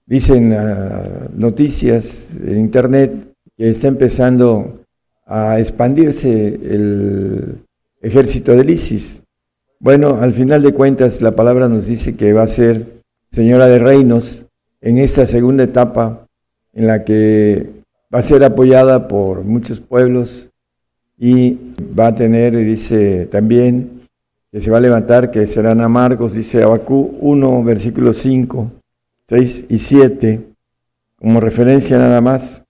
Dicen 0.06 0.52
ah, 0.52 1.30
noticias 1.34 2.32
en 2.46 2.60
Internet 2.60 3.34
que 3.56 3.70
está 3.70 3.88
empezando 3.88 4.84
a 5.26 5.58
expandirse 5.58 6.48
el 6.48 7.60
ejército 8.02 8.52
del 8.54 8.72
ISIS. 8.72 9.22
Bueno, 9.80 10.20
al 10.20 10.34
final 10.34 10.64
de 10.64 10.74
cuentas 10.74 11.22
la 11.22 11.32
palabra 11.32 11.70
nos 11.70 11.86
dice 11.86 12.18
que 12.18 12.34
va 12.34 12.44
a 12.44 12.48
ser 12.48 12.86
señora 13.32 13.68
de 13.68 13.80
reinos 13.80 14.48
en 14.82 14.98
esta 14.98 15.26
segunda 15.26 15.64
etapa 15.64 16.28
en 16.74 16.88
la 16.88 17.04
que 17.04 17.68
va 18.14 18.20
a 18.20 18.24
ser 18.24 18.44
apoyada 18.44 19.08
por 19.08 19.44
muchos 19.44 19.80
pueblos 19.80 20.50
y 21.18 21.58
va 21.98 22.08
a 22.08 22.16
tener, 22.16 22.56
dice 22.56 23.28
también, 23.28 24.02
que 24.52 24.60
se 24.60 24.72
va 24.72 24.80
a 24.80 24.82
levantar, 24.82 25.32
que 25.32 25.48
serán 25.48 25.80
amargos, 25.82 26.34
dice 26.34 26.64
Abacú 26.64 27.18
1, 27.22 27.64
versículo 27.64 28.14
5 28.14 28.72
6 29.32 29.66
y 29.70 29.78
7, 29.78 30.42
como 31.16 31.40
referencia 31.40 31.98
nada 31.98 32.20
más. 32.20 32.64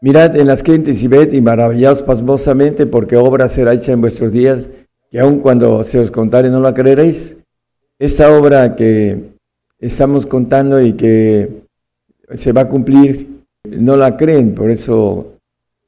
Mirad 0.00 0.36
en 0.36 0.46
las 0.46 0.62
gentes 0.62 1.02
y 1.02 1.08
ved 1.08 1.32
y 1.32 1.40
maravillaos 1.40 2.04
pasmosamente, 2.04 2.86
porque 2.86 3.16
obra 3.16 3.48
será 3.48 3.72
hecha 3.72 3.90
en 3.90 4.02
vuestros 4.02 4.30
días, 4.30 4.70
que 5.10 5.18
aun 5.18 5.40
cuando 5.40 5.82
se 5.82 5.98
os 5.98 6.12
contare 6.12 6.48
no 6.48 6.60
la 6.60 6.74
creeréis. 6.74 7.38
Esa 7.98 8.30
obra 8.30 8.76
que 8.76 9.35
estamos 9.78 10.26
contando 10.26 10.80
y 10.80 10.94
que 10.94 11.48
se 12.34 12.52
va 12.52 12.62
a 12.62 12.68
cumplir, 12.68 13.28
no 13.64 13.96
la 13.96 14.16
creen, 14.16 14.54
por 14.54 14.70
eso 14.70 15.34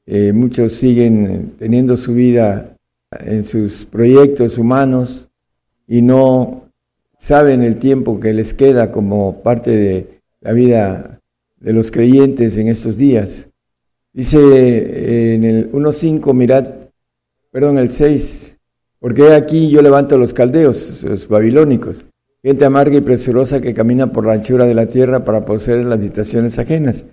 eh, 0.05 0.31
muchos 0.33 0.73
siguen 0.73 1.53
teniendo 1.57 1.97
su 1.97 2.13
vida 2.13 2.75
en 3.11 3.43
sus 3.43 3.85
proyectos 3.85 4.57
humanos 4.57 5.27
y 5.87 6.01
no 6.01 6.69
saben 7.17 7.63
el 7.63 7.77
tiempo 7.77 8.19
que 8.19 8.33
les 8.33 8.53
queda 8.53 8.91
como 8.91 9.41
parte 9.41 9.71
de 9.71 10.19
la 10.41 10.53
vida 10.53 11.19
de 11.59 11.73
los 11.73 11.91
creyentes 11.91 12.57
en 12.57 12.69
estos 12.69 12.97
días. 12.97 13.49
Dice 14.13 14.37
eh, 14.39 15.35
en 15.35 15.43
el 15.43 15.71
1.5, 15.71 16.33
mirad, 16.33 16.73
perdón, 17.51 17.77
el 17.77 17.91
6, 17.91 18.57
porque 18.99 19.33
aquí 19.33 19.69
yo 19.69 19.81
levanto 19.81 20.17
los 20.17 20.33
caldeos, 20.33 21.03
los 21.03 21.27
babilónicos, 21.27 22.05
gente 22.41 22.65
amarga 22.65 22.97
y 22.97 23.01
presurosa 23.01 23.61
que 23.61 23.73
camina 23.73 24.07
por 24.07 24.25
la 24.25 24.33
anchura 24.33 24.65
de 24.65 24.73
la 24.73 24.85
tierra 24.85 25.25
para 25.25 25.45
poseer 25.45 25.85
las 25.85 25.93
habitaciones 25.93 26.57
ajenas. 26.57 27.05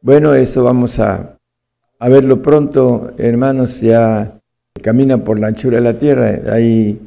Bueno, 0.00 0.34
eso 0.34 0.62
vamos 0.62 0.98
a, 0.98 1.38
verlo 2.00 2.42
pronto, 2.42 3.12
hermanos, 3.18 3.80
ya 3.80 4.40
camina 4.82 5.18
por 5.18 5.38
la 5.38 5.48
anchura 5.48 5.78
de 5.78 5.82
la 5.82 5.98
tierra. 5.98 6.52
Hay 6.52 7.00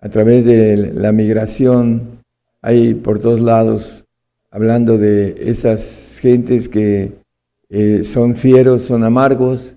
a 0.00 0.08
través 0.08 0.44
de 0.44 0.92
la 0.94 1.12
migración, 1.12 2.22
hay 2.62 2.94
por 2.94 3.18
todos 3.18 3.40
lados, 3.40 4.04
hablando 4.50 4.96
de 4.96 5.36
esas 5.50 6.18
gentes 6.22 6.68
que 6.68 7.12
eh, 7.68 8.02
son 8.04 8.34
fieros, 8.36 8.82
son 8.82 9.04
amargos 9.04 9.74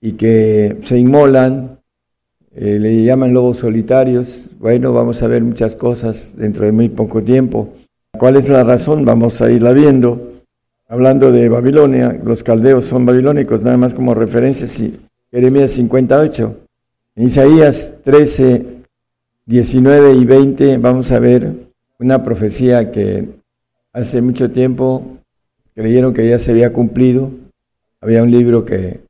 y 0.00 0.12
que 0.12 0.76
se 0.84 0.98
inmolan, 0.98 1.79
eh, 2.54 2.78
le 2.78 3.02
llaman 3.04 3.32
lobos 3.32 3.58
solitarios. 3.58 4.50
Bueno, 4.58 4.92
vamos 4.92 5.22
a 5.22 5.28
ver 5.28 5.42
muchas 5.42 5.76
cosas 5.76 6.36
dentro 6.36 6.64
de 6.64 6.72
muy 6.72 6.88
poco 6.88 7.22
tiempo. 7.22 7.74
¿Cuál 8.18 8.36
es 8.36 8.48
la 8.48 8.64
razón? 8.64 9.04
Vamos 9.04 9.40
a 9.40 9.50
irla 9.50 9.72
viendo. 9.72 10.42
Hablando 10.88 11.30
de 11.30 11.48
Babilonia, 11.48 12.18
los 12.24 12.42
caldeos 12.42 12.84
son 12.84 13.06
babilónicos, 13.06 13.62
nada 13.62 13.76
más 13.76 13.94
como 13.94 14.12
referencia, 14.12 14.66
Jeremías 15.30 15.70
58. 15.70 16.56
En 17.14 17.26
Isaías 17.26 17.94
13, 18.02 18.66
19 19.46 20.14
y 20.14 20.24
20 20.24 20.78
vamos 20.78 21.12
a 21.12 21.20
ver 21.20 21.52
una 22.00 22.24
profecía 22.24 22.90
que 22.90 23.28
hace 23.92 24.20
mucho 24.20 24.50
tiempo 24.50 25.18
creyeron 25.74 26.12
que 26.12 26.28
ya 26.28 26.38
se 26.38 26.50
había 26.50 26.72
cumplido. 26.72 27.30
Había 28.00 28.22
un 28.22 28.30
libro 28.30 28.64
que 28.64 29.00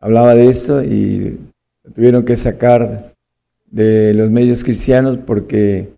hablaba 0.00 0.34
de 0.34 0.48
esto 0.48 0.82
y 0.84 1.38
tuvieron 1.94 2.24
que 2.24 2.36
sacar 2.36 3.14
de 3.70 4.14
los 4.14 4.30
medios 4.30 4.64
cristianos 4.64 5.18
porque 5.18 5.88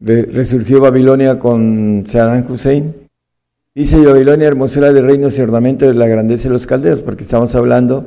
resurgió 0.00 0.80
Babilonia 0.80 1.38
con 1.38 2.04
Saddam 2.06 2.50
Hussein. 2.50 2.94
Dice 3.74 4.04
Babilonia, 4.04 4.48
hermosura 4.48 4.92
de 4.92 5.02
reinos 5.02 5.38
y 5.38 5.42
ornamento 5.42 5.86
de 5.86 5.94
la 5.94 6.06
grandeza 6.06 6.48
de 6.48 6.54
los 6.54 6.66
caldeos, 6.66 7.00
porque 7.00 7.24
estamos 7.24 7.54
hablando, 7.54 8.06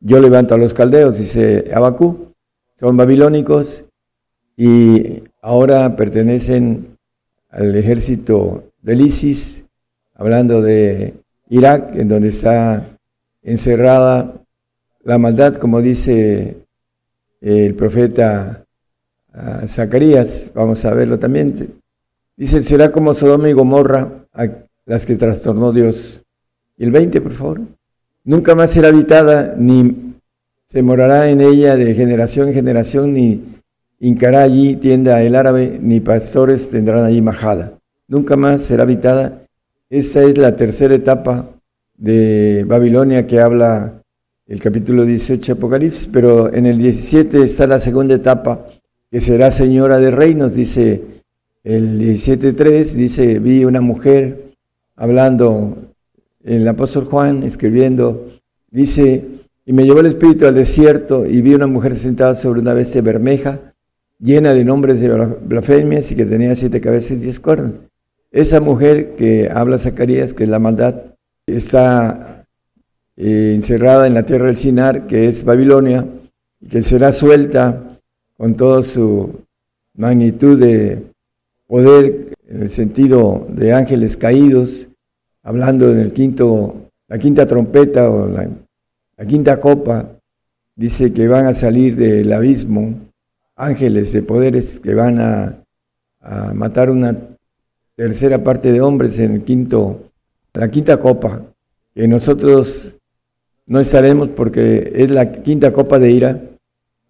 yo 0.00 0.20
levanto 0.20 0.54
a 0.54 0.58
los 0.58 0.74
caldeos, 0.74 1.18
dice 1.18 1.70
Abacú, 1.74 2.32
son 2.78 2.96
babilónicos 2.96 3.84
y 4.56 5.22
ahora 5.40 5.96
pertenecen 5.96 6.96
al 7.50 7.76
ejército 7.76 8.64
del 8.82 9.00
ISIS, 9.02 9.64
hablando 10.14 10.62
de 10.62 11.14
Irak, 11.48 11.94
en 11.94 12.08
donde 12.08 12.28
está 12.28 12.84
encerrada 13.42 14.34
la 15.04 15.18
maldad, 15.18 15.56
como 15.56 15.80
dice 15.80 16.56
el 17.44 17.74
profeta 17.74 18.64
ah, 19.34 19.62
Zacarías, 19.68 20.50
vamos 20.54 20.82
a 20.86 20.94
verlo 20.94 21.18
también. 21.18 21.74
Dice, 22.36 22.62
será 22.62 22.90
como 22.90 23.12
Sodoma 23.12 23.50
y 23.50 23.52
Gomorra, 23.52 24.08
a 24.32 24.48
las 24.86 25.04
que 25.04 25.16
trastornó 25.16 25.70
Dios. 25.70 26.22
El 26.78 26.90
20, 26.90 27.20
por 27.20 27.32
favor. 27.32 27.60
Nunca 28.24 28.54
más 28.54 28.70
será 28.70 28.88
habitada, 28.88 29.54
ni 29.58 30.14
se 30.68 30.82
morará 30.82 31.28
en 31.28 31.42
ella 31.42 31.76
de 31.76 31.94
generación 31.94 32.48
en 32.48 32.54
generación, 32.54 33.12
ni 33.12 33.44
hincará 34.00 34.40
allí 34.42 34.76
tienda 34.76 35.22
el 35.22 35.36
árabe, 35.36 35.78
ni 35.80 36.00
pastores 36.00 36.70
tendrán 36.70 37.04
allí 37.04 37.20
majada. 37.20 37.74
Nunca 38.08 38.36
más 38.36 38.62
será 38.62 38.84
habitada. 38.84 39.42
Esta 39.90 40.22
es 40.22 40.38
la 40.38 40.56
tercera 40.56 40.94
etapa 40.94 41.50
de 41.98 42.64
Babilonia 42.66 43.26
que 43.26 43.38
habla 43.38 44.02
el 44.46 44.60
capítulo 44.60 45.04
18 45.04 45.54
de 45.54 45.58
Apocalipsis, 45.58 46.08
pero 46.12 46.52
en 46.52 46.66
el 46.66 46.78
17 46.78 47.42
está 47.42 47.66
la 47.66 47.80
segunda 47.80 48.14
etapa, 48.14 48.66
que 49.10 49.20
será 49.20 49.50
señora 49.50 49.98
de 49.98 50.10
reinos, 50.10 50.54
dice 50.54 51.02
el 51.62 51.98
17.3, 51.98 52.84
dice, 52.92 53.38
vi 53.38 53.64
una 53.64 53.80
mujer 53.80 54.52
hablando, 54.96 55.78
el 56.42 56.68
apóstol 56.68 57.04
Juan 57.04 57.42
escribiendo, 57.42 58.28
dice, 58.70 59.24
y 59.64 59.72
me 59.72 59.84
llevó 59.84 60.00
el 60.00 60.06
espíritu 60.06 60.46
al 60.46 60.54
desierto 60.54 61.24
y 61.24 61.40
vi 61.40 61.54
una 61.54 61.66
mujer 61.66 61.96
sentada 61.96 62.34
sobre 62.34 62.60
una 62.60 62.74
bestia 62.74 63.00
bermeja, 63.00 63.72
llena 64.18 64.52
de 64.52 64.62
nombres 64.62 65.00
de 65.00 65.08
blasfemias 65.08 66.12
y 66.12 66.16
que 66.16 66.26
tenía 66.26 66.54
siete 66.54 66.82
cabezas 66.82 67.12
y 67.12 67.16
diez 67.16 67.40
cuernos. 67.40 67.72
Esa 68.30 68.60
mujer 68.60 69.14
que 69.16 69.48
habla 69.50 69.78
Zacarías, 69.78 70.34
que 70.34 70.44
es 70.44 70.50
la 70.50 70.58
maldad, 70.58 70.96
está 71.46 72.43
eh, 73.16 73.52
encerrada 73.54 74.06
en 74.06 74.14
la 74.14 74.24
tierra 74.24 74.46
del 74.46 74.56
Sinar, 74.56 75.06
que 75.06 75.28
es 75.28 75.44
Babilonia, 75.44 76.04
y 76.60 76.68
que 76.68 76.82
será 76.82 77.12
suelta 77.12 77.98
con 78.36 78.56
toda 78.56 78.82
su 78.82 79.44
magnitud 79.94 80.58
de 80.58 81.02
poder, 81.66 82.34
en 82.48 82.62
el 82.62 82.70
sentido 82.70 83.46
de 83.48 83.72
ángeles 83.72 84.16
caídos, 84.16 84.88
hablando 85.42 85.90
en 85.92 85.98
el 85.98 86.12
quinto, 86.12 86.90
la 87.08 87.18
quinta 87.18 87.46
trompeta 87.46 88.10
o 88.10 88.28
la, 88.28 88.48
quinta 89.26 89.60
copa, 89.60 90.08
dice 90.74 91.12
que 91.12 91.28
van 91.28 91.46
a 91.46 91.54
salir 91.54 91.96
del 91.96 92.32
abismo 92.32 92.94
ángeles 93.56 94.12
de 94.12 94.22
poderes 94.22 94.80
que 94.80 94.94
van 94.94 95.20
a, 95.20 95.62
a 96.20 96.52
matar 96.52 96.90
una 96.90 97.16
tercera 97.94 98.40
parte 98.40 98.72
de 98.72 98.80
hombres 98.80 99.18
en 99.20 99.34
el 99.34 99.44
quinto, 99.44 100.10
la 100.52 100.68
quinta 100.68 100.98
copa, 100.98 101.42
que 101.94 102.08
nosotros 102.08 102.94
no 103.66 103.80
estaremos 103.80 104.28
porque 104.28 104.92
es 104.94 105.10
la 105.10 105.32
quinta 105.32 105.72
copa 105.72 105.98
de 105.98 106.10
ira 106.10 106.40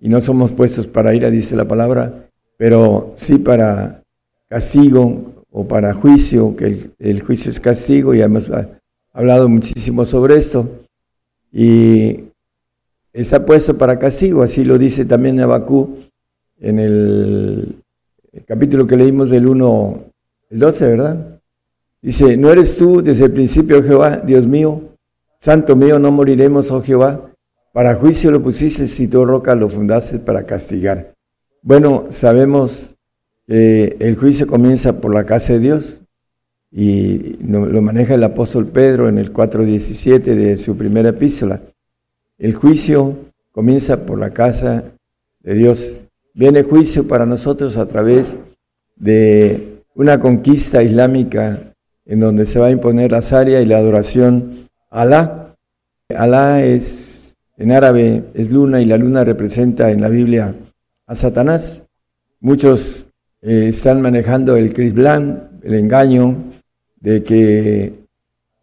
y 0.01 0.09
no 0.09 0.21
somos 0.21 0.53
puestos 0.53 0.87
para 0.87 1.15
ira, 1.15 1.31
dice 1.31 1.57
la 1.57 1.67
palabra, 1.67 2.29
pero 2.57 3.15
sí 3.17 3.39
para 3.39 4.03
castigo 4.49 5.45
o 5.51 5.67
para 5.67 5.95
juicio, 5.95 6.55
que 6.57 6.91
el, 6.99 7.23
juicio 7.23 7.51
es 7.51 7.61
castigo 7.61 8.15
y 8.15 8.21
hemos 8.21 8.51
hablado 9.13 9.49
muchísimo 9.49 10.05
sobre 10.05 10.37
esto. 10.37 10.69
Y 11.53 12.25
está 13.13 13.47
puesto 13.47 13.79
para 13.79 13.99
castigo, 13.99 14.43
así 14.43 14.65
lo 14.65 14.79
dice 14.79 15.05
también 15.05 15.41
Abacú 15.41 15.99
en 16.61 16.79
el, 16.79 17.77
capítulo 18.47 18.87
que 18.87 18.97
leímos 18.97 19.31
del 19.31 19.47
1, 19.47 20.05
el 20.51 20.59
12, 20.59 20.87
¿verdad? 20.87 21.41
Dice, 22.03 22.37
¿no 22.37 22.51
eres 22.51 22.77
tú 22.77 23.01
desde 23.01 23.27
el 23.27 23.33
principio, 23.33 23.83
Jehová, 23.83 24.19
Dios 24.19 24.47
mío? 24.47 24.94
Santo 25.45 25.77
mío, 25.77 25.99
no 25.99 26.11
moriremos, 26.11 26.71
oh 26.71 26.81
Jehová. 26.81 27.21
Para 27.75 27.97
juicio 27.97 28.31
lo 28.31 28.43
pusiste 28.43 28.87
si 28.87 29.09
tu 29.09 29.27
roca 29.27 29.55
lo 29.55 29.69
fundaste 29.69 30.19
para 30.19 30.45
castigar. 30.45 31.13
Bueno, 31.61 32.07
sabemos 32.13 32.95
que 33.47 33.95
el 34.01 34.17
juicio 34.17 34.47
comienza 34.47 35.03
por 35.03 35.13
la 35.13 35.25
casa 35.25 35.53
de 35.53 35.59
Dios 35.59 36.01
y 36.73 37.37
lo 37.45 37.83
maneja 37.83 38.15
el 38.15 38.25
apóstol 38.25 38.69
Pedro 38.69 39.07
en 39.11 39.19
el 39.19 39.35
4.17 39.35 40.23
de 40.23 40.57
su 40.57 40.79
primera 40.79 41.11
epístola. 41.11 41.61
El 42.39 42.55
juicio 42.55 43.15
comienza 43.53 44.07
por 44.07 44.19
la 44.19 44.31
casa 44.31 44.83
de 45.41 45.55
Dios. 45.55 46.07
Viene 46.33 46.63
juicio 46.63 47.07
para 47.07 47.27
nosotros 47.27 47.77
a 47.77 47.87
través 47.87 48.39
de 48.97 49.83
una 49.95 50.19
conquista 50.19 50.83
islámica 50.83 51.75
en 52.07 52.21
donde 52.21 52.47
se 52.47 52.59
va 52.59 52.69
a 52.69 52.71
imponer 52.71 53.13
la 53.13 53.21
zaria 53.21 53.61
y 53.61 53.67
la 53.67 53.77
adoración 53.77 54.65
Alá. 54.95 55.57
Alá 56.17 56.63
es, 56.63 57.35
en 57.57 57.73
árabe, 57.73 58.27
es 58.33 58.53
luna 58.53 58.81
y 58.81 58.85
la 58.85 58.97
luna 58.97 59.25
representa 59.25 59.91
en 59.91 60.01
la 60.01 60.09
Biblia 60.09 60.55
a 61.07 61.17
Satanás. 61.17 61.83
Muchos 62.39 63.09
eh, 63.43 63.71
están 63.71 64.01
manejando 64.01 64.57
el 64.57 64.73
Crisblán, 64.73 65.59
el 65.65 65.75
engaño 65.75 66.37
de 67.01 67.25
que 67.25 68.05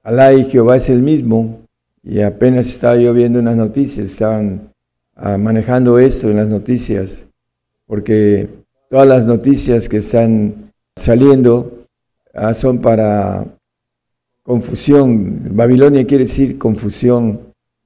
Alá 0.03 0.31
y 0.31 0.45
Jehová 0.45 0.77
es 0.77 0.87
el 0.87 1.01
mismo. 1.01 1.63
Y 2.01 2.21
apenas 2.21 2.65
estaba 2.67 2.95
yo 2.95 3.13
viendo 3.13 3.39
unas 3.39 3.57
noticias, 3.57 4.07
estaban 4.07 4.71
ah, 5.17 5.37
manejando 5.37 5.99
esto 5.99 6.29
en 6.29 6.37
las 6.37 6.47
noticias, 6.47 7.25
porque 7.85 8.47
todas 8.89 9.05
las 9.05 9.25
noticias 9.25 9.89
que 9.89 9.97
están 9.97 10.71
saliendo 10.95 11.87
ah, 12.33 12.53
son 12.53 12.79
para 12.79 13.45
confusión. 14.51 15.55
Babilonia 15.55 16.05
quiere 16.05 16.25
decir 16.25 16.57
confusión 16.57 17.39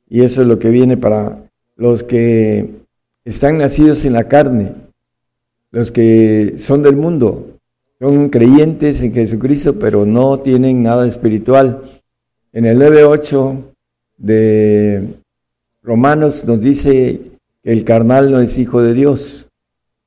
y 0.10 0.24
eso 0.24 0.42
es 0.42 0.48
lo 0.48 0.58
que 0.58 0.72
viene 0.72 0.98
para 0.98 1.44
los 1.76 2.02
que 2.02 2.68
están 3.24 3.60
nacidos 3.60 4.04
en 4.04 4.14
la 4.14 4.28
carne, 4.28 4.72
los 5.70 5.92
que 5.92 6.56
son 6.58 6.82
del 6.82 6.96
mundo, 6.96 7.60
son 8.00 8.30
creyentes 8.30 9.04
en 9.04 9.14
Jesucristo, 9.14 9.78
pero 9.78 10.08
no 10.08 10.40
tienen 10.40 10.82
nada 10.82 11.08
espiritual. 11.08 11.84
En 12.52 12.66
el 12.66 12.80
9.8 12.80 13.62
de 14.18 15.04
Romanos 15.84 16.46
nos 16.46 16.62
dice 16.62 17.22
que 17.64 17.74
el 17.74 17.84
carnal 17.84 18.32
no 18.32 18.40
es 18.40 18.58
hijo 18.58 18.82
de 18.82 18.96
Dios. 18.96 19.50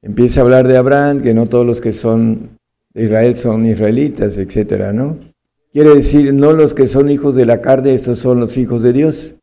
Empieza 0.03 0.41
a 0.41 0.43
hablar 0.43 0.67
de 0.67 0.77
Abraham, 0.77 1.23
que 1.23 1.35
no 1.35 1.47
todos 1.47 1.65
los 1.65 1.81
que 1.81 1.93
son 1.93 2.59
de 2.95 3.05
Israel 3.05 3.37
son 3.37 3.65
israelitas, 3.65 4.39
etcétera, 4.39 4.93
¿no? 4.93 5.29
Quiere 5.71 5.95
decir, 5.95 6.33
no 6.33 6.53
los 6.53 6.73
que 6.73 6.87
son 6.87 7.11
hijos 7.11 7.35
de 7.35 7.45
la 7.45 7.61
carne, 7.61 7.93
esos 7.93 8.19
son 8.19 8.41
los 8.41 8.57
hijos 8.57 8.83
de 8.83 8.95
Dios, 8.95 9.35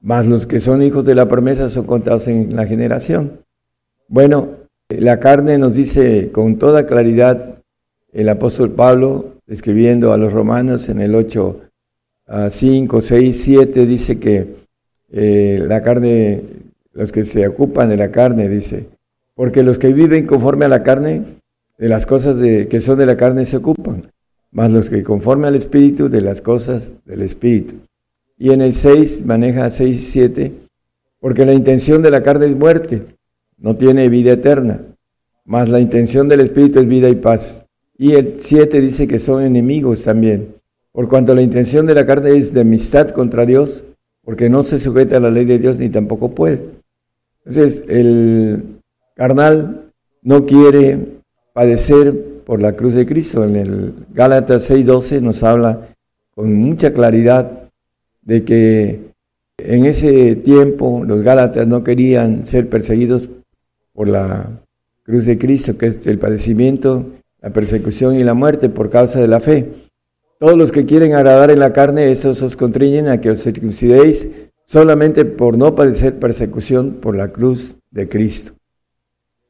más 0.00 0.26
los 0.26 0.46
que 0.46 0.58
son 0.60 0.82
hijos 0.82 1.04
de 1.04 1.14
la 1.14 1.28
promesa 1.28 1.68
son 1.68 1.84
contados 1.84 2.26
en 2.26 2.56
la 2.56 2.66
generación. 2.66 3.44
Bueno, 4.08 4.48
la 4.88 5.20
carne 5.20 5.56
nos 5.56 5.74
dice 5.74 6.30
con 6.32 6.58
toda 6.58 6.86
claridad 6.86 7.58
el 8.12 8.28
apóstol 8.28 8.72
Pablo, 8.72 9.36
escribiendo 9.46 10.12
a 10.12 10.16
los 10.16 10.32
romanos 10.32 10.88
en 10.88 11.00
el 11.00 11.14
8, 11.14 11.60
5, 12.50 13.00
6, 13.00 13.40
7, 13.40 13.86
dice 13.86 14.18
que 14.18 14.56
eh, 15.12 15.62
la 15.64 15.82
carne, 15.82 16.42
los 16.92 17.12
que 17.12 17.24
se 17.24 17.46
ocupan 17.46 17.88
de 17.88 17.96
la 17.96 18.10
carne, 18.10 18.48
dice, 18.48 18.88
porque 19.34 19.62
los 19.62 19.78
que 19.78 19.92
viven 19.92 20.26
conforme 20.26 20.64
a 20.64 20.68
la 20.68 20.82
carne, 20.82 21.22
de 21.78 21.88
las 21.88 22.04
cosas 22.04 22.38
de, 22.38 22.66
que 22.66 22.80
son 22.80 22.98
de 22.98 23.06
la 23.06 23.16
carne 23.16 23.44
se 23.44 23.58
ocupan 23.58 24.10
más 24.50 24.70
los 24.72 24.88
que 24.88 25.02
conforme 25.02 25.46
al 25.46 25.54
Espíritu 25.54 26.08
de 26.08 26.20
las 26.20 26.40
cosas 26.40 26.92
del 27.04 27.22
Espíritu. 27.22 27.74
Y 28.38 28.50
en 28.52 28.62
el 28.62 28.74
6 28.74 29.24
maneja 29.26 29.70
6 29.70 29.98
y 29.98 30.02
7, 30.02 30.52
porque 31.20 31.44
la 31.44 31.54
intención 31.54 32.02
de 32.02 32.10
la 32.10 32.22
carne 32.22 32.46
es 32.46 32.56
muerte, 32.56 33.02
no 33.58 33.76
tiene 33.76 34.08
vida 34.08 34.32
eterna, 34.32 34.80
más 35.44 35.68
la 35.68 35.80
intención 35.80 36.28
del 36.28 36.40
Espíritu 36.40 36.78
es 36.78 36.86
vida 36.86 37.08
y 37.08 37.16
paz. 37.16 37.64
Y 37.96 38.12
el 38.12 38.36
7 38.38 38.80
dice 38.80 39.08
que 39.08 39.18
son 39.18 39.42
enemigos 39.42 40.04
también, 40.04 40.54
por 40.92 41.08
cuanto 41.08 41.34
la 41.34 41.42
intención 41.42 41.86
de 41.86 41.94
la 41.94 42.06
carne 42.06 42.36
es 42.36 42.52
de 42.52 42.60
amistad 42.60 43.10
contra 43.10 43.44
Dios, 43.44 43.84
porque 44.22 44.48
no 44.48 44.62
se 44.62 44.78
sujeta 44.78 45.16
a 45.16 45.20
la 45.20 45.30
ley 45.30 45.44
de 45.44 45.58
Dios 45.58 45.78
ni 45.78 45.88
tampoco 45.88 46.34
puede. 46.34 46.60
Entonces, 47.44 47.82
el 47.88 48.62
carnal 49.14 49.90
no 50.22 50.44
quiere 50.44 50.98
padecer 51.54 52.14
por 52.48 52.62
la 52.62 52.72
cruz 52.72 52.94
de 52.94 53.04
Cristo. 53.04 53.44
En 53.44 53.56
el 53.56 53.92
Gálatas 54.14 54.70
6:12 54.70 55.20
nos 55.20 55.42
habla 55.42 55.88
con 56.34 56.54
mucha 56.54 56.94
claridad 56.94 57.68
de 58.22 58.42
que 58.42 59.00
en 59.58 59.84
ese 59.84 60.34
tiempo 60.34 61.04
los 61.04 61.20
Gálatas 61.20 61.66
no 61.66 61.84
querían 61.84 62.46
ser 62.46 62.70
perseguidos 62.70 63.28
por 63.92 64.08
la 64.08 64.48
cruz 65.02 65.26
de 65.26 65.36
Cristo, 65.36 65.76
que 65.76 65.88
es 65.88 66.06
el 66.06 66.18
padecimiento, 66.18 67.04
la 67.42 67.50
persecución 67.50 68.14
y 68.16 68.24
la 68.24 68.32
muerte 68.32 68.70
por 68.70 68.88
causa 68.88 69.20
de 69.20 69.28
la 69.28 69.40
fe. 69.40 69.70
Todos 70.38 70.56
los 70.56 70.72
que 70.72 70.86
quieren 70.86 71.12
agradar 71.12 71.50
en 71.50 71.58
la 71.58 71.74
carne, 71.74 72.10
esos 72.10 72.40
os 72.40 72.56
contriñen 72.56 73.08
a 73.08 73.20
que 73.20 73.28
os 73.28 73.42
circuncidéis 73.42 74.26
solamente 74.64 75.26
por 75.26 75.58
no 75.58 75.74
padecer 75.74 76.18
persecución 76.18 76.94
por 76.94 77.14
la 77.14 77.28
cruz 77.28 77.76
de 77.90 78.08
Cristo. 78.08 78.52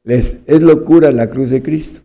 Les 0.03 0.39
es 0.47 0.61
locura 0.61 1.13
la 1.13 1.29
cruz 1.29 1.49
de 1.49 1.61
Cristo, 1.61 2.01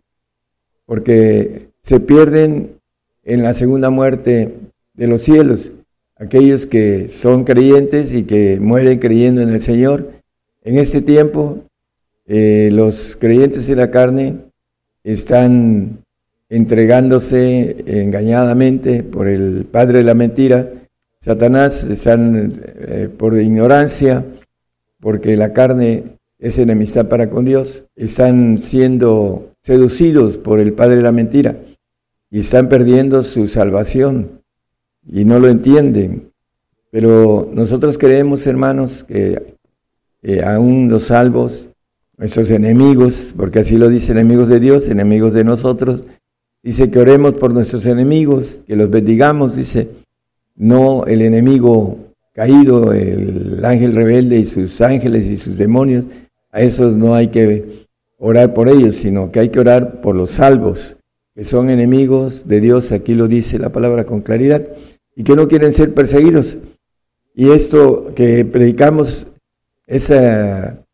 porque 0.85 1.69
se 1.81 1.99
pierden 1.99 2.77
en 3.23 3.43
la 3.43 3.53
segunda 3.53 3.89
muerte 3.89 4.53
de 4.93 5.07
los 5.07 5.21
cielos 5.21 5.71
aquellos 6.17 6.65
que 6.65 7.09
son 7.09 7.43
creyentes 7.43 8.13
y 8.13 8.23
que 8.23 8.59
mueren 8.59 8.99
creyendo 8.99 9.41
en 9.41 9.49
el 9.49 9.61
Señor. 9.61 10.11
En 10.63 10.77
este 10.77 11.01
tiempo, 11.01 11.63
eh, 12.25 12.69
los 12.71 13.17
creyentes 13.19 13.67
de 13.67 13.75
la 13.75 13.91
carne 13.91 14.37
están 15.03 15.99
entregándose 16.49 17.83
engañadamente 17.85 19.03
por 19.03 19.27
el 19.27 19.65
padre 19.65 19.99
de 19.99 20.03
la 20.03 20.13
mentira, 20.13 20.69
Satanás, 21.19 21.83
están 21.83 22.61
eh, 22.87 23.09
por 23.15 23.39
ignorancia, 23.39 24.23
porque 24.99 25.35
la 25.35 25.53
carne 25.53 26.03
es 26.39 26.59
enemistad 26.59 27.07
para 27.07 27.29
con 27.29 27.45
Dios, 27.45 27.85
están 27.95 28.59
siendo 28.59 29.53
seducidos 29.61 30.37
por 30.37 30.59
el 30.59 30.73
padre 30.73 30.97
de 30.97 31.01
la 31.01 31.11
mentira 31.11 31.57
y 32.29 32.39
están 32.39 32.69
perdiendo 32.69 33.23
su 33.23 33.47
salvación 33.47 34.41
y 35.07 35.25
no 35.25 35.39
lo 35.39 35.47
entienden. 35.47 36.31
Pero 36.91 37.49
nosotros 37.53 37.97
creemos, 37.97 38.45
hermanos, 38.47 39.05
que 39.07 39.55
aún 40.43 40.89
los 40.89 41.05
salvos, 41.05 41.69
esos 42.17 42.49
enemigos, 42.49 43.33
porque 43.35 43.59
así 43.59 43.77
lo 43.77 43.89
dice 43.89 44.11
enemigos 44.11 44.47
de 44.47 44.59
Dios, 44.59 44.87
enemigos 44.87 45.33
de 45.33 45.43
nosotros, 45.43 46.03
dice 46.63 46.89
que 46.89 46.99
oremos 46.99 47.35
por 47.35 47.53
nuestros 47.53 47.85
enemigos, 47.85 48.61
que 48.65 48.75
los 48.75 48.89
bendigamos, 48.89 49.55
dice, 49.55 49.89
no 50.55 51.05
el 51.05 51.21
enemigo 51.21 51.97
caído, 52.33 52.93
el 52.93 53.63
ángel 53.63 53.93
rebelde 53.93 54.39
y 54.39 54.45
sus 54.45 54.81
ángeles 54.81 55.25
y 55.27 55.37
sus 55.37 55.57
demonios, 55.57 56.05
a 56.55 56.61
esos 56.61 56.95
no 56.95 57.15
hay 57.15 57.27
que 57.27 57.85
orar 58.17 58.53
por 58.53 58.69
ellos, 58.69 58.95
sino 58.95 59.29
que 59.29 59.41
hay 59.41 59.49
que 59.49 59.59
orar 59.59 59.99
por 59.99 60.15
los 60.15 60.31
salvos, 60.31 60.95
que 61.35 61.43
son 61.43 61.69
enemigos 61.69 62.47
de 62.47 62.61
Dios, 62.61 62.93
aquí 62.93 63.13
lo 63.13 63.27
dice 63.27 63.59
la 63.59 63.73
palabra 63.73 64.05
con 64.05 64.21
claridad 64.21 64.65
y 65.17 65.25
que 65.25 65.35
no 65.35 65.49
quieren 65.49 65.73
ser 65.73 65.93
perseguidos. 65.93 66.55
Y 67.33 67.49
esto 67.49 68.13
que 68.15 68.45
predicamos, 68.45 69.27
esa 69.85 70.85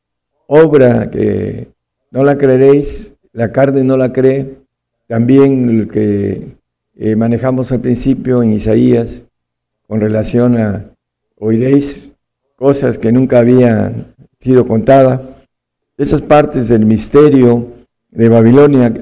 obra 0.47 1.11
que 1.11 1.67
no 2.09 2.23
la 2.23 2.39
creeréis, 2.39 3.13
la 3.31 3.51
carne 3.51 3.83
no 3.83 3.97
la 3.97 4.11
cree, 4.11 4.55
también 5.05 5.81
lo 5.81 5.87
que 5.89 6.55
eh, 6.95 7.15
manejamos 7.15 7.71
al 7.71 7.81
principio 7.81 8.41
en 8.41 8.53
Isaías 8.53 9.25
con 9.87 10.01
relación 10.01 10.57
a 10.57 10.85
oiréis 11.37 12.09
cosas 12.55 12.97
que 12.97 13.11
nunca 13.11 13.37
habían 13.37 14.15
sido 14.39 14.65
contadas, 14.65 15.21
esas 15.97 16.21
partes 16.21 16.67
del 16.67 16.85
misterio 16.85 17.67
de 18.09 18.29
Babilonia 18.29 18.93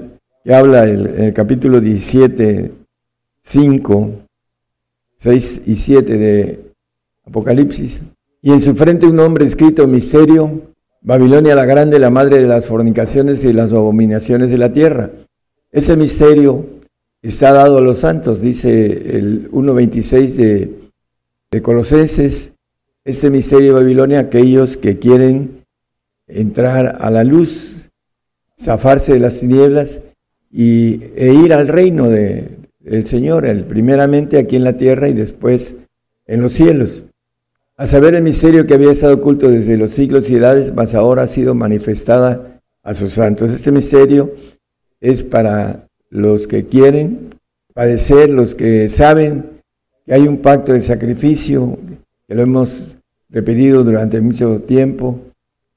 que 0.44 0.54
habla 0.54 0.88
en 0.88 1.24
el 1.24 1.34
capítulo 1.34 1.80
17, 1.80 2.72
5, 3.44 4.12
6 5.18 5.62
y 5.66 5.76
7 5.76 6.18
de 6.18 6.60
Apocalipsis. 7.26 8.02
Y 8.42 8.52
en 8.52 8.62
su 8.62 8.76
frente 8.76 9.06
un 9.06 9.16
nombre 9.16 9.46
escrito 9.46 9.86
misterio, 9.88 10.62
Babilonia 11.02 11.56
la 11.56 11.66
grande, 11.66 12.00
la 12.00 12.10
madre 12.10 12.40
de 12.40 12.48
las 12.48 12.66
fornicaciones 12.66 13.44
y 13.44 13.54
las 13.54 13.72
abominaciones 13.72 14.50
de 14.50 14.58
la 14.58 14.72
tierra. 14.72 15.12
Ese 15.72 15.96
misterio 15.96 16.66
está 17.22 17.52
dado 17.52 17.78
a 17.78 17.82
los 17.82 18.00
santos, 18.00 18.42
dice 18.42 19.18
el 19.18 19.52
1.26 19.52 20.28
de, 20.36 20.74
de 21.52 21.62
Colosenses. 21.62 22.54
Ese 23.06 23.30
misterio 23.30 23.68
de 23.68 23.82
Babilonia, 23.82 24.20
aquellos 24.20 24.78
que 24.78 25.00
quieren 25.00 25.59
entrar 26.30 26.98
a 27.00 27.10
la 27.10 27.24
luz, 27.24 27.90
zafarse 28.60 29.14
de 29.14 29.20
las 29.20 29.40
tinieblas 29.40 30.02
y, 30.52 31.04
e 31.16 31.34
ir 31.34 31.54
al 31.54 31.68
reino 31.68 32.08
de, 32.08 32.60
el 32.86 33.06
Señor, 33.06 33.46
el, 33.46 33.66
primeramente 33.66 34.38
aquí 34.38 34.56
en 34.56 34.64
la 34.64 34.78
tierra 34.78 35.10
y 35.10 35.14
después 35.14 35.76
en 36.26 36.42
los 36.42 36.54
cielos. 36.54 37.04
A 37.76 37.88
saber 37.88 38.16
el 38.16 38.24
misterio 38.24 38.68
que 38.68 38.74
había 38.74 38.92
estado 38.92 39.16
oculto 39.16 39.50
desde 39.50 39.78
los 39.78 39.92
siglos 39.92 40.30
y 40.30 40.36
edades, 40.36 40.74
mas 40.74 40.96
ahora 40.96 41.24
ha 41.24 41.28
sido 41.28 41.56
manifestada 41.56 42.62
a 42.84 42.94
sus 42.94 43.14
santos. 43.14 43.52
Este 43.52 43.72
misterio 43.72 44.34
es 45.00 45.24
para 45.24 45.88
los 46.10 46.48
que 46.48 46.66
quieren 46.66 47.36
padecer, 47.74 48.30
los 48.30 48.56
que 48.56 48.90
saben 48.90 49.62
que 50.06 50.14
hay 50.14 50.28
un 50.28 50.40
pacto 50.40 50.74
de 50.74 50.82
sacrificio, 50.82 51.78
que 52.28 52.36
lo 52.36 52.44
hemos 52.44 52.98
repetido 53.30 53.84
durante 53.84 54.20
mucho 54.20 54.60
tiempo. 54.62 55.22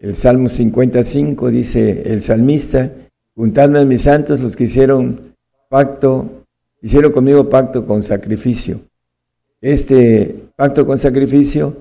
El 0.03 0.17
Salmo 0.17 0.49
55 0.49 1.49
dice 1.51 2.03
el 2.13 2.23
salmista, 2.23 2.91
juntadme 3.37 3.79
a 3.79 3.85
mis 3.85 4.03
santos 4.03 4.41
los 4.41 4.57
que 4.57 4.65
hicieron 4.65 5.21
pacto 5.69 6.43
hicieron 6.83 7.13
conmigo 7.13 7.49
pacto 7.49 7.87
con 7.87 8.03
sacrificio. 8.03 8.81
Este 9.61 10.35
pacto 10.57 10.85
con 10.85 10.99
sacrificio 10.99 11.77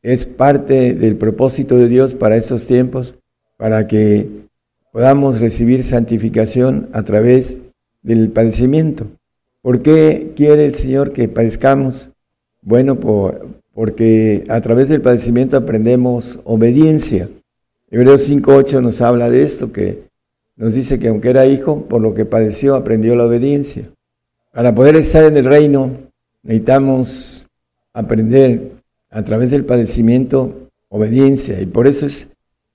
es 0.00 0.24
parte 0.24 0.94
del 0.94 1.16
propósito 1.16 1.76
de 1.76 1.88
Dios 1.88 2.14
para 2.14 2.36
estos 2.36 2.66
tiempos, 2.66 3.16
para 3.58 3.86
que 3.86 4.26
podamos 4.90 5.38
recibir 5.38 5.82
santificación 5.84 6.88
a 6.94 7.02
través 7.02 7.58
del 8.00 8.30
padecimiento. 8.30 9.06
¿Por 9.60 9.82
qué 9.82 10.32
quiere 10.34 10.64
el 10.64 10.74
Señor 10.74 11.12
que 11.12 11.28
padezcamos? 11.28 12.08
Bueno, 12.62 12.98
porque 13.74 14.46
a 14.48 14.62
través 14.62 14.88
del 14.88 15.02
padecimiento 15.02 15.58
aprendemos 15.58 16.40
obediencia. 16.44 17.28
Hebreos 17.92 18.30
5.8 18.30 18.80
nos 18.80 19.00
habla 19.00 19.28
de 19.28 19.42
esto, 19.42 19.72
que 19.72 20.04
nos 20.54 20.74
dice 20.74 21.00
que 21.00 21.08
aunque 21.08 21.30
era 21.30 21.46
hijo, 21.46 21.86
por 21.86 22.00
lo 22.00 22.14
que 22.14 22.24
padeció, 22.24 22.76
aprendió 22.76 23.16
la 23.16 23.24
obediencia. 23.24 23.90
Para 24.52 24.72
poder 24.72 24.94
estar 24.94 25.24
en 25.24 25.36
el 25.36 25.44
reino 25.44 25.90
necesitamos 26.44 27.48
aprender 27.92 28.74
a 29.10 29.24
través 29.24 29.50
del 29.50 29.64
padecimiento 29.64 30.68
obediencia 30.88 31.60
y 31.60 31.66
por 31.66 31.88
eso 31.88 32.06
es, 32.06 32.28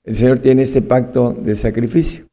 el 0.04 0.16
Señor 0.16 0.40
tiene 0.40 0.64
este 0.64 0.82
pacto 0.82 1.32
de 1.32 1.56
sacrificio, 1.56 2.26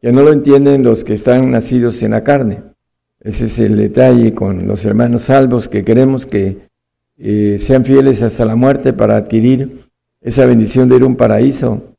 que 0.00 0.12
no 0.12 0.22
lo 0.22 0.32
entienden 0.32 0.84
los 0.84 1.02
que 1.02 1.14
están 1.14 1.50
nacidos 1.50 2.00
en 2.02 2.12
la 2.12 2.22
carne. 2.22 2.62
Ese 3.20 3.46
es 3.46 3.58
el 3.58 3.76
detalle 3.76 4.34
con 4.34 4.68
los 4.68 4.84
hermanos 4.84 5.22
salvos 5.22 5.66
que 5.66 5.84
queremos 5.84 6.26
que 6.26 6.58
eh, 7.18 7.58
sean 7.60 7.84
fieles 7.84 8.22
hasta 8.22 8.44
la 8.44 8.54
muerte 8.54 8.92
para 8.92 9.16
adquirir 9.16 9.84
esa 10.20 10.46
bendición 10.46 10.88
de 10.88 10.96
ir 10.96 11.02
a 11.02 11.06
un 11.06 11.16
paraíso 11.16 11.90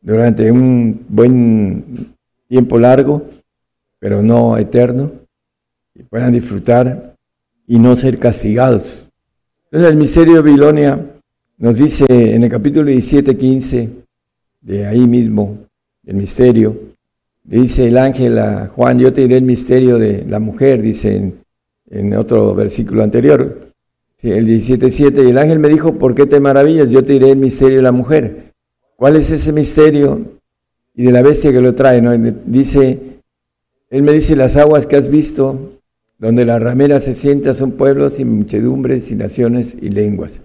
durante 0.00 0.50
un 0.50 1.04
buen 1.08 2.14
tiempo 2.48 2.78
largo, 2.78 3.22
pero 3.98 4.22
no 4.22 4.56
eterno 4.56 5.12
y 5.94 6.02
puedan 6.02 6.32
disfrutar 6.32 7.14
y 7.66 7.78
no 7.78 7.94
ser 7.96 8.18
castigados. 8.18 9.04
Entonces 9.66 9.90
el 9.92 9.96
misterio 9.96 10.34
de 10.34 10.40
Babilonia 10.40 10.98
nos 11.58 11.76
dice 11.76 12.06
en 12.08 12.42
el 12.42 12.50
capítulo 12.50 12.86
17, 12.86 13.36
15, 13.36 13.90
de 14.62 14.86
ahí 14.86 15.06
mismo, 15.06 15.58
el 16.04 16.16
misterio, 16.16 16.76
dice 17.44 17.88
el 17.88 17.98
ángel 17.98 18.38
a 18.38 18.66
Juan, 18.68 18.98
yo 18.98 19.12
te 19.12 19.22
diré 19.22 19.36
el 19.36 19.44
misterio 19.44 19.98
de 19.98 20.24
la 20.26 20.40
mujer, 20.40 20.82
dice 20.82 21.34
en, 21.90 22.14
otro 22.14 22.54
versículo 22.54 23.02
anterior, 23.02 23.72
el 24.22 24.46
17.7, 24.46 25.24
y 25.26 25.30
el 25.30 25.38
ángel 25.38 25.58
me 25.58 25.68
dijo, 25.68 25.94
¿por 25.94 26.14
qué 26.14 26.26
te 26.26 26.40
maravillas? 26.40 26.88
Yo 26.88 27.04
te 27.04 27.14
diré 27.14 27.30
el 27.30 27.38
misterio 27.38 27.78
de 27.78 27.82
la 27.82 27.92
mujer. 27.92 28.49
¿Cuál 29.00 29.16
es 29.16 29.30
ese 29.30 29.50
misterio? 29.50 30.20
Y 30.94 31.04
de 31.04 31.10
la 31.10 31.22
bestia 31.22 31.50
que 31.50 31.62
lo 31.62 31.74
trae, 31.74 32.02
¿no? 32.02 32.12
Dice, 32.44 33.00
él 33.88 34.02
me 34.02 34.12
dice, 34.12 34.36
las 34.36 34.56
aguas 34.56 34.86
que 34.86 34.96
has 34.96 35.08
visto, 35.08 35.78
donde 36.18 36.44
la 36.44 36.58
ramera 36.58 37.00
se 37.00 37.14
sienta 37.14 37.54
son 37.54 37.72
pueblos 37.72 38.20
y 38.20 38.26
muchedumbres 38.26 39.10
y 39.10 39.14
naciones 39.14 39.74
y 39.80 39.88
lenguas. 39.88 40.42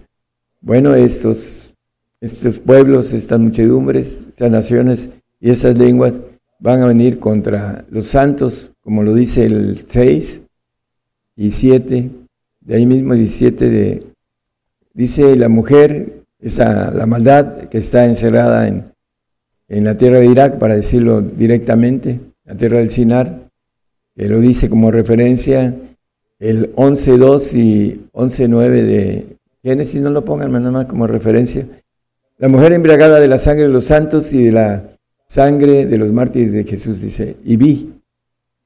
Bueno, 0.62 0.94
estos, 0.94 1.74
estos 2.22 2.58
pueblos, 2.58 3.12
estas 3.12 3.38
muchedumbres, 3.38 4.22
estas 4.30 4.50
naciones 4.50 5.10
y 5.38 5.50
esas 5.50 5.76
lenguas 5.76 6.14
van 6.58 6.80
a 6.80 6.86
venir 6.86 7.18
contra 7.18 7.84
los 7.90 8.08
santos, 8.08 8.70
como 8.80 9.02
lo 9.02 9.12
dice 9.12 9.44
el 9.44 9.76
6 9.86 10.40
y 11.36 11.50
7, 11.50 12.10
de 12.62 12.74
ahí 12.74 12.86
mismo 12.86 13.12
17 13.12 13.68
de, 13.68 14.02
dice 14.94 15.36
la 15.36 15.50
mujer, 15.50 16.15
esa, 16.40 16.90
la 16.90 17.06
maldad 17.06 17.68
que 17.68 17.78
está 17.78 18.04
encerrada 18.04 18.68
en, 18.68 18.84
en 19.68 19.84
la 19.84 19.96
tierra 19.96 20.18
de 20.18 20.26
Irak, 20.26 20.58
para 20.58 20.76
decirlo 20.76 21.22
directamente, 21.22 22.20
la 22.44 22.54
tierra 22.54 22.78
del 22.78 22.90
Sinar, 22.90 23.50
que 24.14 24.28
lo 24.28 24.40
dice 24.40 24.70
como 24.70 24.90
referencia 24.90 25.74
el 26.38 26.74
11.2 26.74 27.54
y 27.54 28.08
11.9 28.12 28.68
de 28.68 29.36
Génesis 29.62 30.00
no 30.02 30.10
lo 30.10 30.24
pongan 30.24 30.52
nada 30.52 30.70
más 30.70 30.86
como 30.86 31.06
referencia. 31.06 31.66
La 32.38 32.48
mujer 32.48 32.72
embriagada 32.72 33.18
de 33.18 33.28
la 33.28 33.38
sangre 33.38 33.64
de 33.64 33.72
los 33.72 33.86
santos 33.86 34.32
y 34.32 34.44
de 34.44 34.52
la 34.52 34.84
sangre 35.26 35.86
de 35.86 35.98
los 35.98 36.12
mártires 36.12 36.52
de 36.52 36.64
Jesús, 36.64 37.00
dice, 37.00 37.36
y 37.42 37.56
vi. 37.56 37.94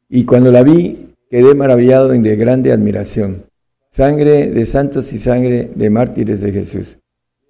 Y 0.08 0.24
cuando 0.24 0.50
la 0.50 0.64
vi, 0.64 1.14
quedé 1.30 1.54
maravillado 1.54 2.12
en 2.12 2.22
de 2.22 2.36
grande 2.36 2.72
admiración. 2.72 3.44
Sangre 3.90 4.48
de 4.48 4.66
santos 4.66 5.12
y 5.12 5.18
sangre 5.18 5.70
de 5.74 5.90
mártires 5.90 6.40
de 6.40 6.52
Jesús. 6.52 6.98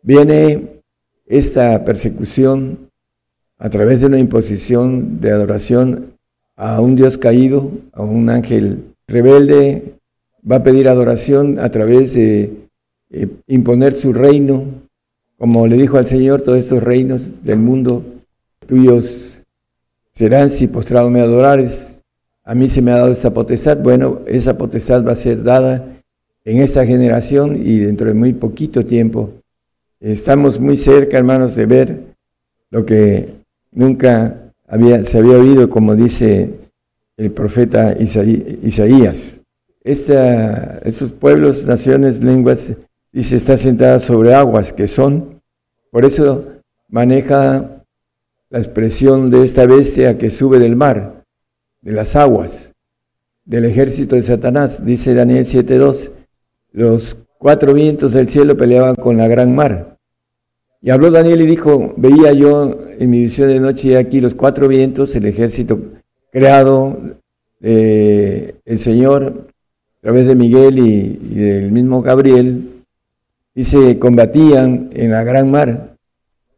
Viene 0.02 0.80
esta 1.26 1.84
persecución 1.84 2.90
a 3.58 3.68
través 3.68 4.00
de 4.00 4.06
una 4.06 4.18
imposición 4.18 5.20
de 5.20 5.30
adoración 5.30 6.14
a 6.56 6.80
un 6.80 6.96
Dios 6.96 7.18
caído, 7.18 7.70
a 7.92 8.02
un 8.02 8.30
ángel 8.30 8.94
rebelde, 9.06 9.94
va 10.50 10.56
a 10.56 10.62
pedir 10.62 10.88
adoración 10.88 11.58
a 11.58 11.70
través 11.70 12.14
de 12.14 12.52
eh, 13.10 13.28
imponer 13.46 13.92
su 13.92 14.12
reino, 14.12 14.64
como 15.38 15.66
le 15.66 15.76
dijo 15.76 15.98
al 15.98 16.06
Señor, 16.06 16.42
todos 16.42 16.58
estos 16.58 16.82
reinos 16.82 17.44
del 17.44 17.58
mundo 17.58 18.02
tuyos 18.66 19.42
serán 20.14 20.50
si 20.50 20.66
postrado 20.66 21.10
me 21.10 21.20
adorares. 21.20 22.02
A 22.44 22.54
mí 22.54 22.68
se 22.68 22.82
me 22.82 22.92
ha 22.92 22.96
dado 22.96 23.12
esa 23.12 23.32
potestad. 23.32 23.78
Bueno, 23.78 24.20
esa 24.26 24.56
potestad 24.56 25.04
va 25.04 25.12
a 25.12 25.16
ser 25.16 25.42
dada 25.42 25.84
en 26.44 26.58
esta 26.58 26.84
generación 26.86 27.56
y 27.56 27.78
dentro 27.78 28.08
de 28.08 28.14
muy 28.14 28.32
poquito 28.32 28.84
tiempo. 28.84 29.39
Estamos 30.00 30.58
muy 30.58 30.78
cerca, 30.78 31.18
hermanos, 31.18 31.54
de 31.54 31.66
ver 31.66 32.00
lo 32.70 32.86
que 32.86 33.34
nunca 33.72 34.50
había, 34.66 35.04
se 35.04 35.18
había 35.18 35.36
oído, 35.36 35.68
como 35.68 35.94
dice 35.94 36.54
el 37.18 37.30
profeta 37.32 37.94
Isaías. 37.98 39.40
Esta, 39.84 40.78
estos 40.78 41.12
pueblos, 41.12 41.66
naciones, 41.66 42.24
lenguas, 42.24 42.72
dice, 43.12 43.36
está 43.36 43.58
sentada 43.58 44.00
sobre 44.00 44.34
aguas 44.34 44.72
que 44.72 44.88
son. 44.88 45.42
Por 45.90 46.06
eso 46.06 46.46
maneja 46.88 47.84
la 48.48 48.58
expresión 48.58 49.28
de 49.28 49.44
esta 49.44 49.66
bestia 49.66 50.16
que 50.16 50.30
sube 50.30 50.58
del 50.58 50.76
mar, 50.76 51.24
de 51.82 51.92
las 51.92 52.16
aguas, 52.16 52.72
del 53.44 53.66
ejército 53.66 54.16
de 54.16 54.22
Satanás. 54.22 54.86
Dice 54.86 55.12
Daniel 55.12 55.44
7.2, 55.44 56.10
los 56.72 57.18
cuatro 57.36 57.74
vientos 57.74 58.12
del 58.12 58.28
cielo 58.28 58.56
peleaban 58.56 58.94
con 58.94 59.16
la 59.16 59.28
gran 59.28 59.54
mar. 59.54 59.89
Y 60.82 60.90
habló 60.90 61.10
Daniel 61.10 61.42
y 61.42 61.46
dijo, 61.46 61.92
veía 61.98 62.32
yo 62.32 62.74
en 62.98 63.10
mi 63.10 63.22
visión 63.22 63.48
de 63.48 63.60
noche 63.60 63.88
y 63.88 63.94
aquí 63.96 64.20
los 64.20 64.34
cuatro 64.34 64.66
vientos, 64.66 65.14
el 65.14 65.26
ejército 65.26 65.78
creado, 66.32 66.98
eh, 67.60 68.54
el 68.64 68.78
Señor, 68.78 69.48
a 69.98 70.00
través 70.00 70.26
de 70.26 70.34
Miguel 70.34 70.78
y, 70.78 71.34
del 71.34 71.70
mismo 71.70 72.00
Gabriel, 72.00 72.82
y 73.54 73.64
se 73.64 73.98
combatían 73.98 74.88
en 74.94 75.10
la 75.10 75.22
gran 75.22 75.50
mar. 75.50 75.96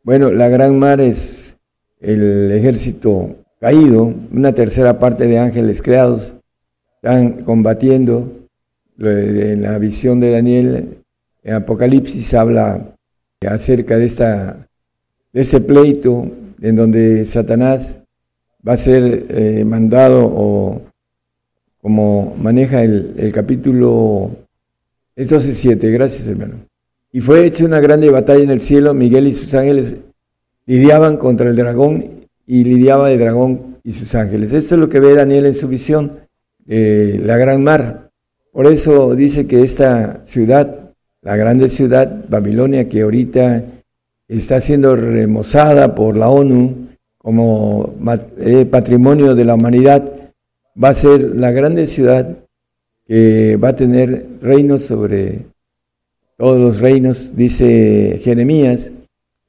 Bueno, 0.04 0.30
la 0.30 0.48
gran 0.48 0.78
mar 0.78 1.00
es 1.00 1.56
el 2.00 2.52
ejército 2.52 3.36
caído, 3.60 4.14
una 4.32 4.52
tercera 4.52 5.00
parte 5.00 5.26
de 5.26 5.38
ángeles 5.40 5.82
creados, 5.82 6.34
están 6.96 7.44
combatiendo. 7.44 8.30
En 8.98 9.62
la 9.62 9.78
visión 9.78 10.20
de 10.20 10.30
Daniel, 10.30 10.98
en 11.42 11.54
Apocalipsis 11.54 12.34
habla 12.34 12.91
acerca 13.48 13.98
de, 13.98 14.04
esta, 14.04 14.66
de 15.32 15.40
ese 15.40 15.60
pleito 15.60 16.30
en 16.60 16.76
donde 16.76 17.24
Satanás 17.26 18.00
va 18.66 18.74
a 18.74 18.76
ser 18.76 19.26
eh, 19.28 19.64
mandado 19.64 20.24
o 20.24 20.82
como 21.80 22.36
maneja 22.40 22.82
el, 22.82 23.14
el 23.16 23.32
capítulo 23.32 24.30
12.7, 25.16 25.92
gracias 25.92 26.28
hermano. 26.28 26.54
Y 27.10 27.20
fue 27.20 27.44
hecha 27.44 27.64
una 27.64 27.80
grande 27.80 28.08
batalla 28.08 28.42
en 28.42 28.50
el 28.50 28.60
cielo, 28.60 28.94
Miguel 28.94 29.26
y 29.26 29.34
sus 29.34 29.52
ángeles 29.54 29.96
lidiaban 30.66 31.16
contra 31.16 31.48
el 31.48 31.56
dragón 31.56 32.22
y 32.46 32.64
lidiaba 32.64 33.10
el 33.10 33.18
dragón 33.18 33.78
y 33.82 33.92
sus 33.92 34.14
ángeles. 34.14 34.52
Eso 34.52 34.74
es 34.74 34.80
lo 34.80 34.88
que 34.88 35.00
ve 35.00 35.14
Daniel 35.14 35.46
en 35.46 35.54
su 35.54 35.68
visión, 35.68 36.20
la 36.66 37.36
gran 37.36 37.62
mar. 37.62 38.10
Por 38.52 38.66
eso 38.66 39.14
dice 39.14 39.46
que 39.46 39.62
esta 39.62 40.24
ciudad 40.24 40.81
la 41.22 41.36
grande 41.36 41.68
ciudad 41.68 42.24
Babilonia 42.28 42.88
que 42.88 43.02
ahorita 43.02 43.64
está 44.28 44.60
siendo 44.60 44.96
remozada 44.96 45.94
por 45.94 46.16
la 46.16 46.28
ONU 46.28 46.88
como 47.18 47.94
eh, 48.38 48.66
patrimonio 48.66 49.34
de 49.34 49.44
la 49.44 49.54
humanidad, 49.54 50.10
va 50.82 50.88
a 50.88 50.94
ser 50.94 51.20
la 51.36 51.52
grande 51.52 51.86
ciudad 51.86 52.36
que 53.06 53.56
va 53.56 53.68
a 53.68 53.76
tener 53.76 54.26
reinos 54.40 54.82
sobre 54.82 55.46
todos 56.36 56.60
los 56.60 56.80
reinos, 56.80 57.36
dice 57.36 58.18
Jeremías, 58.22 58.90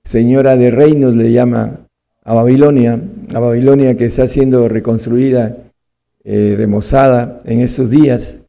señora 0.04 0.56
de 0.56 0.70
reinos 0.70 1.16
le 1.16 1.32
llama 1.32 1.80
a 2.24 2.34
Babilonia, 2.36 3.00
a 3.34 3.40
Babilonia 3.40 3.98
que 3.98 4.06
está 4.06 4.28
siendo 4.28 4.68
reconstruida, 4.68 5.58
eh, 6.24 6.54
remozada 6.56 7.42
en 7.46 7.62
estos 7.62 7.90
días, 7.90 8.40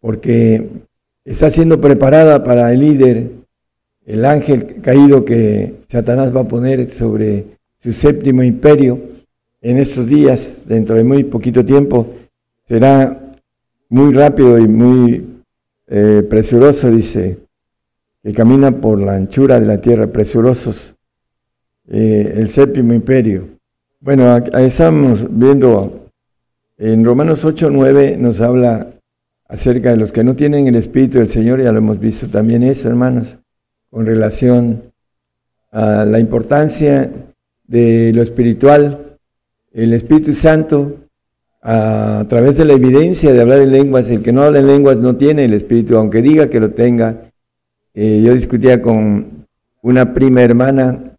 porque 0.00 0.68
está 1.26 1.50
siendo 1.50 1.80
preparada 1.80 2.44
para 2.44 2.72
el 2.72 2.80
líder, 2.80 3.30
el 4.06 4.24
ángel 4.24 4.80
caído 4.80 5.24
que 5.24 5.74
Satanás 5.88 6.34
va 6.34 6.42
a 6.42 6.48
poner 6.48 6.88
sobre 6.90 7.44
su 7.80 7.92
séptimo 7.92 8.42
imperio 8.44 8.98
en 9.60 9.78
estos 9.78 10.06
días, 10.06 10.62
dentro 10.66 10.94
de 10.94 11.02
muy 11.02 11.24
poquito 11.24 11.64
tiempo, 11.64 12.14
será 12.68 13.20
muy 13.88 14.14
rápido 14.14 14.58
y 14.58 14.68
muy 14.68 15.26
eh, 15.88 16.24
presuroso, 16.30 16.90
dice, 16.90 17.38
que 18.22 18.32
camina 18.32 18.70
por 18.70 19.00
la 19.00 19.14
anchura 19.14 19.58
de 19.58 19.66
la 19.66 19.80
tierra, 19.80 20.06
presurosos, 20.06 20.94
eh, 21.88 22.34
el 22.36 22.50
séptimo 22.50 22.94
imperio. 22.94 23.48
Bueno, 23.98 24.36
estamos 24.36 25.26
viendo 25.28 26.06
en 26.78 27.04
Romanos 27.04 27.44
8, 27.44 27.70
9 27.70 28.16
nos 28.18 28.40
habla 28.40 28.95
acerca 29.48 29.90
de 29.90 29.96
los 29.96 30.12
que 30.12 30.24
no 30.24 30.34
tienen 30.34 30.66
el 30.66 30.74
Espíritu 30.74 31.18
del 31.18 31.28
Señor, 31.28 31.62
ya 31.62 31.72
lo 31.72 31.78
hemos 31.78 32.00
visto 32.00 32.26
también 32.28 32.62
eso, 32.62 32.88
hermanos, 32.88 33.38
con 33.90 34.06
relación 34.06 34.82
a 35.70 36.04
la 36.04 36.18
importancia 36.18 37.10
de 37.66 38.12
lo 38.12 38.22
espiritual, 38.22 39.18
el 39.72 39.92
Espíritu 39.92 40.34
Santo, 40.34 40.96
a, 41.62 42.24
través 42.28 42.56
de 42.56 42.64
la 42.64 42.74
evidencia 42.74 43.32
de 43.32 43.40
hablar 43.40 43.60
en 43.60 43.72
lenguas, 43.72 44.08
el 44.10 44.22
que 44.22 44.32
no 44.32 44.42
habla 44.42 44.60
en 44.60 44.68
lenguas 44.68 44.96
no 44.98 45.16
tiene 45.16 45.44
el 45.44 45.52
Espíritu, 45.52 45.96
aunque 45.96 46.22
diga 46.22 46.48
que 46.48 46.60
lo 46.60 46.70
tenga. 46.70 47.30
Eh, 47.92 48.22
yo 48.24 48.34
discutía 48.34 48.80
con 48.80 49.46
una 49.82 50.14
prima 50.14 50.42
hermana 50.42 51.16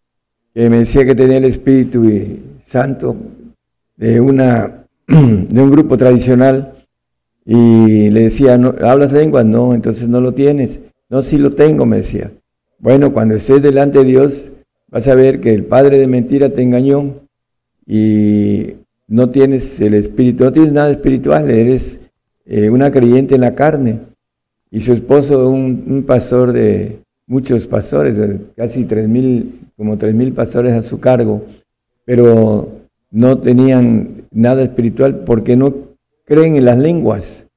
que 0.53 0.69
me 0.69 0.79
decía 0.79 1.05
que 1.05 1.15
tenía 1.15 1.37
el 1.37 1.45
Espíritu 1.45 2.09
Santo 2.65 3.15
de, 3.95 4.21
una, 4.21 4.85
de 5.07 5.61
un 5.61 5.71
grupo 5.71 5.97
tradicional 5.97 6.76
y 7.49 8.09
le 8.09 8.23
decía, 8.23 8.57
¿No, 8.57 8.75
¿hablas 8.81 9.13
lenguas? 9.13 9.45
No, 9.45 9.73
entonces 9.73 10.09
no 10.09 10.19
lo 10.19 10.33
tienes. 10.33 10.81
No, 11.09 11.23
sí 11.23 11.37
lo 11.37 11.51
tengo, 11.51 11.85
me 11.85 11.97
decía. 11.97 12.29
Bueno, 12.77 13.13
cuando 13.13 13.35
estés 13.35 13.61
delante 13.61 13.99
de 13.99 14.03
Dios, 14.03 14.47
vas 14.89 15.07
a 15.07 15.15
ver 15.15 15.39
que 15.39 15.53
el 15.53 15.63
padre 15.63 15.97
de 15.97 16.07
mentira 16.07 16.49
te 16.49 16.61
engañó 16.61 17.21
y 17.85 18.73
no 19.07 19.29
tienes 19.29 19.79
el 19.79 19.93
espíritu, 19.93 20.43
no 20.43 20.51
tienes 20.51 20.73
nada 20.73 20.91
espiritual, 20.91 21.49
eres 21.49 22.01
eh, 22.45 22.69
una 22.69 22.91
creyente 22.91 23.35
en 23.35 23.41
la 23.41 23.55
carne. 23.55 24.01
Y 24.69 24.81
su 24.81 24.91
esposo, 24.91 25.49
un, 25.49 25.85
un 25.87 26.03
pastor 26.03 26.51
de 26.51 26.99
muchos 27.27 27.65
pastores, 27.65 28.41
casi 28.57 28.83
tres 28.83 29.07
mil, 29.07 29.69
como 29.77 29.97
tres 29.97 30.13
mil 30.13 30.33
pastores 30.33 30.73
a 30.73 30.81
su 30.81 30.99
cargo, 30.99 31.45
pero 32.03 32.67
no 33.09 33.37
tenían 33.37 34.25
nada 34.31 34.63
espiritual 34.63 35.19
porque 35.25 35.55
no 35.55 35.86
creen 36.27 36.55
en 36.55 36.65
las 36.65 36.77
lenguas. 36.77 37.47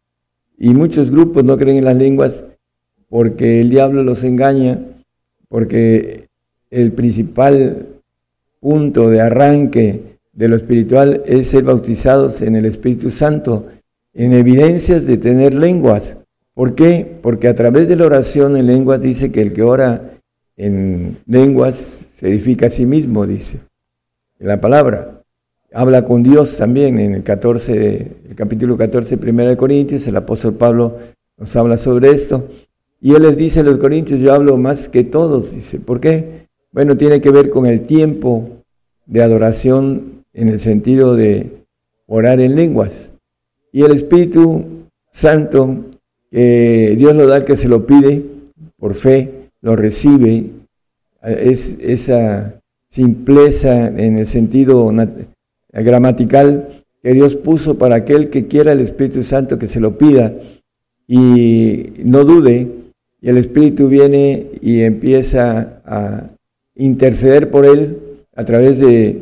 Y 0.57 0.71
muchos 0.71 1.11
grupos 1.11 1.45
no 1.45 1.59
creen 1.59 1.79
en 1.79 1.85
las 1.85 1.97
lenguas 1.97 2.45
porque 3.09 3.61
el 3.61 3.71
diablo 3.71 4.05
los 4.05 4.23
engaña, 4.23 4.79
porque 5.49 6.29
el 6.71 6.93
principal 6.93 7.89
punto 8.61 9.11
de 9.11 9.21
arranque 9.21 10.19
de 10.33 10.49
lo 10.49 10.57
espiritual 10.57 11.23
es 11.27 11.49
ser 11.49 11.65
bautizados 11.65 12.41
en 12.43 12.55
el 12.55 12.67
Espíritu 12.67 13.11
Santo, 13.11 13.67
en 14.15 14.33
evidencias 14.33 15.07
de 15.07 15.17
tener 15.19 15.55
lenguas. 15.55 16.19
¿Por 16.55 16.75
qué? 16.77 17.19
Porque 17.21 17.49
a 17.49 17.55
través 17.55 17.89
de 17.89 17.97
la 17.97 18.07
oración 18.07 18.57
en 18.57 18.67
lenguas 18.67 19.01
dice 19.01 19.33
que 19.33 19.43
el 19.43 19.53
que 19.53 19.63
ora 19.63 20.13
en 20.57 21.19
lenguas 21.27 21.77
se 21.77 22.29
edifica 22.29 22.67
a 22.67 22.71
sí 22.71 22.87
mismo, 22.87 23.27
dice, 23.27 23.59
en 24.39 24.47
la 24.47 24.61
palabra 24.61 25.20
habla 25.73 26.05
con 26.05 26.23
Dios 26.23 26.57
también 26.57 26.99
en 26.99 27.15
el 27.15 27.23
14, 27.23 28.13
el 28.29 28.35
capítulo 28.35 28.77
14, 28.77 29.17
primera 29.19 29.51
de 29.51 29.57
Corintios, 29.57 30.07
el 30.07 30.17
apóstol 30.17 30.55
Pablo 30.55 30.99
nos 31.37 31.55
habla 31.57 31.77
sobre 31.77 32.11
esto. 32.11 32.49
Y 33.01 33.15
él 33.15 33.23
les 33.23 33.37
dice 33.37 33.61
a 33.61 33.63
los 33.63 33.79
corintios, 33.79 34.21
yo 34.21 34.35
hablo 34.35 34.57
más 34.57 34.89
que 34.89 35.05
todos, 35.05 35.55
dice, 35.55 35.79
¿por 35.79 36.01
qué? 36.01 36.49
Bueno, 36.73 36.97
tiene 36.97 37.21
que 37.21 37.31
ver 37.31 37.49
con 37.49 37.67
el 37.67 37.81
tiempo 37.83 38.63
de 39.07 39.23
adoración 39.23 40.25
en 40.35 40.49
el 40.49 40.61
sentido 40.61 41.17
de 41.17 41.51
orar 42.07 42.41
en 42.41 42.57
lenguas. 42.57 43.13
Y 43.73 43.83
el 43.83 43.93
Espíritu 43.93 44.65
Santo, 45.11 45.87
Dios 46.31 47.17
lo 47.17 47.27
da 47.27 47.37
al 47.37 47.45
que 47.45 47.57
se 47.57 47.69
lo 47.69 47.87
pide 47.87 48.23
por 48.77 48.95
fe, 48.95 49.49
lo 49.63 49.77
recibe, 49.77 50.47
es 51.23 51.77
esa 51.81 52.61
simpleza 52.91 53.89
en 53.89 54.19
el 54.19 54.27
sentido 54.27 54.93
gramatical 55.73 56.69
que 57.03 57.13
Dios 57.13 57.37
puso 57.37 57.79
para 57.79 57.97
aquel 57.97 58.31
que 58.31 58.47
quiera 58.47 58.73
el 58.73 58.81
Espíritu 58.81 59.23
Santo 59.23 59.59
que 59.59 59.67
se 59.67 59.81
lo 59.81 59.97
pida 59.97 60.35
y 61.07 61.93
no 62.05 62.25
dude, 62.25 62.69
y 63.21 63.29
el 63.29 63.37
Espíritu 63.37 63.89
viene 63.89 64.47
y 64.61 64.83
empieza 64.83 65.83
a 65.85 66.31
interceder 66.77 67.51
por 67.51 67.67
él 67.67 67.99
a 68.35 68.45
través 68.45 68.79
de 68.79 69.21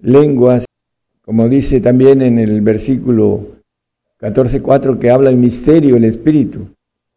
lenguas, 0.00 0.64
como 1.22 1.48
dice 1.48 1.80
también 1.80 2.22
en 2.22 2.38
el 2.38 2.60
versículo 2.60 3.46
14.4 4.20 4.98
que 4.98 5.10
habla 5.10 5.30
el 5.30 5.36
misterio, 5.36 5.96
el 5.96 6.04
Espíritu. 6.04 6.68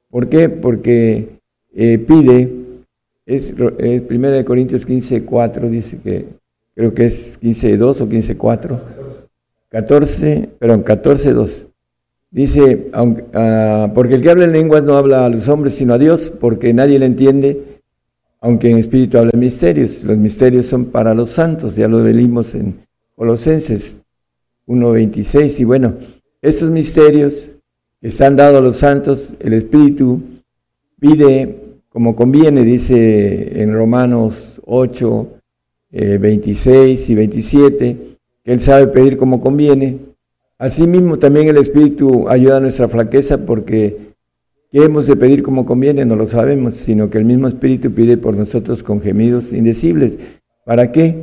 ¿Por 0.09 0.29
qué? 0.29 0.49
Porque 0.49 1.39
eh, 1.73 1.97
pide, 1.97 2.51
es, 3.25 3.53
es 3.79 4.03
1 4.09 4.45
Corintios 4.45 4.87
15.4, 4.87 5.69
dice 5.69 5.97
que 5.97 6.25
creo 6.75 6.93
que 6.93 7.05
es 7.05 7.39
15.2 7.41 8.01
o 8.01 8.09
15.4. 8.09 8.79
14, 9.69 10.49
perdón, 10.59 10.83
14.2. 10.83 11.67
Dice, 12.29 12.89
aunque, 12.93 13.25
ah, 13.33 13.91
porque 13.93 14.15
el 14.15 14.21
que 14.21 14.29
habla 14.29 14.45
en 14.45 14.53
lenguas 14.53 14.83
no 14.83 14.95
habla 14.95 15.25
a 15.25 15.29
los 15.29 15.47
hombres 15.49 15.75
sino 15.75 15.93
a 15.93 15.97
Dios, 15.97 16.31
porque 16.39 16.73
nadie 16.73 16.99
le 16.99 17.05
entiende, 17.05 17.79
aunque 18.39 18.69
en 18.69 18.77
espíritu 18.77 19.17
habla 19.17 19.31
misterios. 19.37 20.03
Los 20.03 20.17
misterios 20.17 20.65
son 20.65 20.85
para 20.85 21.13
los 21.13 21.31
santos, 21.31 21.75
ya 21.75 21.87
lo 21.87 22.03
leímos 22.03 22.55
en 22.55 22.79
Colosenses 23.15 24.01
1.26. 24.67 25.59
Y 25.59 25.63
bueno, 25.63 25.95
esos 26.41 26.69
misterios 26.69 27.51
que 27.99 28.07
están 28.07 28.35
dados 28.35 28.57
a 28.57 28.61
los 28.61 28.77
santos, 28.77 29.33
el 29.39 29.53
Espíritu 29.53 30.21
pide 30.99 31.61
como 31.89 32.15
conviene, 32.15 32.63
dice 32.63 33.61
en 33.61 33.73
Romanos 33.73 34.61
8, 34.65 35.40
26 35.91 37.09
eh, 37.09 37.11
y 37.11 37.15
27, 37.15 37.97
que 38.43 38.51
Él 38.51 38.59
sabe 38.59 38.87
pedir 38.87 39.17
como 39.17 39.41
conviene 39.41 40.11
Asimismo, 40.61 41.17
también 41.17 41.47
el 41.47 41.57
Espíritu 41.57 42.29
ayuda 42.29 42.57
a 42.57 42.59
nuestra 42.59 42.87
flaqueza 42.87 43.47
porque 43.47 44.13
¿qué 44.71 44.83
hemos 44.83 45.07
de 45.07 45.15
pedir 45.15 45.41
como 45.41 45.65
conviene? 45.65 46.05
No 46.05 46.15
lo 46.15 46.27
sabemos, 46.27 46.75
sino 46.75 47.09
que 47.09 47.17
el 47.17 47.25
mismo 47.25 47.47
Espíritu 47.47 47.91
pide 47.91 48.15
por 48.15 48.37
nosotros 48.37 48.83
con 48.83 49.01
gemidos 49.01 49.53
indecibles. 49.53 50.19
¿Para 50.63 50.91
qué? 50.91 51.15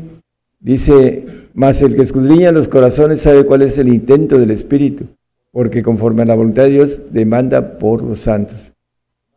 Dice, 0.59 1.25
más 1.55 1.81
el 1.83 1.95
que 1.95 2.03
escudriña 2.03 2.51
los 2.51 2.67
corazones 2.67 3.21
sabe 3.21 3.47
cuál 3.47 3.63
es 3.63 3.79
el 3.79 3.87
intento 3.87 4.41
del 4.41 4.51
Espíritu, 4.51 5.05
porque 5.53 5.85
conforme 5.85 6.23
a 6.23 6.27
la 6.27 6.35
voluntad 6.35 6.65
de 6.65 6.71
Dios 6.71 7.03
demanda 7.13 7.79
por 7.79 8.03
los 8.03 8.19
santos. 8.19 8.73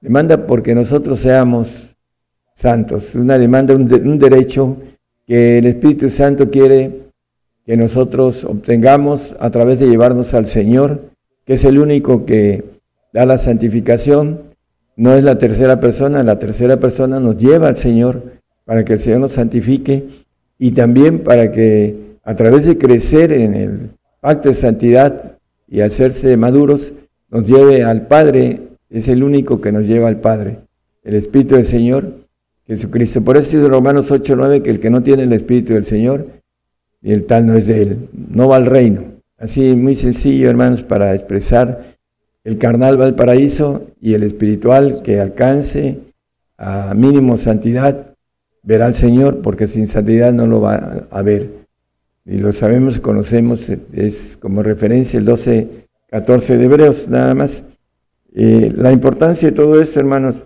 Demanda 0.02 0.48
porque 0.48 0.74
nosotros 0.74 1.20
seamos 1.20 1.96
santos. 2.56 3.14
Una 3.14 3.38
demanda, 3.38 3.76
un 3.76 4.18
derecho 4.18 4.78
que 5.28 5.58
el 5.58 5.66
Espíritu 5.66 6.10
Santo 6.10 6.50
quiere 6.50 6.92
que 7.66 7.78
nosotros 7.78 8.44
obtengamos 8.44 9.36
a 9.40 9.50
través 9.50 9.80
de 9.80 9.88
llevarnos 9.88 10.34
al 10.34 10.46
Señor, 10.46 11.02
que 11.46 11.54
es 11.54 11.64
el 11.66 11.80
único 11.80 12.26
que 12.26 12.64
da 13.14 13.26
la 13.26 13.38
santificación, 13.38 14.42
no 14.96 15.16
es 15.16 15.24
la 15.24 15.38
tercera 15.38 15.80
persona, 15.80 16.24
la 16.24 16.40
tercera 16.40 16.78
persona 16.78 17.20
nos 17.20 17.38
lleva 17.38 17.68
al 17.68 17.78
Señor 17.78 18.24
para 18.66 18.86
que 18.86 18.94
el 18.94 19.00
Señor 19.00 19.20
nos 19.20 19.34
santifique 19.34 20.04
y 20.58 20.72
también 20.72 21.20
para 21.20 21.52
que 21.52 21.96
a 22.24 22.36
través 22.36 22.66
de 22.66 22.78
crecer 22.78 23.32
en 23.32 23.56
el 23.56 23.90
pacto 24.20 24.50
de 24.50 24.56
santidad 24.56 25.38
y 25.68 25.82
hacerse 25.82 26.38
maduros, 26.38 26.94
nos 27.30 27.48
lleve 27.48 27.84
al 27.84 28.08
Padre, 28.08 28.60
es 28.90 29.08
el 29.08 29.24
único 29.24 29.62
que 29.62 29.72
nos 29.72 29.86
lleva 29.86 30.08
al 30.08 30.20
Padre, 30.20 30.58
el 31.04 31.16
Espíritu 31.16 31.56
del 31.56 31.66
Señor, 31.66 32.12
Jesucristo. 32.72 33.22
Por 33.22 33.36
eso 33.36 33.58
dice 33.58 33.68
Romanos 33.68 34.10
8, 34.12 34.34
9 34.34 34.64
que 34.64 34.70
el 34.70 34.80
que 34.80 34.90
no 34.90 35.04
tiene 35.04 35.24
el 35.24 35.34
Espíritu 35.34 35.74
del 35.74 35.84
Señor 35.84 36.26
y 37.02 37.12
el 37.12 37.26
tal 37.26 37.46
no 37.46 37.56
es 37.56 37.68
de 37.68 37.82
él, 37.82 38.10
no 38.14 38.48
va 38.48 38.56
al 38.56 38.66
reino. 38.66 39.04
Así 39.38 39.76
muy 39.76 39.98
sencillo, 39.98 40.50
hermanos, 40.50 40.82
para 40.82 41.14
expresar 41.14 41.84
el 42.46 42.58
carnal 42.58 43.00
va 43.00 43.06
al 43.06 43.16
paraíso 43.16 43.88
y 44.00 44.14
el 44.14 44.24
espiritual 44.24 45.02
que 45.04 45.20
alcance 45.20 46.00
a 46.58 46.94
mínimo 46.94 47.38
santidad 47.38 48.16
verá 48.64 48.86
al 48.86 48.96
Señor, 48.96 49.42
porque 49.42 49.68
sin 49.68 49.88
santidad 49.88 50.32
no 50.32 50.48
lo 50.48 50.62
va 50.62 51.06
a 51.12 51.22
ver. 51.24 51.50
Y 52.26 52.38
lo 52.38 52.54
sabemos, 52.54 53.02
conocemos, 53.02 53.68
es 53.92 54.38
como 54.38 54.64
referencia 54.64 55.20
el 55.20 55.26
12, 55.26 55.68
14 56.10 56.58
de 56.58 56.64
Hebreos, 56.64 57.10
nada 57.10 57.34
más. 57.34 57.64
Eh, 58.34 58.72
la 58.74 58.94
importancia 58.94 59.50
de 59.50 59.56
todo 59.56 59.82
esto, 59.82 60.00
hermanos, 60.00 60.38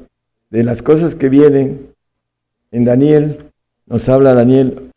de 0.49 0.63
las 0.63 0.81
cosas 0.81 1.13
que 1.13 1.29
vienen 1.29 1.93
en 2.75 2.83
Daniel, 2.83 3.37
nos 3.85 4.09
habla 4.09 4.33
Daniel 4.33 4.91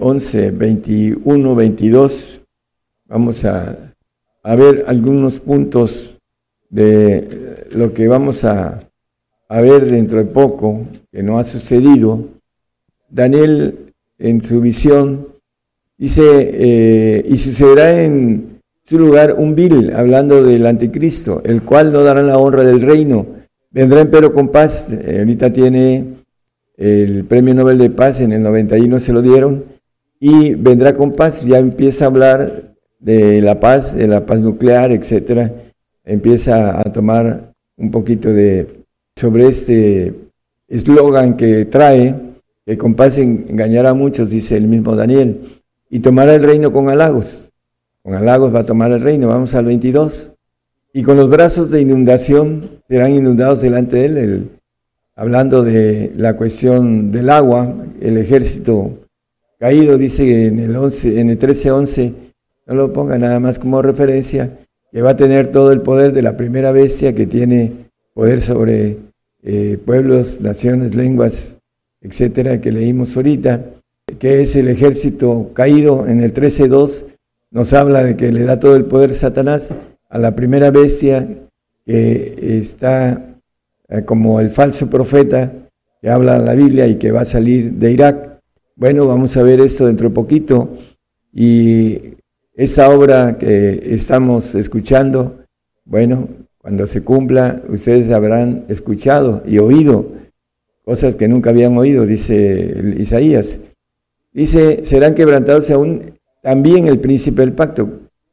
11, 0.00 0.50
21, 0.50 1.54
22. 1.54 2.40
Vamos 3.06 3.44
a, 3.44 3.94
ver 4.42 4.84
algunos 4.88 5.38
puntos 5.38 6.16
de 6.68 7.66
lo 7.70 7.94
que 7.94 8.08
vamos 8.08 8.42
a, 8.42 8.80
a 9.48 9.60
ver 9.60 9.88
dentro 9.88 10.18
de 10.18 10.24
poco, 10.24 10.80
que 11.12 11.22
no 11.22 11.38
ha 11.38 11.44
sucedido. 11.44 12.24
Daniel, 13.08 13.92
en 14.18 14.42
su 14.42 14.60
visión, 14.60 15.28
dice, 15.96 16.24
eh, 16.52 17.24
y 17.28 17.38
sucederá 17.38 18.02
en 18.02 18.58
su 18.82 18.98
lugar 18.98 19.36
un 19.38 19.54
vil, 19.54 19.94
hablando 19.94 20.42
del 20.42 20.66
anticristo, 20.66 21.42
el 21.44 21.62
cual 21.62 21.92
no 21.92 22.02
dará 22.02 22.24
la 22.24 22.38
honra 22.38 22.64
del 22.64 22.80
reino. 22.80 23.24
Vendrá 23.70 24.04
pero 24.06 24.32
con 24.32 24.48
paz. 24.48 24.90
Eh, 24.90 25.18
ahorita 25.20 25.52
tiene 25.52 26.17
el 26.78 27.24
Premio 27.24 27.54
Nobel 27.54 27.76
de 27.76 27.90
Paz 27.90 28.20
en 28.20 28.32
el 28.32 28.42
91 28.42 29.00
se 29.00 29.12
lo 29.12 29.20
dieron, 29.20 29.64
y 30.20 30.54
vendrá 30.54 30.94
con 30.94 31.12
paz, 31.12 31.44
ya 31.44 31.58
empieza 31.58 32.04
a 32.04 32.08
hablar 32.08 32.74
de 32.98 33.42
la 33.42 33.60
paz, 33.60 33.94
de 33.94 34.06
la 34.06 34.24
paz 34.24 34.40
nuclear, 34.40 34.92
etcétera, 34.92 35.52
empieza 36.04 36.80
a 36.80 36.84
tomar 36.84 37.52
un 37.76 37.90
poquito 37.90 38.32
de 38.32 38.66
sobre 39.16 39.48
este 39.48 40.14
eslogan 40.68 41.36
que 41.36 41.64
trae, 41.64 42.14
que 42.64 42.78
con 42.78 42.94
paz 42.94 43.18
engañará 43.18 43.90
a 43.90 43.94
muchos, 43.94 44.30
dice 44.30 44.56
el 44.56 44.68
mismo 44.68 44.94
Daniel, 44.94 45.40
y 45.90 45.98
tomará 46.00 46.34
el 46.34 46.42
reino 46.42 46.72
con 46.72 46.88
halagos. 46.88 47.50
Con 48.02 48.14
halagos 48.14 48.54
va 48.54 48.60
a 48.60 48.66
tomar 48.66 48.92
el 48.92 49.00
reino, 49.00 49.28
vamos 49.28 49.54
al 49.54 49.64
22. 49.64 50.32
Y 50.92 51.02
con 51.02 51.16
los 51.16 51.28
brazos 51.28 51.70
de 51.70 51.80
inundación 51.80 52.82
serán 52.88 53.14
inundados 53.14 53.60
delante 53.60 53.96
de 53.96 54.04
él, 54.04 54.16
el, 54.18 54.48
hablando 55.18 55.64
de 55.64 56.12
la 56.16 56.36
cuestión 56.36 57.10
del 57.10 57.28
agua, 57.28 57.74
el 58.00 58.18
ejército 58.18 59.00
caído, 59.58 59.98
dice 59.98 60.46
en 60.46 60.60
el, 60.60 60.76
11, 60.76 61.20
en 61.20 61.30
el 61.30 61.38
13-11, 61.40 62.12
no 62.66 62.74
lo 62.74 62.92
ponga 62.92 63.18
nada 63.18 63.40
más 63.40 63.58
como 63.58 63.82
referencia, 63.82 64.48
que 64.92 65.02
va 65.02 65.10
a 65.10 65.16
tener 65.16 65.48
todo 65.48 65.72
el 65.72 65.80
poder 65.80 66.12
de 66.12 66.22
la 66.22 66.36
primera 66.36 66.70
bestia 66.70 67.16
que 67.16 67.26
tiene 67.26 67.72
poder 68.14 68.40
sobre 68.40 68.96
eh, 69.42 69.76
pueblos, 69.84 70.40
naciones, 70.40 70.94
lenguas, 70.94 71.58
etcétera, 72.00 72.60
que 72.60 72.70
leímos 72.70 73.16
ahorita, 73.16 73.64
que 74.20 74.42
es 74.42 74.54
el 74.54 74.68
ejército 74.68 75.50
caído 75.52 76.06
en 76.06 76.22
el 76.22 76.32
13.2, 76.32 77.06
nos 77.50 77.72
habla 77.72 78.04
de 78.04 78.16
que 78.16 78.30
le 78.30 78.44
da 78.44 78.60
todo 78.60 78.76
el 78.76 78.84
poder 78.84 79.14
Satanás 79.14 79.74
a 80.08 80.18
la 80.18 80.36
primera 80.36 80.70
bestia 80.70 81.28
que 81.84 82.60
está 82.60 83.28
eh, 83.88 84.04
como 84.04 84.40
el 84.40 84.50
falso 84.50 84.88
profeta 84.88 85.52
que 86.00 86.10
habla 86.10 86.36
en 86.36 86.44
la 86.44 86.54
Biblia 86.54 86.86
y 86.86 86.96
que 86.96 87.10
va 87.10 87.22
a 87.22 87.24
salir 87.24 87.72
de 87.72 87.92
Irak. 87.92 88.40
Bueno, 88.76 89.06
vamos 89.06 89.36
a 89.36 89.42
ver 89.42 89.60
esto 89.60 89.86
dentro 89.86 90.08
de 90.08 90.14
poquito 90.14 90.76
y 91.32 92.14
esa 92.54 92.90
obra 92.90 93.38
que 93.38 93.94
estamos 93.94 94.54
escuchando, 94.54 95.38
bueno, 95.84 96.28
cuando 96.58 96.86
se 96.86 97.02
cumpla, 97.02 97.62
ustedes 97.68 98.10
habrán 98.12 98.64
escuchado 98.68 99.42
y 99.46 99.58
oído 99.58 100.12
cosas 100.84 101.16
que 101.16 101.28
nunca 101.28 101.50
habían 101.50 101.76
oído, 101.76 102.06
dice 102.06 102.94
Isaías. 102.96 103.60
Dice, 104.32 104.84
serán 104.84 105.14
quebrantados 105.14 105.70
aún 105.70 106.12
también 106.42 106.86
el 106.86 106.98
príncipe 106.98 107.42
del 107.42 107.52
pacto. 107.52 107.88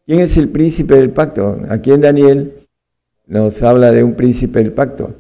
¿Quién 0.06 0.22
es 0.22 0.38
el 0.38 0.50
príncipe 0.50 0.96
del 0.96 1.10
pacto? 1.10 1.60
Aquí 1.70 1.92
en 1.92 2.02
Daniel 2.02 2.54
nos 3.28 3.62
habla 3.62 3.92
de 3.92 4.04
un 4.04 4.14
príncipe 4.14 4.60
del 4.60 4.72
pacto. 4.72 5.16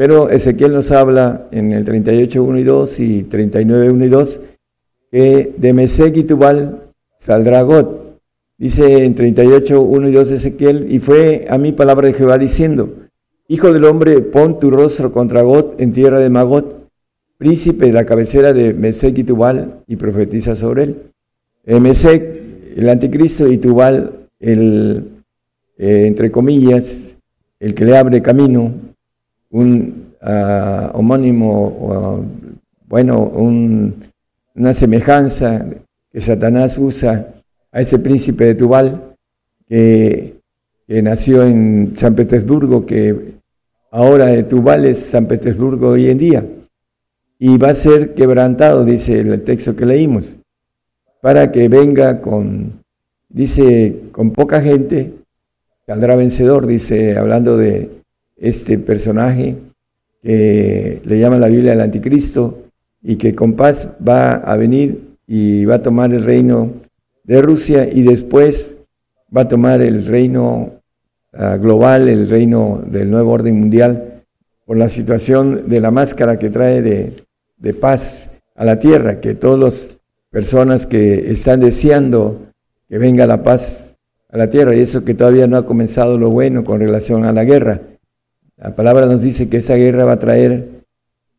Pero 0.00 0.30
Ezequiel 0.30 0.72
nos 0.72 0.92
habla 0.92 1.48
en 1.52 1.72
el 1.72 1.84
38, 1.84 2.42
1 2.42 2.58
y 2.58 2.64
2 2.64 3.00
y 3.00 3.22
39, 3.24 3.90
1 3.90 4.04
y 4.06 4.08
2, 4.08 4.40
que 5.12 5.52
de 5.54 5.72
Mesec 5.74 6.16
y 6.16 6.22
Tubal 6.22 6.84
saldrá 7.18 7.60
God. 7.60 7.86
Dice 8.56 9.04
en 9.04 9.14
38, 9.14 9.82
1 9.82 10.08
y 10.08 10.12
2 10.12 10.28
de 10.30 10.36
Ezequiel, 10.36 10.86
y 10.90 11.00
fue 11.00 11.44
a 11.50 11.58
mí 11.58 11.72
palabra 11.72 12.06
de 12.06 12.14
Jehová 12.14 12.38
diciendo, 12.38 12.88
Hijo 13.46 13.74
del 13.74 13.84
hombre, 13.84 14.22
pon 14.22 14.58
tu 14.58 14.70
rostro 14.70 15.12
contra 15.12 15.42
God 15.42 15.74
en 15.76 15.92
tierra 15.92 16.18
de 16.18 16.30
Magot, 16.30 16.88
príncipe 17.36 17.84
de 17.84 17.92
la 17.92 18.06
cabecera 18.06 18.54
de 18.54 18.72
Mesec 18.72 19.18
y 19.18 19.24
Tubal, 19.24 19.82
y 19.86 19.96
profetiza 19.96 20.56
sobre 20.56 20.84
él. 20.84 20.96
Eh, 21.66 21.78
Mesec, 21.78 22.24
el 22.74 22.88
anticristo, 22.88 23.52
y 23.52 23.58
Tubal, 23.58 24.12
el, 24.38 25.04
eh, 25.76 26.04
entre 26.06 26.30
comillas, 26.30 27.18
el 27.58 27.74
que 27.74 27.84
le 27.84 27.98
abre 27.98 28.22
camino, 28.22 28.72
un 29.50 30.14
ah, 30.22 30.90
homónimo, 30.94 32.26
bueno, 32.86 33.18
una 34.54 34.74
semejanza 34.74 35.66
que 36.12 36.20
Satanás 36.20 36.78
usa 36.78 37.34
a 37.72 37.80
ese 37.80 37.98
príncipe 37.98 38.44
de 38.44 38.54
Tubal 38.54 39.16
que, 39.68 40.34
que 40.86 41.02
nació 41.02 41.44
en 41.44 41.92
San 41.96 42.14
Petersburgo, 42.14 42.84
que 42.84 43.34
ahora 43.90 44.26
de 44.26 44.42
Tubal 44.42 44.84
es 44.84 45.00
San 45.00 45.26
Petersburgo 45.26 45.90
hoy 45.90 46.08
en 46.08 46.18
día. 46.18 46.44
Y 47.38 47.56
va 47.56 47.70
a 47.70 47.74
ser 47.74 48.14
quebrantado, 48.14 48.84
dice 48.84 49.20
el 49.20 49.42
texto 49.42 49.74
que 49.74 49.86
leímos, 49.86 50.36
para 51.22 51.50
que 51.50 51.68
venga 51.68 52.20
con, 52.20 52.82
dice, 53.28 54.02
con 54.12 54.32
poca 54.32 54.60
gente, 54.60 55.12
saldrá 55.86 56.16
vencedor, 56.16 56.66
dice, 56.66 57.16
hablando 57.16 57.56
de 57.56 57.99
este 58.40 58.78
personaje 58.78 59.56
que 60.22 61.00
le 61.04 61.18
llama 61.20 61.38
la 61.38 61.48
Biblia 61.48 61.74
el 61.74 61.80
anticristo 61.80 62.64
y 63.02 63.16
que 63.16 63.34
con 63.34 63.54
paz 63.54 63.88
va 64.06 64.34
a 64.34 64.56
venir 64.56 65.16
y 65.26 65.64
va 65.64 65.76
a 65.76 65.82
tomar 65.82 66.12
el 66.12 66.24
reino 66.24 66.72
de 67.24 67.40
Rusia 67.40 67.88
y 67.88 68.02
después 68.02 68.74
va 69.34 69.42
a 69.42 69.48
tomar 69.48 69.80
el 69.80 70.04
reino 70.04 70.72
ah, 71.32 71.56
global, 71.56 72.08
el 72.08 72.28
reino 72.28 72.82
del 72.84 73.10
nuevo 73.10 73.30
orden 73.32 73.60
mundial, 73.60 74.24
por 74.66 74.76
la 74.76 74.88
situación 74.88 75.68
de 75.68 75.80
la 75.80 75.90
máscara 75.90 76.38
que 76.38 76.50
trae 76.50 76.82
de, 76.82 77.12
de 77.58 77.74
paz 77.74 78.30
a 78.56 78.64
la 78.64 78.78
tierra, 78.78 79.20
que 79.20 79.34
todas 79.34 79.58
las 79.58 79.98
personas 80.30 80.86
que 80.86 81.30
están 81.30 81.60
deseando 81.60 82.46
que 82.88 82.98
venga 82.98 83.26
la 83.26 83.42
paz 83.42 83.96
a 84.30 84.36
la 84.36 84.50
tierra, 84.50 84.74
y 84.74 84.80
eso 84.80 85.04
que 85.04 85.14
todavía 85.14 85.46
no 85.46 85.56
ha 85.56 85.66
comenzado 85.66 86.18
lo 86.18 86.30
bueno 86.30 86.64
con 86.64 86.80
relación 86.80 87.24
a 87.24 87.32
la 87.32 87.44
guerra. 87.44 87.80
La 88.60 88.76
palabra 88.76 89.06
nos 89.06 89.22
dice 89.22 89.48
que 89.48 89.56
esa 89.56 89.76
guerra 89.76 90.04
va 90.04 90.12
a 90.12 90.18
traer 90.18 90.68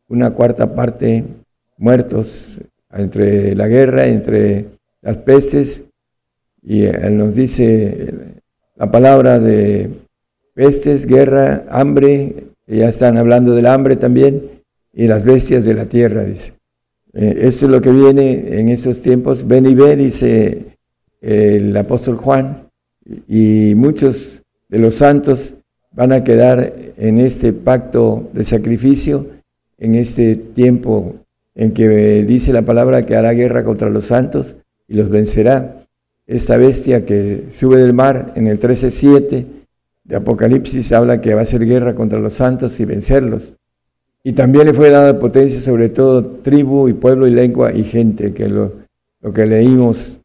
una 0.08 0.32
cuarta 0.32 0.74
parte 0.74 1.24
muertos 1.78 2.60
entre 2.90 3.54
la 3.54 3.68
guerra, 3.68 4.08
entre 4.08 4.64
las 5.02 5.18
pestes, 5.18 5.84
y 6.62 6.82
él 6.82 7.16
nos 7.16 7.36
dice 7.36 8.12
la 8.74 8.90
palabra 8.90 9.38
de 9.38 9.90
pestes, 10.54 11.06
guerra, 11.06 11.64
hambre, 11.70 12.34
ya 12.66 12.88
están 12.88 13.16
hablando 13.16 13.54
del 13.54 13.66
hambre 13.66 13.94
también, 13.94 14.42
y 14.92 15.06
las 15.06 15.24
bestias 15.24 15.64
de 15.64 15.74
la 15.74 15.86
tierra, 15.86 16.24
dice. 16.24 16.54
Eh, 17.12 17.38
eso 17.42 17.66
es 17.66 17.72
lo 17.72 17.80
que 17.80 17.90
viene 17.90 18.58
en 18.58 18.68
esos 18.68 19.00
tiempos. 19.00 19.46
Ven 19.46 19.66
y 19.66 19.74
ve, 19.74 19.94
dice 19.94 20.76
el 21.20 21.76
apóstol 21.76 22.16
Juan, 22.16 22.68
y 23.28 23.74
muchos 23.76 24.42
de 24.68 24.78
los 24.78 24.96
santos 24.96 25.54
van 25.92 26.12
a 26.12 26.24
quedar 26.24 26.72
en 26.96 27.18
este 27.18 27.52
pacto 27.52 28.30
de 28.32 28.44
sacrificio, 28.44 29.26
en 29.78 29.94
este 29.94 30.36
tiempo 30.36 31.16
en 31.54 31.72
que 31.72 32.24
dice 32.24 32.52
la 32.52 32.62
palabra 32.62 33.04
que 33.04 33.16
hará 33.16 33.32
guerra 33.32 33.64
contra 33.64 33.90
los 33.90 34.06
santos 34.06 34.56
y 34.88 34.94
los 34.94 35.10
vencerá. 35.10 35.84
Esta 36.26 36.56
bestia 36.56 37.04
que 37.04 37.48
sube 37.52 37.78
del 37.78 37.92
mar 37.92 38.32
en 38.36 38.46
el 38.46 38.58
13.7 38.58 39.44
de 40.04 40.16
Apocalipsis 40.16 40.92
habla 40.92 41.20
que 41.20 41.34
va 41.34 41.40
a 41.40 41.42
hacer 41.44 41.66
guerra 41.66 41.94
contra 41.94 42.18
los 42.18 42.34
santos 42.34 42.78
y 42.80 42.84
vencerlos. 42.84 43.56
Y 44.24 44.32
también 44.32 44.66
le 44.66 44.74
fue 44.74 44.88
dada 44.88 45.18
potencia 45.18 45.60
sobre 45.60 45.88
todo 45.88 46.24
tribu 46.24 46.88
y 46.88 46.94
pueblo 46.94 47.26
y 47.26 47.32
lengua 47.32 47.72
y 47.72 47.82
gente, 47.82 48.32
que 48.32 48.48
lo, 48.48 48.72
lo 49.20 49.32
que 49.32 49.46
leímos 49.46 50.18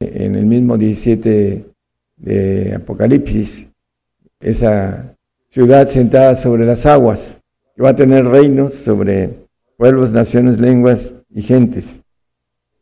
en 0.00 0.34
el 0.34 0.46
mismo 0.46 0.78
17 0.78 1.64
de 2.16 2.74
Apocalipsis, 2.74 3.68
esa 4.40 5.11
ciudad 5.52 5.86
sentada 5.86 6.34
sobre 6.34 6.64
las 6.64 6.86
aguas, 6.86 7.36
que 7.76 7.82
va 7.82 7.90
a 7.90 7.96
tener 7.96 8.24
reinos 8.24 8.72
sobre 8.72 9.28
pueblos, 9.76 10.10
naciones, 10.10 10.58
lenguas 10.58 11.10
y 11.28 11.42
gentes. 11.42 12.00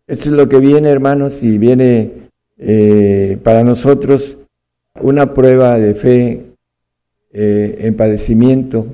Esto 0.07 0.29
es 0.29 0.37
lo 0.37 0.49
que 0.49 0.59
viene, 0.59 0.89
hermanos, 0.89 1.43
y 1.43 1.59
viene 1.59 2.13
eh, 2.59 3.39
para 3.43 3.65
nosotros 3.65 4.37
una 5.01 5.35
prueba 5.35 5.81
de 5.81 5.95
fe 5.95 6.43
eh, 7.33 7.79
en 7.81 7.97
padecimiento 7.97 8.87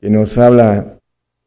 que 0.00 0.10
nos 0.10 0.36
habla 0.36 0.98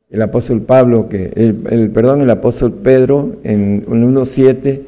el 0.10 0.22
apóstol 0.22 0.61
Pablo, 0.61 1.10
que 1.10 1.34
el, 1.36 1.91
perdón, 1.91 2.22
el 2.22 2.30
apóstol 2.30 2.72
Pedro 2.72 3.36
en 3.44 3.86
1.7, 3.86 4.81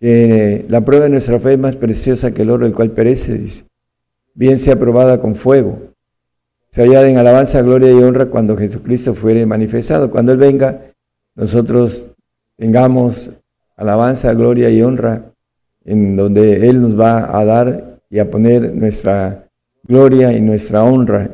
que 0.00 0.64
la 0.68 0.80
prueba 0.80 1.04
de 1.04 1.10
nuestra 1.10 1.38
fe 1.40 1.52
es 1.52 1.58
más 1.58 1.76
preciosa 1.76 2.32
que 2.32 2.42
el 2.42 2.50
oro, 2.50 2.64
el 2.64 2.72
cual 2.72 2.90
perece, 2.92 3.36
dice, 3.36 3.64
bien 4.34 4.58
sea 4.58 4.78
probada 4.78 5.20
con 5.20 5.34
fuego, 5.34 5.94
se 6.76 6.82
hallada 6.82 7.08
en 7.08 7.16
alabanza, 7.16 7.62
gloria 7.62 7.90
y 7.90 7.94
honra 7.94 8.26
cuando 8.26 8.54
Jesucristo 8.54 9.14
fuere 9.14 9.46
manifestado. 9.46 10.10
Cuando 10.10 10.32
Él 10.32 10.36
venga, 10.36 10.92
nosotros 11.34 12.08
tengamos 12.58 13.30
alabanza, 13.78 14.34
gloria 14.34 14.68
y 14.68 14.82
honra, 14.82 15.22
en 15.86 16.16
donde 16.16 16.68
Él 16.68 16.82
nos 16.82 17.00
va 17.00 17.34
a 17.34 17.46
dar 17.46 18.00
y 18.10 18.18
a 18.18 18.30
poner 18.30 18.74
nuestra 18.74 19.48
gloria 19.84 20.34
y 20.34 20.42
nuestra 20.42 20.84
honra 20.84 21.30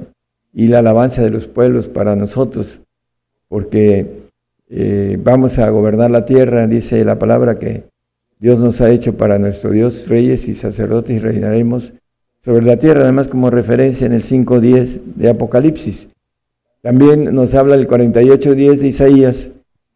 y 0.52 0.68
la 0.68 0.78
alabanza 0.78 1.22
de 1.22 1.30
los 1.30 1.48
pueblos 1.48 1.88
para 1.88 2.14
nosotros 2.14 2.78
porque 3.48 4.06
eh, 4.70 5.18
vamos 5.20 5.58
a 5.58 5.68
gobernar 5.70 6.12
la 6.12 6.24
tierra, 6.24 6.68
dice 6.68 7.04
la 7.04 7.18
palabra 7.18 7.58
que 7.58 7.82
Dios 8.38 8.60
nos 8.60 8.80
ha 8.80 8.90
hecho 8.90 9.16
para 9.16 9.40
nuestro 9.40 9.72
Dios, 9.72 10.06
reyes 10.06 10.46
y 10.46 10.54
sacerdotes, 10.54 11.16
y 11.16 11.18
reinaremos 11.18 11.94
sobre 12.44 12.66
la 12.66 12.76
tierra, 12.76 13.02
además 13.02 13.28
como 13.28 13.50
referencia 13.50 14.06
en 14.06 14.12
el 14.12 14.24
5.10 14.24 15.00
de 15.16 15.30
Apocalipsis. 15.30 16.08
También 16.82 17.32
nos 17.34 17.54
habla 17.54 17.76
el 17.76 17.86
48.10 17.86 18.78
de 18.78 18.88
Isaías, 18.88 19.50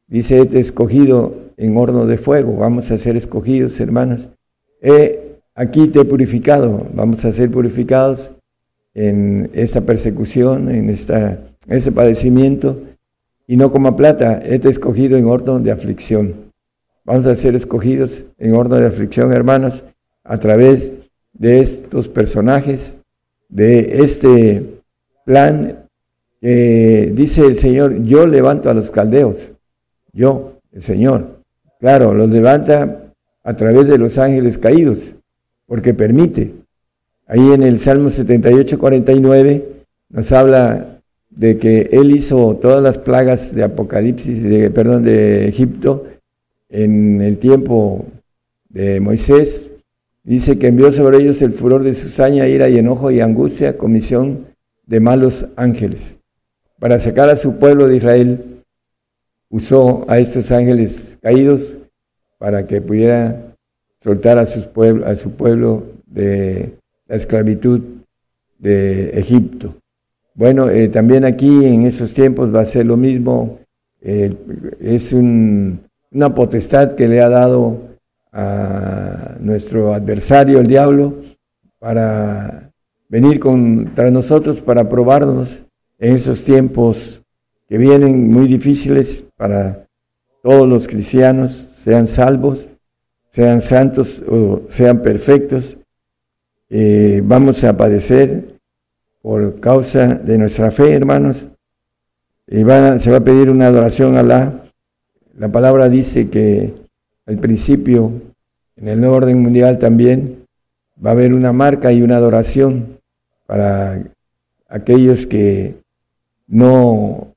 dice, 0.06 0.40
este 0.40 0.60
escogido 0.60 1.35
en 1.56 1.77
horno 1.77 2.06
de 2.06 2.18
fuego, 2.18 2.56
vamos 2.56 2.90
a 2.90 2.98
ser 2.98 3.16
escogidos, 3.16 3.81
hermanos. 3.81 4.28
He, 4.81 5.39
aquí 5.55 5.89
te 5.89 6.01
he 6.01 6.05
purificado, 6.05 6.86
vamos 6.94 7.24
a 7.24 7.32
ser 7.32 7.51
purificados 7.51 8.32
en 8.94 9.51
esta 9.52 9.81
persecución, 9.81 10.70
en 10.70 10.89
esta, 10.89 11.40
ese 11.66 11.90
padecimiento, 11.90 12.78
y 13.48 13.56
no 13.56 13.73
como 13.73 13.97
plata, 13.97 14.39
este 14.39 14.68
escogido 14.68 15.18
en 15.18 15.27
orden 15.27 15.64
de 15.64 15.73
aflicción. 15.73 16.35
Vamos 17.05 17.27
a 17.27 17.35
ser 17.35 17.56
escogidos 17.56 18.27
en 18.39 18.55
orden 18.55 18.81
de 18.81 18.86
aflicción, 18.86 19.32
hermanos, 19.32 19.82
a 20.23 20.39
través 20.39 20.93
de 21.39 21.61
estos 21.61 22.09
personajes, 22.09 22.97
de 23.49 24.03
este 24.03 24.63
plan 25.25 25.87
que 26.41 27.13
dice 27.15 27.47
el 27.47 27.57
Señor, 27.57 28.03
yo 28.05 28.27
levanto 28.27 28.71
a 28.71 28.75
los 28.75 28.91
caldeos, 28.91 29.53
yo, 30.13 30.59
el 30.73 30.83
Señor. 30.83 31.41
Claro, 31.81 32.15
los 32.15 32.31
levanta 32.31 33.03
a 33.43 33.55
través 33.55 33.87
de 33.89 33.99
los 33.99 34.19
ángeles 34.19 34.59
caídos, 34.59 35.15
porque 35.67 35.95
permite. 35.95 36.53
Ahí 37.27 37.53
en 37.53 37.63
el 37.63 37.79
Salmo 37.81 38.11
78, 38.11 38.79
49 38.79 39.65
nos 40.11 40.33
habla 40.33 41.01
de 41.31 41.59
que 41.59 41.89
él 41.93 42.13
hizo 42.13 42.57
todas 42.57 42.83
las 42.83 42.99
plagas 42.99 43.55
de 43.55 43.65
Apocalipsis, 43.65 44.43
de, 44.43 44.71
perdón, 44.71 45.03
de 45.03 45.49
Egipto 45.49 46.07
en 46.69 47.21
el 47.21 47.39
tiempo 47.39 48.07
de 48.69 49.01
Moisés. 49.01 49.73
Dice 50.27 50.59
que 50.59 50.66
envió 50.66 50.90
sobre 50.90 51.19
ellos 51.19 51.40
el 51.40 51.53
furor 51.53 51.85
de 51.85 51.94
su 51.94 52.09
saña, 52.09 52.48
ira 52.48 52.69
y 52.69 52.77
enojo 52.77 53.12
y 53.12 53.20
angustia, 53.20 53.78
comisión 53.78 54.47
de 54.85 54.98
malos 54.98 55.47
ángeles. 55.55 56.16
Para 56.81 56.98
sacar 56.98 57.31
a 57.31 57.36
su 57.36 57.61
pueblo 57.61 57.86
de 57.86 57.97
Israel, 57.97 58.44
usó 59.51 60.05
a 60.09 60.19
estos 60.19 60.51
ángeles 60.51 61.16
caídos 61.23 61.73
para 62.39 62.66
que 62.66 62.81
pudiera 62.81 63.55
soltar 64.03 64.39
a, 64.39 64.43
a 64.43 65.16
su 65.16 65.31
pueblo 65.36 65.85
de 66.07 66.73
la 67.07 67.15
esclavitud 67.15 67.81
de 68.59 69.11
Egipto. 69.11 69.74
Bueno, 70.35 70.69
eh, 70.69 70.89
también 70.89 71.24
aquí 71.24 71.65
en 71.65 71.86
esos 71.86 72.12
tiempos 72.15 72.53
va 72.53 72.62
a 72.62 72.66
ser 72.66 72.85
lo 72.85 72.97
mismo. 72.97 73.61
Eh, 74.03 74.35
es 74.81 75.12
una 75.12 76.35
potestad 76.35 76.97
que 76.97 77.07
le 77.07 77.20
ha 77.20 77.28
dado 77.28 77.86
a 78.39 79.39
nuestro 79.41 79.95
adversario, 79.95 80.61
el 80.61 80.67
diablo, 80.67 81.15
para 81.79 82.71
venir 83.09 83.41
contra 83.41 84.11
nosotros, 84.11 84.61
para 84.61 84.91
probarnos 84.91 85.63
en 85.99 86.17
esos 86.17 86.45
tiempos 86.45 87.23
que 87.67 87.79
vienen 87.79 88.31
muy 88.31 88.47
difíciles 88.47 89.25
para 89.39 89.87
todos 90.43 90.69
los 90.69 90.87
cristianos, 90.87 91.67
sean 91.83 92.07
salvos, 92.07 92.69
sean 93.31 93.63
santos 93.63 94.23
o 94.29 94.65
sean 94.69 95.01
perfectos. 95.01 95.79
Eh, 96.69 97.23
vamos 97.25 97.65
a 97.65 97.75
padecer 97.75 98.59
por 99.23 99.61
causa 99.61 100.09
de 100.15 100.37
nuestra 100.37 100.71
fe, 100.71 100.93
hermanos. 100.93 101.49
Y 102.47 102.57
se 102.59 102.65
va 102.65 103.17
a 103.17 103.25
pedir 103.25 103.49
una 103.49 103.69
adoración 103.69 104.15
a 104.17 104.21
Alá. 104.21 104.53
La 105.39 105.51
palabra 105.51 105.89
dice 105.89 106.29
que 106.29 106.75
al 107.27 107.39
principio, 107.39 108.13
en 108.77 108.89
el 108.89 109.01
nuevo 109.01 109.16
orden 109.16 109.40
mundial 109.40 109.78
también, 109.78 110.44
va 111.05 111.11
a 111.11 111.12
haber 111.12 111.32
una 111.32 111.53
marca 111.53 111.93
y 111.93 112.03
una 112.03 112.16
adoración 112.16 112.98
para 113.47 114.03
aquellos 114.69 115.27
que 115.27 115.74
no 116.47 117.35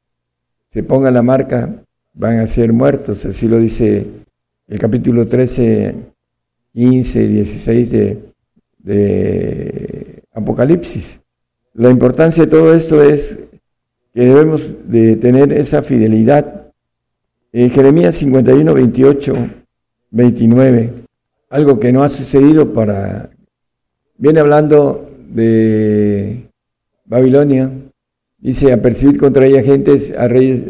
se 0.72 0.84
ponga 0.84 1.12
la 1.12 1.22
marca, 1.22 1.70
van 2.14 2.40
a 2.40 2.48
ser 2.48 2.74
muertos. 2.74 3.26
Así 3.26 3.48
lo 3.48 3.60
dice 3.60 4.06
el 4.68 4.80
capítulo 4.80 5.28
13, 5.28 5.96
15, 6.74 7.28
16 7.28 7.92
de, 7.92 8.20
de 8.80 10.24
Apocalipsis. 10.34 11.20
La 11.74 11.90
importancia 11.90 12.44
de 12.44 12.52
todo 12.52 12.74
esto 12.74 13.02
es 13.02 13.40
que 14.14 14.22
debemos 14.22 14.68
de 14.88 15.16
tener 15.16 15.54
esa 15.54 15.82
fidelidad. 15.82 16.72
En 17.52 17.70
Jeremías 17.70 18.16
51, 18.16 18.74
28, 18.74 19.50
29, 20.12 20.94
algo 21.50 21.80
que 21.80 21.92
no 21.92 22.04
ha 22.04 22.10
sucedido 22.10 22.74
para... 22.74 23.30
Viene 24.18 24.40
hablando 24.40 25.10
de 25.30 26.50
Babilonia, 27.06 27.70
dice, 28.38 28.72
a 28.74 28.82
percibir 28.82 29.18
contra 29.18 29.46
ella 29.46 29.64
gentes, 29.64 30.14
a 30.18 30.28
reyes 30.28 30.64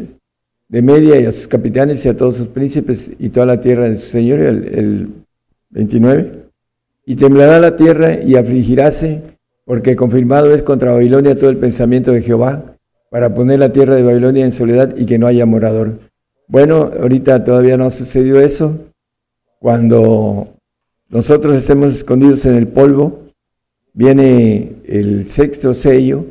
de 0.67 0.81
Media 0.81 1.19
y 1.19 1.25
a 1.25 1.31
sus 1.31 1.47
capitanes 1.47 2.05
y 2.05 2.09
a 2.09 2.15
todos 2.15 2.35
sus 2.35 2.47
príncipes 2.47 3.11
y 3.17 3.29
toda 3.29 3.47
la 3.47 3.59
tierra 3.59 3.89
de 3.89 3.97
su 3.97 4.09
señor, 4.09 4.39
el, 4.39 4.65
el 4.67 5.07
29. 5.71 6.43
Y 7.05 7.15
temblará 7.15 7.59
la 7.59 7.75
tierra 7.75 8.21
y 8.23 8.35
afligiráse, 8.35 9.23
porque 9.65 9.95
confirmado 9.95 10.53
es 10.53 10.61
contra 10.61 10.91
Babilonia 10.91 11.37
todo 11.37 11.49
el 11.49 11.57
pensamiento 11.57 12.11
de 12.11 12.21
Jehová, 12.21 12.75
para 13.09 13.33
poner 13.33 13.59
la 13.59 13.71
tierra 13.71 13.95
de 13.95 14.03
Babilonia 14.03 14.45
en 14.45 14.51
soledad 14.51 14.95
y 14.95 15.07
que 15.07 15.17
no 15.17 15.25
haya 15.25 15.47
morador. 15.47 15.99
Bueno, 16.47 16.91
ahorita 16.99 17.43
todavía 17.43 17.77
no 17.77 17.85
ha 17.85 17.91
sucedido 17.91 18.39
eso. 18.39 18.77
Cuando 19.59 20.58
nosotros 21.09 21.55
estemos 21.57 21.95
escondidos 21.95 22.45
en 22.45 22.55
el 22.55 22.67
polvo, 22.67 23.31
viene 23.93 24.73
el 24.85 25.27
sexto 25.27 25.73
sello, 25.73 26.25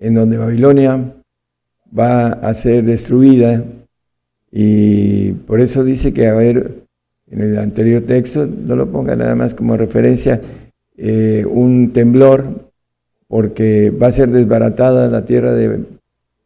en 0.00 0.14
donde 0.14 0.36
Babilonia 0.36 1.12
va 1.96 2.32
a 2.32 2.54
ser 2.54 2.84
destruida. 2.84 3.62
Y 4.50 5.30
por 5.30 5.60
eso 5.60 5.84
dice 5.84 6.12
que 6.12 6.26
a 6.26 6.34
ver, 6.34 6.74
en 7.30 7.40
el 7.40 7.56
anterior 7.56 8.02
texto, 8.02 8.46
no 8.46 8.74
lo 8.74 8.90
ponga 8.90 9.14
nada 9.14 9.36
más 9.36 9.54
como 9.54 9.76
referencia, 9.76 10.40
eh, 10.96 11.44
un 11.48 11.92
temblor, 11.92 12.72
porque 13.28 13.90
va 13.90 14.08
a 14.08 14.12
ser 14.12 14.30
desbaratada 14.30 15.06
la 15.08 15.24
tierra 15.24 15.52
de, 15.52 15.84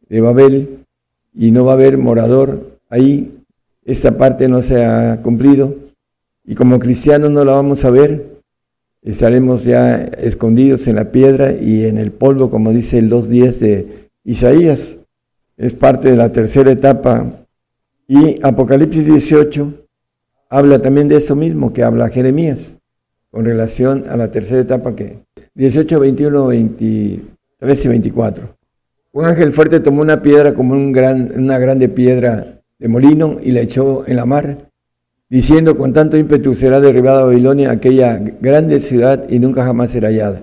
de 0.07 0.21
Babel 0.21 0.85
y 1.33 1.49
no 1.49 1.65
va 1.65 1.71
a 1.71 1.75
haber 1.75 1.97
morador 1.97 2.77
ahí. 2.89 3.39
Esta 3.83 4.15
parte 4.15 4.47
no 4.47 4.61
se 4.61 4.85
ha 4.85 5.19
cumplido 5.23 5.90
y 6.45 6.55
como 6.55 6.79
cristianos 6.79 7.31
no 7.31 7.45
la 7.45 7.53
vamos 7.53 7.85
a 7.85 7.89
ver. 7.89 8.41
Estaremos 9.01 9.63
ya 9.63 10.03
escondidos 10.03 10.87
en 10.87 10.95
la 10.95 11.11
piedra 11.11 11.53
y 11.53 11.85
en 11.85 11.97
el 11.97 12.11
polvo, 12.11 12.49
como 12.51 12.71
dice 12.71 12.99
el 12.99 13.09
2.10 13.09 13.59
de 13.59 14.09
Isaías. 14.23 14.97
Es 15.57 15.73
parte 15.73 16.11
de 16.11 16.17
la 16.17 16.31
tercera 16.31 16.71
etapa. 16.71 17.25
Y 18.07 18.39
Apocalipsis 18.43 19.05
18 19.05 19.73
habla 20.49 20.79
también 20.79 21.07
de 21.07 21.17
eso 21.17 21.35
mismo 21.35 21.73
que 21.73 21.83
habla 21.83 22.09
Jeremías 22.09 22.77
con 23.31 23.45
relación 23.45 24.05
a 24.09 24.17
la 24.17 24.29
tercera 24.29 24.61
etapa 24.61 24.95
que 24.95 25.19
18, 25.55 25.99
21, 25.99 26.47
23 26.47 27.85
y 27.85 27.87
24. 27.87 28.57
Un 29.13 29.25
ángel 29.25 29.51
fuerte 29.51 29.79
tomó 29.79 30.01
una 30.01 30.21
piedra 30.21 30.53
como 30.53 30.73
un 30.73 30.91
gran, 30.91 31.31
una 31.35 31.57
grande 31.57 31.89
piedra 31.89 32.61
de 32.77 32.87
molino 32.87 33.37
y 33.41 33.51
la 33.51 33.61
echó 33.61 34.05
en 34.07 34.17
la 34.17 34.25
mar, 34.25 34.70
diciendo 35.31 35.77
con 35.77 35.93
tanto 35.93 36.17
ímpetu 36.17 36.53
será 36.53 36.81
derribada 36.81 37.23
Babilonia, 37.23 37.71
aquella 37.71 38.19
grande 38.19 38.81
ciudad, 38.81 39.29
y 39.29 39.39
nunca 39.39 39.63
jamás 39.63 39.91
será 39.91 40.09
hallada. 40.09 40.41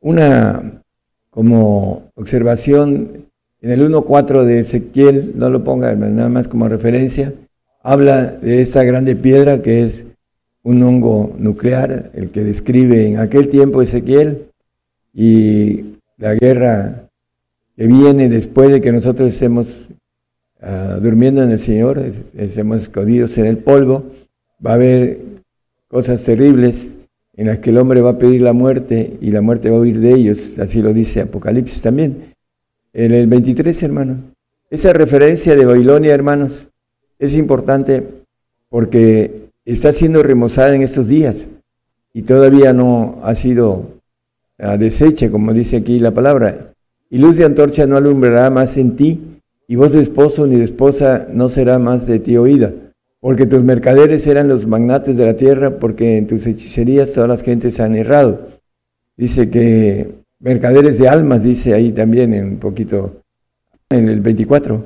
Una 0.00 0.82
como 1.28 2.10
observación 2.14 3.28
en 3.60 3.70
el 3.70 3.82
1.4 3.82 4.44
de 4.44 4.60
Ezequiel, 4.60 5.32
no 5.36 5.50
lo 5.50 5.62
ponga 5.62 5.94
nada 5.94 6.30
más 6.30 6.48
como 6.48 6.68
referencia, 6.68 7.34
habla 7.82 8.22
de 8.28 8.62
esta 8.62 8.82
grande 8.82 9.14
piedra 9.14 9.60
que 9.60 9.82
es 9.82 10.06
un 10.62 10.82
hongo 10.82 11.34
nuclear, 11.38 12.10
el 12.14 12.30
que 12.30 12.44
describe 12.44 13.06
en 13.06 13.18
aquel 13.18 13.48
tiempo 13.48 13.82
Ezequiel, 13.82 14.46
y 15.12 15.96
la 16.16 16.32
guerra 16.34 17.10
que 17.76 17.86
viene 17.86 18.30
después 18.30 18.70
de 18.70 18.80
que 18.80 18.90
nosotros 18.90 19.34
estemos 19.34 19.90
uh, 20.64 21.00
durmiendo 21.00 21.42
en 21.42 21.50
el 21.50 21.58
Señor, 21.58 22.02
estemos 22.36 22.82
escondidos 22.82 23.36
en 23.38 23.46
el 23.46 23.58
polvo, 23.58 24.04
va 24.64 24.72
a 24.72 24.74
haber 24.74 25.20
cosas 25.88 26.22
terribles 26.24 26.96
en 27.36 27.46
las 27.46 27.58
que 27.58 27.70
el 27.70 27.78
hombre 27.78 28.00
va 28.00 28.10
a 28.10 28.18
pedir 28.18 28.40
la 28.40 28.52
muerte 28.52 29.18
y 29.20 29.30
la 29.30 29.40
muerte 29.40 29.70
va 29.70 29.76
a 29.76 29.80
huir 29.80 30.00
de 30.00 30.14
ellos, 30.14 30.58
así 30.58 30.82
lo 30.82 30.92
dice 30.92 31.20
Apocalipsis 31.20 31.82
también. 31.82 32.34
En 32.92 33.12
el 33.12 33.26
23, 33.26 33.82
hermano. 33.82 34.18
Esa 34.70 34.92
referencia 34.92 35.56
de 35.56 35.64
Babilonia, 35.64 36.14
hermanos, 36.14 36.68
es 37.18 37.34
importante 37.34 38.02
porque 38.68 39.50
está 39.64 39.92
siendo 39.92 40.22
remozada 40.22 40.74
en 40.74 40.82
estos 40.82 41.08
días 41.08 41.48
y 42.12 42.22
todavía 42.22 42.72
no 42.72 43.20
ha 43.22 43.34
sido 43.34 44.00
uh, 44.58 44.76
deshecha, 44.78 45.30
como 45.30 45.52
dice 45.52 45.76
aquí 45.76 45.98
la 45.98 46.12
palabra. 46.12 46.72
Y 47.10 47.18
luz 47.18 47.36
de 47.36 47.44
antorcha 47.44 47.86
no 47.86 47.96
alumbrará 47.96 48.50
más 48.50 48.76
en 48.76 48.96
ti, 48.96 49.33
y 49.66 49.76
voz 49.76 49.92
de 49.92 50.02
esposo 50.02 50.46
ni 50.46 50.56
de 50.56 50.64
esposa 50.64 51.26
no 51.30 51.48
será 51.48 51.78
más 51.78 52.06
de 52.06 52.18
ti 52.18 52.36
oída, 52.36 52.72
porque 53.20 53.46
tus 53.46 53.62
mercaderes 53.62 54.26
eran 54.26 54.48
los 54.48 54.66
magnates 54.66 55.16
de 55.16 55.24
la 55.24 55.34
tierra, 55.34 55.78
porque 55.78 56.18
en 56.18 56.26
tus 56.26 56.46
hechicerías 56.46 57.12
todas 57.12 57.28
las 57.28 57.42
gentes 57.42 57.80
han 57.80 57.94
errado. 57.94 58.48
Dice 59.16 59.48
que 59.48 60.10
mercaderes 60.40 60.98
de 60.98 61.08
almas, 61.08 61.42
dice 61.42 61.72
ahí 61.72 61.92
también 61.92 62.34
en 62.34 62.44
un 62.44 62.56
poquito, 62.58 63.22
en 63.88 64.08
el 64.08 64.20
24. 64.20 64.84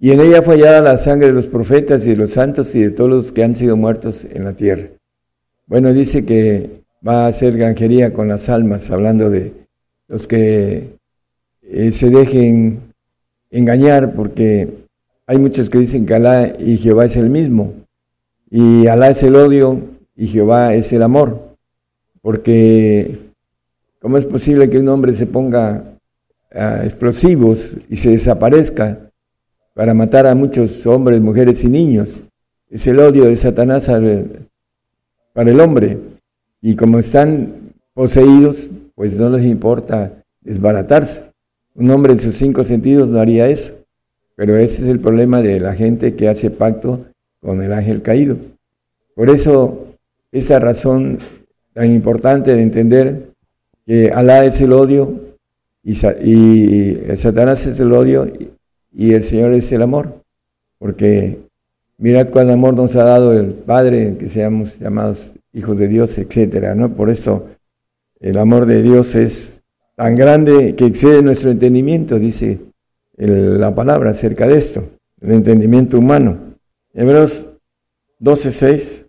Y 0.00 0.12
en 0.12 0.20
ella 0.20 0.42
fue 0.42 0.54
hallada 0.54 0.80
la 0.80 0.98
sangre 0.98 1.26
de 1.26 1.32
los 1.32 1.46
profetas 1.46 2.06
y 2.06 2.10
de 2.10 2.16
los 2.16 2.30
santos 2.30 2.74
y 2.74 2.80
de 2.80 2.90
todos 2.90 3.10
los 3.10 3.32
que 3.32 3.42
han 3.42 3.54
sido 3.54 3.76
muertos 3.76 4.24
en 4.24 4.44
la 4.44 4.52
tierra. 4.52 4.88
Bueno, 5.66 5.92
dice 5.92 6.24
que 6.24 6.84
va 7.06 7.24
a 7.24 7.28
hacer 7.28 7.56
granjería 7.56 8.12
con 8.12 8.28
las 8.28 8.48
almas, 8.48 8.90
hablando 8.90 9.28
de 9.28 9.52
los 10.06 10.26
que 10.26 10.96
eh, 11.62 11.92
se 11.92 12.08
dejen 12.08 12.87
engañar, 13.50 14.14
porque 14.14 14.68
hay 15.26 15.38
muchos 15.38 15.70
que 15.70 15.78
dicen 15.78 16.06
que 16.06 16.14
Alá 16.14 16.52
y 16.58 16.76
Jehová 16.76 17.06
es 17.06 17.16
el 17.16 17.30
mismo, 17.30 17.74
y 18.50 18.86
Alá 18.86 19.10
es 19.10 19.22
el 19.22 19.36
odio 19.36 19.80
y 20.16 20.26
Jehová 20.26 20.74
es 20.74 20.92
el 20.92 21.02
amor, 21.02 21.56
porque 22.22 23.18
¿cómo 24.00 24.18
es 24.18 24.26
posible 24.26 24.70
que 24.70 24.78
un 24.78 24.88
hombre 24.88 25.14
se 25.14 25.26
ponga 25.26 25.84
a 26.52 26.84
explosivos 26.84 27.76
y 27.88 27.96
se 27.96 28.10
desaparezca? 28.10 29.08
para 29.78 29.94
matar 29.94 30.26
a 30.26 30.34
muchos 30.34 30.84
hombres, 30.88 31.20
mujeres 31.20 31.62
y 31.62 31.68
niños. 31.68 32.24
Es 32.68 32.84
el 32.88 32.98
odio 32.98 33.26
de 33.26 33.36
Satanás 33.36 33.88
para 35.32 35.50
el 35.52 35.60
hombre. 35.60 35.96
Y 36.60 36.74
como 36.74 36.98
están 36.98 37.74
poseídos, 37.94 38.68
pues 38.96 39.16
no 39.16 39.30
les 39.30 39.46
importa 39.46 40.24
desbaratarse. 40.40 41.30
Un 41.78 41.92
hombre 41.92 42.12
en 42.12 42.18
sus 42.18 42.34
cinco 42.34 42.64
sentidos 42.64 43.08
no 43.08 43.20
haría 43.20 43.48
eso. 43.48 43.72
Pero 44.34 44.56
ese 44.56 44.82
es 44.82 44.88
el 44.88 44.98
problema 44.98 45.42
de 45.42 45.60
la 45.60 45.74
gente 45.74 46.16
que 46.16 46.28
hace 46.28 46.50
pacto 46.50 47.06
con 47.40 47.62
el 47.62 47.72
ángel 47.72 48.02
caído. 48.02 48.36
Por 49.14 49.30
eso, 49.30 49.86
esa 50.32 50.58
razón 50.58 51.18
tan 51.72 51.92
importante 51.92 52.52
de 52.52 52.62
entender 52.62 53.28
que 53.86 54.10
Alá 54.10 54.44
es 54.44 54.60
el 54.60 54.72
odio 54.72 55.20
y, 55.84 55.92
y 55.92 57.16
Satanás 57.16 57.64
es 57.66 57.78
el 57.78 57.92
odio 57.92 58.26
y 58.92 59.12
el 59.12 59.22
Señor 59.22 59.52
es 59.52 59.70
el 59.70 59.82
amor, 59.82 60.24
porque 60.78 61.38
mirad 61.96 62.28
cuál 62.30 62.50
amor 62.50 62.74
nos 62.74 62.96
ha 62.96 63.04
dado 63.04 63.32
el 63.32 63.52
Padre, 63.52 64.16
que 64.18 64.28
seamos 64.28 64.80
llamados 64.80 65.34
hijos 65.52 65.78
de 65.78 65.86
Dios, 65.86 66.18
etcétera, 66.18 66.74
¿no? 66.74 66.92
Por 66.92 67.08
eso 67.08 67.46
el 68.18 68.36
amor 68.38 68.66
de 68.66 68.82
Dios 68.82 69.14
es 69.14 69.57
tan 69.98 70.14
grande 70.14 70.76
que 70.76 70.86
excede 70.86 71.22
nuestro 71.22 71.50
entendimiento, 71.50 72.20
dice 72.20 72.60
la 73.16 73.74
palabra 73.74 74.10
acerca 74.10 74.46
de 74.46 74.56
esto, 74.56 74.84
el 75.20 75.32
entendimiento 75.32 75.98
humano. 75.98 76.38
Hebreos 76.94 77.46
12:6, 78.20 79.06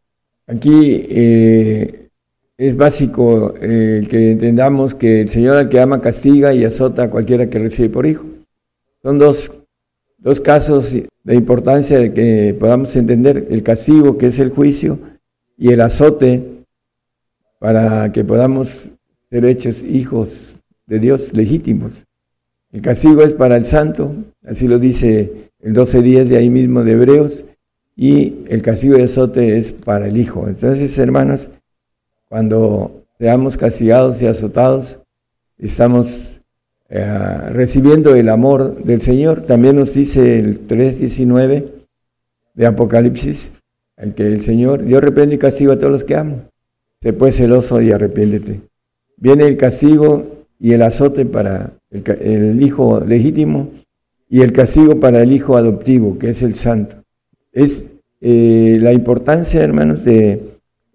aquí 0.47 1.05
eh, 1.11 2.09
es 2.57 2.75
básico 2.75 3.53
eh, 3.61 4.01
que 4.09 4.31
entendamos 4.31 4.95
que 4.95 5.21
el 5.21 5.29
Señor 5.29 5.57
al 5.57 5.69
que 5.69 5.79
ama 5.79 6.01
castiga 6.01 6.55
y 6.55 6.65
azota 6.65 7.03
a 7.03 7.11
cualquiera 7.11 7.51
que 7.51 7.59
recibe 7.59 7.89
por 7.89 8.07
hijo. 8.07 8.25
Son 9.03 9.19
dos 9.19 9.51
dos 10.17 10.41
casos 10.41 10.91
de 10.91 11.35
importancia 11.35 11.99
de 11.99 12.13
que 12.13 12.57
podamos 12.59 12.95
entender 12.95 13.45
el 13.51 13.61
castigo, 13.61 14.17
que 14.17 14.25
es 14.25 14.39
el 14.39 14.49
juicio, 14.49 14.97
y 15.55 15.71
el 15.71 15.81
azote, 15.81 16.41
para 17.59 18.11
que 18.11 18.23
podamos 18.23 18.93
ser 19.29 19.45
hechos 19.45 19.83
hijos 19.83 20.58
de 20.89 20.99
Dios 20.99 21.33
legítimos. 21.33 22.05
El 22.71 22.81
castigo 22.81 23.21
es 23.21 23.33
para 23.33 23.55
el 23.55 23.65
santo, 23.65 24.13
así 24.45 24.67
lo 24.67 24.79
dice 24.79 25.49
el 25.61 25.73
12.10 25.73 26.25
de 26.25 26.37
ahí 26.37 26.49
mismo 26.49 26.83
de 26.83 26.91
Hebreos, 26.91 27.45
y 27.95 28.45
el 28.47 28.61
castigo 28.61 28.97
de 28.97 29.03
azote 29.03 29.57
es 29.57 29.71
para 29.71 30.07
el 30.07 30.17
hijo. 30.17 30.47
Entonces, 30.47 30.97
hermanos, 30.97 31.49
cuando 32.27 33.03
seamos 33.17 33.57
castigados 33.57 34.21
y 34.21 34.27
azotados, 34.27 34.99
estamos 35.57 36.41
eh, 36.89 37.49
recibiendo 37.51 38.15
el 38.15 38.29
amor 38.29 38.83
del 38.83 39.01
Señor. 39.01 39.41
También 39.41 39.75
nos 39.75 39.93
dice 39.93 40.39
el 40.39 40.67
3.19 40.67 41.65
de 42.53 42.65
Apocalipsis, 42.65 43.51
el 43.97 44.13
que 44.13 44.27
el 44.27 44.41
Señor, 44.41 44.85
yo 44.85 45.01
reprendo 45.01 45.35
y 45.35 45.37
castigo 45.37 45.73
a 45.73 45.77
todos 45.77 45.91
los 45.91 46.03
que 46.03 46.15
amo. 46.15 46.45
Se 47.01 47.13
puede 47.13 47.31
celoso 47.31 47.81
y 47.81 47.91
arrepiéntete. 47.91 48.61
Viene 49.17 49.45
el 49.45 49.57
castigo 49.57 50.38
y 50.59 50.73
el 50.73 50.81
azote 50.81 51.25
para 51.25 51.71
el, 51.89 52.61
hijo 52.61 52.99
legítimo 52.99 53.69
y 54.29 54.41
el 54.41 54.51
castigo 54.51 54.99
para 54.99 55.21
el 55.23 55.31
hijo 55.31 55.55
adoptivo, 55.55 56.19
que 56.19 56.29
es 56.29 56.43
el 56.43 56.53
santo. 56.53 56.97
Es 57.51 57.85
eh, 58.21 58.77
la 58.81 58.91
importancia, 58.91 59.63
hermanos, 59.63 60.03
de 60.03 60.41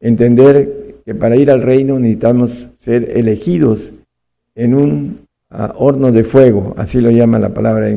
entender 0.01 1.01
que 1.05 1.15
para 1.15 1.37
ir 1.37 1.51
al 1.51 1.63
reino 1.63 1.99
necesitamos 1.99 2.69
ser 2.79 3.17
elegidos 3.17 3.91
en 4.55 4.75
un 4.75 5.27
ah, 5.51 5.73
horno 5.77 6.13
de 6.13 6.25
fuego, 6.25 6.75
así 6.77 7.01
lo 7.01 7.11
llama 7.11 7.39
la 7.39 7.55
palabra, 7.55 7.89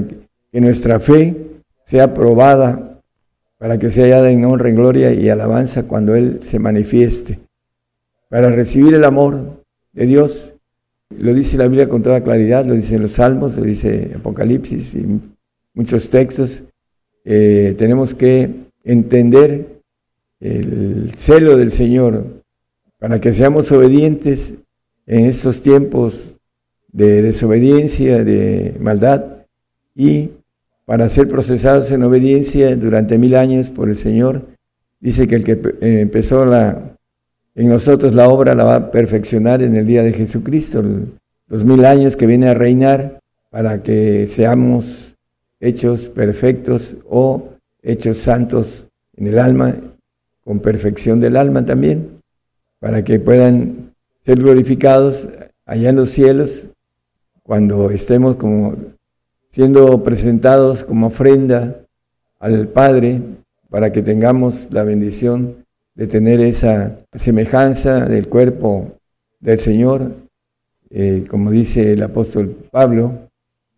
que 0.51 0.61
nuestra 0.61 0.99
fe 0.99 1.35
sea 1.85 2.13
probada 2.13 3.01
para 3.57 3.77
que 3.77 3.89
sea 3.89 4.05
hallada 4.05 4.31
en 4.31 4.45
honra, 4.45 4.69
en 4.69 4.75
gloria 4.75 5.13
y 5.13 5.29
alabanza 5.29 5.83
cuando 5.83 6.15
Él 6.15 6.41
se 6.43 6.59
manifieste. 6.59 7.39
Para 8.29 8.49
recibir 8.49 8.93
el 8.93 9.03
amor 9.03 9.63
de 9.93 10.05
Dios, 10.05 10.53
lo 11.09 11.33
dice 11.33 11.57
la 11.57 11.67
Biblia 11.67 11.89
con 11.89 12.03
toda 12.03 12.23
claridad, 12.23 12.65
lo 12.65 12.73
dice 12.73 12.99
los 12.99 13.13
Salmos, 13.13 13.55
lo 13.57 13.63
dice 13.63 14.11
Apocalipsis 14.15 14.95
y 14.95 15.19
muchos 15.73 16.09
textos, 16.09 16.63
eh, 17.23 17.75
tenemos 17.77 18.13
que 18.13 18.49
entender 18.83 19.81
el 20.39 21.11
celo 21.15 21.57
del 21.57 21.71
Señor 21.71 22.25
para 22.99 23.19
que 23.19 23.33
seamos 23.33 23.71
obedientes 23.71 24.55
en 25.05 25.25
estos 25.25 25.61
tiempos 25.61 26.35
de 26.91 27.21
desobediencia, 27.21 28.23
de 28.23 28.75
maldad 28.79 29.23
y 29.95 30.29
para 30.85 31.09
ser 31.09 31.27
procesados 31.27 31.91
en 31.91 32.03
obediencia 32.03 32.75
durante 32.75 33.17
mil 33.17 33.35
años 33.35 33.69
por 33.69 33.89
el 33.89 33.97
Señor. 33.97 34.43
Dice 34.99 35.27
que 35.27 35.35
el 35.35 35.43
que 35.43 35.53
eh, 35.53 36.01
empezó 36.01 36.45
la, 36.45 36.96
en 37.57 37.69
nosotros 37.69 38.13
la 38.13 38.29
obra 38.29 38.53
la 38.53 38.63
va 38.63 38.75
a 38.75 38.91
perfeccionar 38.91 39.63
en 39.63 39.75
el 39.75 39.87
día 39.87 40.03
de 40.03 40.13
Jesucristo, 40.13 40.83
los 41.47 41.65
mil 41.65 41.85
años 41.85 42.15
que 42.15 42.27
viene 42.27 42.49
a 42.49 42.53
reinar 42.53 43.19
para 43.49 43.81
que 43.81 44.27
seamos 44.27 45.15
hechos 45.59 46.07
perfectos 46.07 46.95
o 47.09 47.49
hechos 47.81 48.17
santos 48.17 48.89
en 49.15 49.25
el 49.25 49.39
alma, 49.39 49.75
con 50.43 50.59
perfección 50.59 51.19
del 51.19 51.35
alma 51.35 51.65
también, 51.65 52.21
para 52.79 53.03
que 53.03 53.19
puedan 53.19 53.91
ser 54.23 54.37
glorificados 54.37 55.27
allá 55.65 55.89
en 55.89 55.95
los 55.95 56.11
cielos 56.11 56.67
cuando 57.41 57.89
estemos 57.89 58.35
como 58.35 58.75
siendo 59.49 60.03
presentados 60.03 60.83
como 60.83 61.07
ofrenda 61.07 61.75
al 62.37 62.67
Padre 62.67 63.19
para 63.71 63.91
que 63.91 64.03
tengamos 64.03 64.67
la 64.69 64.83
bendición 64.83 65.65
de 65.97 66.05
tener 66.05 66.39
esa 66.41 66.99
semejanza 67.11 68.05
del 68.05 68.27
cuerpo 68.27 68.99
del 69.39 69.57
Señor, 69.57 70.11
eh, 70.91 71.25
como 71.27 71.49
dice 71.49 71.93
el 71.93 72.03
apóstol 72.03 72.55
Pablo, 72.69 73.29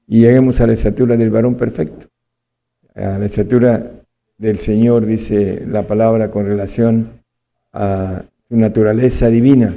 y 0.05 0.19
lleguemos 0.19 0.59
a 0.59 0.67
la 0.67 0.73
estatura 0.73 1.15
del 1.15 1.29
varón 1.29 1.55
perfecto, 1.55 2.07
a 2.93 3.17
la 3.17 3.25
estatura 3.25 3.89
del 4.37 4.59
Señor, 4.59 5.05
dice 5.05 5.63
la 5.65 5.83
palabra 5.83 6.29
con 6.29 6.45
relación 6.45 7.21
a 7.71 8.25
su 8.49 8.57
naturaleza 8.57 9.29
divina, 9.29 9.73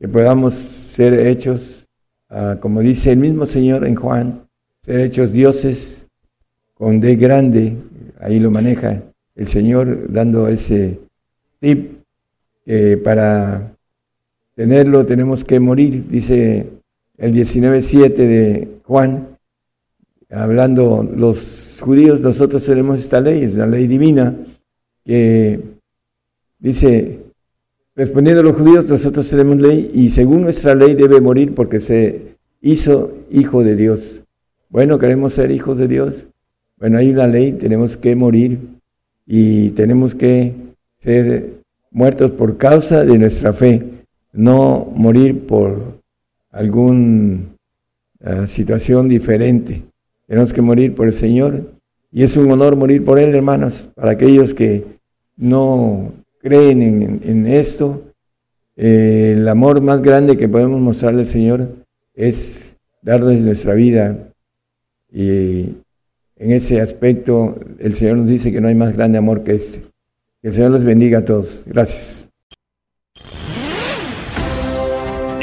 que 0.00 0.08
podamos 0.08 0.54
ser 0.54 1.14
hechos, 1.28 1.86
ah, 2.28 2.56
como 2.58 2.80
dice 2.80 3.12
el 3.12 3.20
mismo 3.20 3.46
Señor 3.46 3.86
en 3.86 3.94
Juan, 3.94 4.48
ser 4.82 4.98
hechos 4.98 5.32
dioses 5.32 6.08
con 6.74 6.98
D 6.98 7.14
grande, 7.14 7.76
ahí 8.18 8.40
lo 8.40 8.50
maneja 8.50 9.00
el 9.36 9.46
Señor 9.46 10.12
dando 10.12 10.48
ese 10.48 10.98
tip 11.60 11.98
que 12.64 12.96
para 12.98 13.72
tenerlo 14.54 15.06
tenemos 15.06 15.44
que 15.44 15.60
morir, 15.60 16.04
dice 16.08 16.66
el 17.16 17.34
19.7 17.34 18.14
de 18.14 18.68
Juan, 18.84 19.28
hablando 20.30 21.02
los 21.02 21.78
judíos, 21.80 22.20
nosotros 22.20 22.64
tenemos 22.64 23.00
esta 23.00 23.20
ley, 23.20 23.42
es 23.44 23.54
la 23.54 23.66
ley 23.66 23.86
divina, 23.86 24.36
que 25.04 25.60
dice, 26.58 27.20
respondiendo 27.96 28.40
a 28.40 28.44
los 28.44 28.56
judíos, 28.56 28.88
nosotros 28.88 29.28
tenemos 29.28 29.60
ley 29.60 29.90
y 29.94 30.10
según 30.10 30.42
nuestra 30.42 30.74
ley 30.74 30.94
debe 30.94 31.20
morir 31.20 31.54
porque 31.54 31.80
se 31.80 32.36
hizo 32.60 33.16
hijo 33.30 33.64
de 33.64 33.76
Dios. 33.76 34.22
Bueno, 34.68 34.98
queremos 34.98 35.32
ser 35.32 35.50
hijos 35.50 35.78
de 35.78 35.88
Dios. 35.88 36.26
Bueno, 36.76 36.98
hay 36.98 37.10
una 37.10 37.26
ley, 37.26 37.52
tenemos 37.52 37.96
que 37.96 38.14
morir 38.14 38.58
y 39.26 39.70
tenemos 39.70 40.14
que 40.14 40.67
ser 41.00 41.58
muertos 41.90 42.30
por 42.32 42.56
causa 42.56 43.04
de 43.04 43.18
nuestra 43.18 43.52
fe, 43.52 43.82
no 44.32 44.90
morir 44.94 45.46
por 45.46 45.98
alguna 46.50 47.40
ah, 48.22 48.46
situación 48.46 49.08
diferente. 49.08 49.82
Tenemos 50.26 50.52
que 50.52 50.62
morir 50.62 50.94
por 50.94 51.06
el 51.06 51.14
Señor 51.14 51.62
y 52.10 52.22
es 52.22 52.36
un 52.36 52.50
honor 52.50 52.76
morir 52.76 53.04
por 53.04 53.18
Él, 53.18 53.34
hermanos, 53.34 53.88
para 53.94 54.12
aquellos 54.12 54.54
que 54.54 54.84
no 55.36 56.12
creen 56.40 57.20
en, 57.22 57.46
esto. 57.46 58.02
Eh, 58.76 59.34
el 59.36 59.48
amor 59.48 59.80
más 59.80 60.02
grande 60.02 60.36
que 60.36 60.48
podemos 60.48 60.80
mostrarle 60.80 61.22
al 61.22 61.26
Señor 61.26 61.68
es 62.14 62.76
darles 63.02 63.40
nuestra 63.40 63.74
vida 63.74 64.16
y 65.10 65.76
en 66.36 66.52
ese 66.52 66.80
aspecto 66.80 67.56
el 67.78 67.94
Señor 67.94 68.18
nos 68.18 68.28
dice 68.28 68.52
que 68.52 68.60
no 68.60 68.68
hay 68.68 68.74
más 68.74 68.94
grande 68.94 69.18
amor 69.18 69.42
que 69.44 69.54
este. 69.54 69.82
Que 70.40 70.48
el 70.48 70.54
Señor 70.54 70.70
los 70.70 70.84
bendiga 70.84 71.18
a 71.18 71.24
todos. 71.24 71.62
Gracias. 71.66 72.28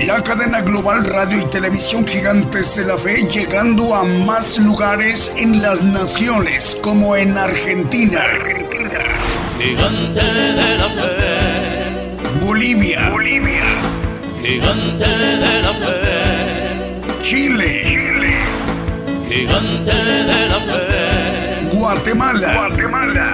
La 0.06 0.24
cadena 0.24 0.62
global 0.62 1.04
radio 1.06 1.42
y 1.42 1.46
televisión 1.50 2.06
gigantes 2.06 2.76
de 2.76 2.86
la 2.86 2.98
fe 2.98 3.28
llegando 3.28 3.94
a 3.96 4.04
más 4.04 4.58
lugares 4.60 5.32
en 5.36 5.62
las 5.62 5.84
naciones 5.84 6.78
como 6.82 7.16
en 7.16 7.38
Argentina. 7.38 8.22
Argentina. 8.22 9.00
Gigante 9.60 10.24
de 10.24 10.78
la 10.78 10.90
fe. 10.90 12.46
Bolivia. 12.46 13.10
Bolivia. 13.10 13.64
Gigante 14.42 15.08
de 15.08 15.62
la 15.62 15.74
fe. 15.74 17.24
Chile 17.24 18.06
gigante 19.36 19.92
de 19.92 20.48
la 20.50 20.60
fe. 20.62 21.78
Guatemala, 21.78 22.54
Guatemala, 22.54 23.34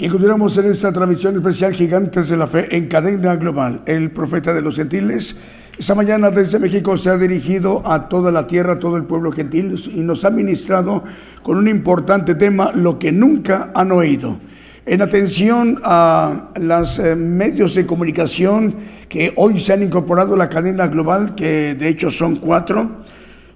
Y 0.00 0.08
continuamos 0.08 0.56
en 0.56 0.70
esta 0.70 0.92
transmisión 0.92 1.34
especial 1.34 1.74
Gigantes 1.74 2.28
de 2.28 2.36
la 2.36 2.46
Fe 2.46 2.68
en 2.76 2.86
cadena 2.86 3.34
global. 3.34 3.82
El 3.84 4.12
profeta 4.12 4.54
de 4.54 4.62
los 4.62 4.76
gentiles, 4.76 5.34
esta 5.76 5.96
mañana 5.96 6.30
desde 6.30 6.60
México 6.60 6.96
se 6.96 7.10
ha 7.10 7.18
dirigido 7.18 7.82
a 7.84 8.08
toda 8.08 8.30
la 8.30 8.46
tierra, 8.46 8.74
a 8.74 8.78
todo 8.78 8.96
el 8.96 9.02
pueblo 9.02 9.32
gentil 9.32 9.74
y 9.92 9.98
nos 10.02 10.24
ha 10.24 10.30
ministrado 10.30 11.02
con 11.42 11.58
un 11.58 11.66
importante 11.66 12.36
tema, 12.36 12.70
lo 12.76 12.96
que 12.96 13.10
nunca 13.10 13.72
han 13.74 13.90
oído. 13.90 14.38
En 14.86 15.02
atención 15.02 15.80
a 15.82 16.50
los 16.60 17.00
eh, 17.00 17.16
medios 17.16 17.74
de 17.74 17.84
comunicación 17.84 18.76
que 19.08 19.32
hoy 19.34 19.58
se 19.58 19.72
han 19.72 19.82
incorporado 19.82 20.34
a 20.34 20.38
la 20.38 20.48
cadena 20.48 20.86
global, 20.86 21.34
que 21.34 21.74
de 21.74 21.88
hecho 21.88 22.12
son 22.12 22.36
cuatro, 22.36 23.02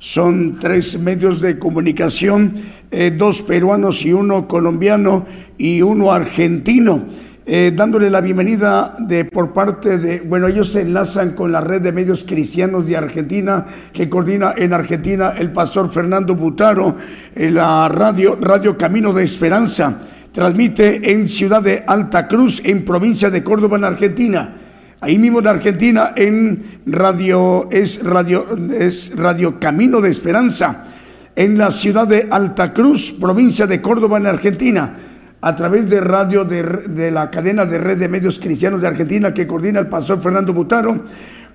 Son 0.01 0.59
tres 0.59 0.99
medios 0.99 1.41
de 1.41 1.61
comunicación, 1.61 2.55
eh, 2.93 3.11
dos 3.11 3.43
peruanos 3.43 4.05
y 4.05 4.13
uno 4.13 4.47
colombiano 4.47 5.25
y 5.57 5.81
uno 5.81 6.13
argentino. 6.13 7.07
Eh, 7.45 7.73
dándole 7.75 8.09
la 8.11 8.21
bienvenida 8.21 8.95
de 9.01 9.25
por 9.25 9.53
parte 9.53 9.99
de, 9.99 10.21
bueno, 10.21 10.47
ellos 10.47 10.71
se 10.71 10.83
enlazan 10.83 11.31
con 11.31 11.51
la 11.51 11.61
red 11.61 11.83
de 11.83 11.91
medios 11.91 12.23
cristianos 12.23 12.87
de 12.87 12.97
Argentina, 12.97 13.67
que 13.93 14.09
coordina 14.09 14.55
en 14.57 14.73
Argentina 14.73 15.35
el 15.37 15.51
pastor 15.51 15.91
Fernando 15.91 16.37
Butaro, 16.37 16.95
la 17.35 17.89
radio, 17.89 18.39
Radio 18.41 18.79
Camino 18.79 19.13
de 19.13 19.25
Esperanza, 19.25 19.97
transmite 20.31 21.11
en 21.11 21.29
Ciudad 21.29 21.63
de 21.63 21.83
Alta 21.87 22.29
Cruz, 22.29 22.63
en 22.65 22.85
provincia 22.85 23.29
de 23.31 23.43
Córdoba, 23.43 23.77
en 23.77 23.85
Argentina. 23.85 24.55
Ahí 25.01 25.19
mismo 25.19 25.41
en 25.41 25.49
Argentina, 25.49 26.13
en 26.15 26.63
radio, 26.87 27.69
es 27.73 28.05
radio, 28.05 28.47
es 28.71 29.17
Radio 29.17 29.59
Camino 29.59 30.01
de 30.01 30.11
Esperanza, 30.11 30.92
en 31.35 31.59
la 31.59 31.71
ciudad 31.71 32.07
de 32.07 32.29
Alta 32.31 32.73
Cruz, 32.73 33.13
provincia 33.13 33.67
de 33.67 33.81
Córdoba, 33.81 34.19
en 34.19 34.27
Argentina 34.27 34.95
a 35.41 35.57
través 35.57 35.91
de 35.91 36.01
radio 36.01 36.45
de, 36.45 37.11
la 37.11 37.29
cadena 37.29 37.67
de 37.67 37.79
red 37.79 37.99
de 37.99 38.09
medios 38.09 38.39
cristianos 38.39 38.81
de 38.81 38.87
Argentina 38.87 39.35
que 39.35 39.47
coordina 39.47 39.81
el 39.81 39.89
pastor 39.89 40.21
Fernando 40.21 40.53
Butaro. 40.53 41.05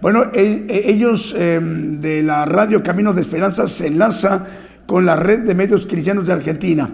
Bueno, 0.02 0.26
e, 0.34 0.66
ellos 0.68 1.34
em, 1.38 2.00
de 2.00 2.22
la 2.22 2.46
radio 2.46 2.84
Camino 2.84 3.14
de 3.14 3.22
Esperanza 3.22 3.66
se 3.68 3.88
enlaza 3.88 4.46
con 4.86 5.06
la 5.06 5.16
red 5.16 5.40
de 5.40 5.56
medios 5.56 5.86
cristianos 5.86 6.26
de 6.26 6.34
Argentina. 6.34 6.90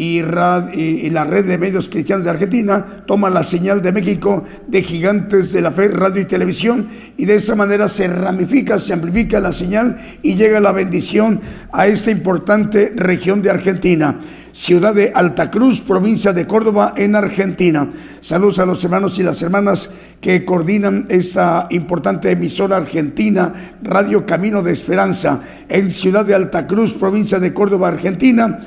Y, 0.00 0.22
la 0.22 1.24
red 1.24 1.44
de 1.44 1.58
medios 1.58 1.88
cristianos 1.88 2.24
de 2.24 2.30
Argentina 2.30 3.02
toma 3.04 3.30
la 3.30 3.42
señal 3.42 3.82
de 3.82 3.90
México 3.90 4.44
de 4.68 4.84
gigantes 4.84 5.52
de 5.52 5.60
la 5.60 5.72
fe, 5.72 5.88
radio 5.88 6.22
y 6.22 6.24
televisión, 6.24 6.88
y 7.16 7.24
de 7.24 7.34
esa 7.34 7.56
manera 7.56 7.88
se 7.88 8.06
ramifica, 8.06 8.78
se 8.78 8.92
amplifica 8.92 9.40
la 9.40 9.52
señal 9.52 9.98
y 10.22 10.36
llega 10.36 10.60
la 10.60 10.70
bendición 10.70 11.40
a 11.72 11.88
esta 11.88 12.12
importante 12.12 12.92
región 12.94 13.42
de 13.42 13.50
Argentina 13.50 14.20
ciudad 14.52 14.94
de 14.94 15.12
Altacruz, 15.14 15.80
provincia 15.80 16.32
de 16.32 16.46
Córdoba, 16.46 16.92
en 16.96 17.14
Argentina. 17.14 17.90
Saludos 18.20 18.58
a 18.58 18.66
los 18.66 18.82
hermanos 18.82 19.16
y 19.18 19.22
las 19.22 19.40
hermanas 19.40 19.88
que 20.20 20.44
coordinan 20.44 21.06
esta 21.10 21.68
importante 21.70 22.32
emisora 22.32 22.76
argentina, 22.76 23.76
Radio 23.82 24.26
Camino 24.26 24.60
de 24.60 24.72
Esperanza, 24.72 25.40
en 25.68 25.92
ciudad 25.92 26.24
de 26.24 26.34
Altacruz, 26.34 26.94
provincia 26.94 27.38
de 27.38 27.54
Córdoba, 27.54 27.88
Argentina 27.88 28.58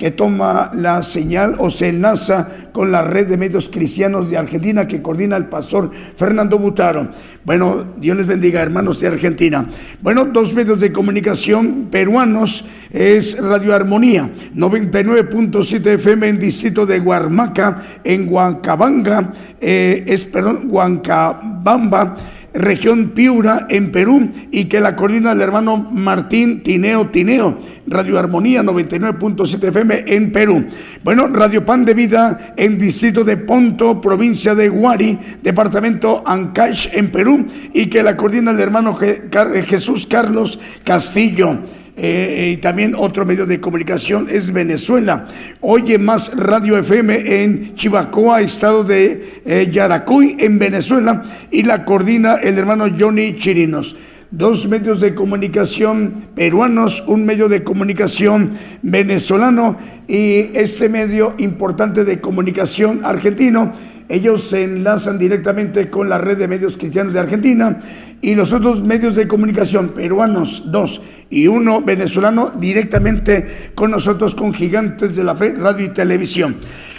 que 0.00 0.10
toma 0.10 0.70
la 0.72 1.02
señal 1.02 1.56
o 1.58 1.68
se 1.68 1.88
enlaza 1.88 2.48
con 2.72 2.90
la 2.90 3.02
red 3.02 3.28
de 3.28 3.36
medios 3.36 3.68
cristianos 3.68 4.30
de 4.30 4.38
Argentina 4.38 4.86
que 4.86 5.02
coordina 5.02 5.36
el 5.36 5.44
pastor 5.44 5.90
Fernando 6.16 6.58
Butaro. 6.58 7.10
Bueno, 7.44 7.84
Dios 7.98 8.16
les 8.16 8.26
bendiga, 8.26 8.62
hermanos 8.62 8.98
de 8.98 9.08
Argentina. 9.08 9.66
Bueno, 10.00 10.24
dos 10.24 10.54
medios 10.54 10.80
de 10.80 10.90
comunicación 10.90 11.88
peruanos 11.90 12.64
es 12.90 13.38
Radio 13.38 13.74
Armonía, 13.74 14.30
99.7 14.56 15.86
FM 15.86 16.28
en 16.28 16.38
distrito 16.38 16.86
de 16.86 16.98
Huarmaca, 16.98 17.82
en 18.02 18.26
Huancabanga, 18.26 19.32
eh, 19.60 20.04
es, 20.06 20.24
perdón, 20.24 20.68
Huancabamba 20.70 22.16
región 22.54 23.10
Piura 23.10 23.66
en 23.68 23.92
Perú 23.92 24.28
y 24.50 24.64
que 24.66 24.80
la 24.80 24.96
coordina 24.96 25.32
el 25.32 25.40
hermano 25.40 25.76
Martín 25.76 26.62
Tineo 26.62 27.08
Tineo, 27.08 27.58
Radio 27.86 28.18
Armonía 28.18 28.62
99.7 28.62 29.68
FM 29.68 30.04
en 30.06 30.32
Perú. 30.32 30.66
Bueno, 31.02 31.28
Radio 31.28 31.64
Pan 31.64 31.84
de 31.84 31.94
Vida 31.94 32.54
en 32.56 32.78
distrito 32.78 33.24
de 33.24 33.36
Ponto, 33.36 34.00
provincia 34.00 34.54
de 34.54 34.70
Huari, 34.70 35.18
departamento 35.42 36.22
Ancash 36.26 36.88
en 36.92 37.10
Perú 37.10 37.46
y 37.72 37.86
que 37.86 38.02
la 38.02 38.16
coordina 38.16 38.50
el 38.50 38.60
hermano 38.60 38.96
Jesús 38.96 40.06
Carlos 40.06 40.58
Castillo. 40.84 41.60
Eh, 42.02 42.52
y 42.54 42.56
también 42.56 42.94
otro 42.96 43.26
medio 43.26 43.44
de 43.44 43.60
comunicación 43.60 44.26
es 44.30 44.54
Venezuela. 44.54 45.26
Oye 45.60 45.98
más 45.98 46.34
Radio 46.34 46.78
FM 46.78 47.42
en 47.42 47.74
Chivacoa, 47.74 48.40
estado 48.40 48.84
de 48.84 49.42
eh, 49.44 49.68
Yaracuy, 49.70 50.34
en 50.38 50.58
Venezuela, 50.58 51.22
y 51.50 51.62
la 51.62 51.84
coordina 51.84 52.36
el 52.36 52.56
hermano 52.56 52.86
Johnny 52.98 53.34
Chirinos 53.34 53.96
dos 54.30 54.68
medios 54.68 55.00
de 55.00 55.14
comunicación 55.14 56.28
peruanos, 56.36 57.02
un 57.06 57.24
medio 57.24 57.48
de 57.48 57.64
comunicación 57.64 58.52
venezolano 58.80 59.76
y 60.06 60.50
este 60.54 60.88
medio 60.88 61.34
importante 61.38 62.04
de 62.04 62.20
comunicación 62.20 63.00
argentino. 63.04 63.72
Ellos 64.10 64.42
se 64.42 64.64
enlazan 64.64 65.20
directamente 65.20 65.88
con 65.88 66.08
la 66.08 66.18
red 66.18 66.36
de 66.36 66.48
medios 66.48 66.76
cristianos 66.76 67.14
de 67.14 67.20
Argentina 67.20 67.78
y 68.20 68.34
los 68.34 68.52
otros 68.52 68.82
medios 68.82 69.14
de 69.14 69.28
comunicación 69.28 69.90
peruanos, 69.90 70.64
dos, 70.66 71.00
y 71.30 71.46
uno 71.46 71.80
venezolano 71.80 72.50
directamente 72.58 73.70
con 73.76 73.92
nosotros, 73.92 74.34
con 74.34 74.52
Gigantes 74.52 75.14
de 75.14 75.22
la 75.22 75.36
Fe, 75.36 75.54
Radio 75.54 75.86
y 75.86 75.90
Televisión. 75.90 76.56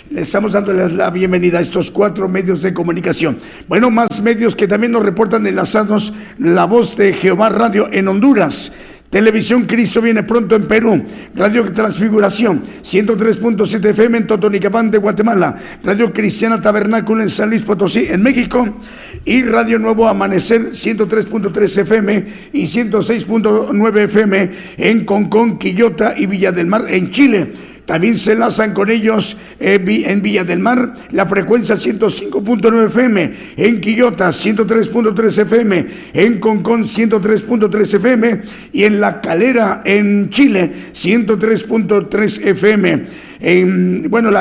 Le 0.09 0.21
estamos 0.21 0.53
dándoles 0.53 0.93
la 0.93 1.09
bienvenida 1.09 1.57
a 1.57 1.61
estos 1.61 1.91
cuatro 1.91 2.29
medios 2.29 2.61
de 2.61 2.73
comunicación. 2.73 3.37
Bueno, 3.67 3.91
más 3.91 4.21
medios 4.21 4.55
que 4.55 4.67
también 4.67 4.93
nos 4.93 5.03
reportan 5.03 5.45
enlazados 5.45 6.13
La 6.37 6.63
Voz 6.63 6.95
de 6.95 7.11
Jehová 7.11 7.49
Radio 7.49 7.89
en 7.91 8.07
Honduras. 8.07 8.71
Televisión 9.11 9.65
Cristo 9.65 10.01
viene 10.01 10.23
pronto 10.23 10.55
en 10.55 10.67
Perú. 10.67 11.03
Radio 11.35 11.69
Transfiguración, 11.73 12.63
103.7 12.81 13.85
FM 13.89 14.19
en 14.19 14.27
Totonicapán 14.27 14.89
de 14.89 14.99
Guatemala. 14.99 15.53
Radio 15.83 16.13
Cristiana 16.13 16.61
Tabernáculo 16.61 17.21
en 17.21 17.29
San 17.29 17.49
Luis 17.49 17.61
Potosí, 17.61 18.07
en 18.09 18.23
México. 18.23 18.77
Y 19.25 19.43
Radio 19.43 19.79
Nuevo 19.79 20.07
Amanecer, 20.07 20.71
103.3 20.71 21.77
FM 21.79 22.25
y 22.53 22.63
106.9 22.63 23.99
FM 23.99 24.51
en 24.77 25.03
Concón, 25.03 25.59
Quillota 25.59 26.15
y 26.17 26.25
Villa 26.27 26.53
del 26.53 26.67
Mar, 26.67 26.85
en 26.87 27.11
Chile. 27.11 27.51
También 27.85 28.15
se 28.15 28.33
enlazan 28.33 28.73
con 28.73 28.89
ellos 28.89 29.37
eh, 29.59 29.83
en 30.07 30.21
Villa 30.21 30.43
del 30.43 30.59
Mar, 30.59 30.93
la 31.11 31.25
frecuencia 31.25 31.75
105.9 31.75 32.85
FM, 32.87 33.33
en 33.57 33.81
Quillota 33.81 34.29
103.3 34.29 35.41
FM, 35.41 35.87
en 36.13 36.39
Concón 36.39 36.83
103.3 36.83 37.95
FM 37.95 38.41
y 38.71 38.83
en 38.83 39.01
La 39.01 39.19
Calera 39.19 39.81
en 39.83 40.29
Chile 40.29 40.71
103.3 40.93 42.45
FM. 42.47 43.05
En, 43.39 44.09
bueno, 44.09 44.31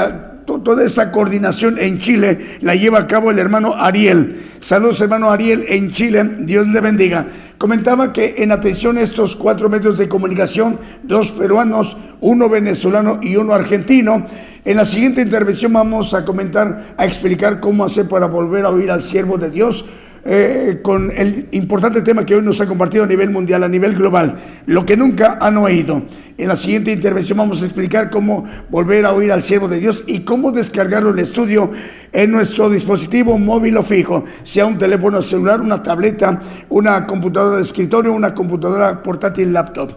toda 0.59 0.85
esa 0.85 1.12
coordinación 1.12 1.78
en 1.78 1.98
Chile 1.98 2.59
la 2.60 2.74
lleva 2.74 2.98
a 2.98 3.06
cabo 3.06 3.31
el 3.31 3.39
hermano 3.39 3.74
Ariel. 3.77 4.43
Saludos 4.60 5.01
hermano 5.01 5.31
Ariel 5.31 5.64
en 5.68 5.93
Chile, 5.93 6.28
Dios 6.40 6.66
le 6.66 6.81
bendiga. 6.81 7.27
Comentaba 7.56 8.12
que 8.12 8.35
en 8.39 8.52
atención 8.52 8.98
a 8.98 9.02
estos 9.02 9.36
cuatro 9.36 9.68
medios 9.68 9.98
de 9.98 10.09
comunicación, 10.09 10.78
dos 11.02 11.31
peruanos, 11.32 11.97
uno 12.20 12.48
venezolano 12.48 13.20
y 13.22 13.36
uno 13.36 13.52
argentino, 13.52 14.24
en 14.64 14.77
la 14.77 14.85
siguiente 14.85 15.22
intervención 15.22 15.72
vamos 15.72 16.12
a 16.14 16.24
comentar, 16.24 16.94
a 16.97 17.06
explicar 17.06 17.60
cómo 17.60 17.85
hacer 17.85 18.09
para 18.09 18.27
volver 18.27 18.64
a 18.64 18.70
oír 18.70 18.90
al 18.90 19.02
siervo 19.02 19.39
de 19.39 19.51
Dios 19.51 19.85
eh, 20.24 20.80
con 20.82 21.10
el 21.16 21.48
importante 21.52 22.02
tema 22.02 22.26
que 22.26 22.34
hoy 22.34 22.42
nos 22.42 22.60
ha 22.60 22.66
compartido 22.66 23.05
a 23.05 23.06
nivel 23.06 23.30
mundial, 23.30 23.62
a 23.62 23.68
nivel 23.68 23.94
global, 23.94 24.36
lo 24.66 24.84
que 24.84 24.97
nunca 24.97 25.38
han 25.40 25.56
oído. 25.56 26.02
En 26.36 26.48
la 26.48 26.56
siguiente 26.56 26.92
intervención 26.92 27.38
vamos 27.38 27.62
a 27.62 27.66
explicar 27.66 28.10
cómo 28.10 28.44
volver 28.70 29.06
a 29.06 29.12
oír 29.12 29.32
al 29.32 29.42
siervo 29.42 29.68
de 29.68 29.80
Dios 29.80 30.05
y 30.06 30.20
cómo 30.20 30.52
descargarlo 30.52 31.10
el 31.10 31.18
estudio 31.18 31.70
en 32.12 32.30
nuestro 32.30 32.68
dispositivo 32.68 33.38
móvil 33.38 33.76
o 33.76 33.82
fijo, 33.82 34.24
sea 34.42 34.66
un 34.66 34.78
teléfono 34.78 35.22
celular, 35.22 35.60
una 35.60 35.82
tableta, 35.82 36.40
una 36.68 37.06
computadora 37.06 37.56
de 37.56 37.62
escritorio, 37.62 38.12
una 38.12 38.34
computadora 38.34 39.02
portátil, 39.02 39.52
laptop. 39.52 39.92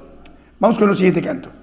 Vamos 0.60 0.78
con 0.78 0.90
el 0.90 0.96
siguiente 0.96 1.22
canto. 1.22 1.63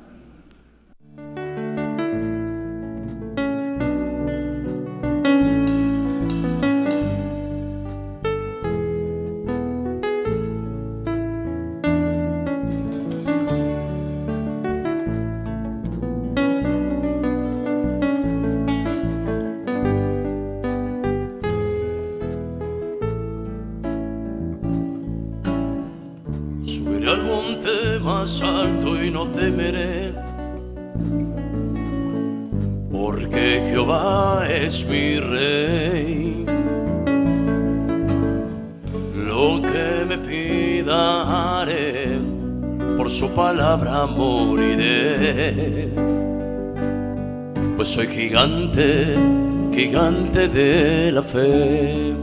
de 50.30 51.10
la 51.12 51.22
fe. 51.22 52.14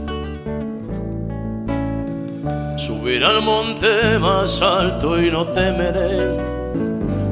Subiré 2.76 3.26
al 3.26 3.42
monte 3.42 4.18
más 4.18 4.62
alto 4.62 5.20
y 5.20 5.30
no 5.30 5.46
temeré. 5.48 6.38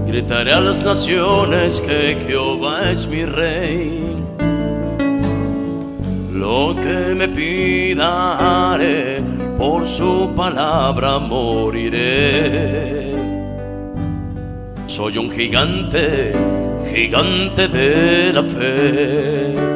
Gritaré 0.06 0.52
a 0.52 0.60
las 0.60 0.84
naciones 0.84 1.80
que 1.80 2.16
Jehová 2.26 2.90
es 2.90 3.08
mi 3.08 3.24
rey. 3.24 4.24
Lo 6.32 6.76
que 6.76 7.14
me 7.14 7.28
pida 7.28 8.78
por 9.56 9.86
su 9.86 10.30
palabra 10.36 11.18
moriré. 11.18 13.14
Soy 14.86 15.16
un 15.18 15.30
gigante, 15.30 16.34
gigante 16.86 17.66
de 17.68 18.32
la 18.32 18.42
fe 18.42 19.75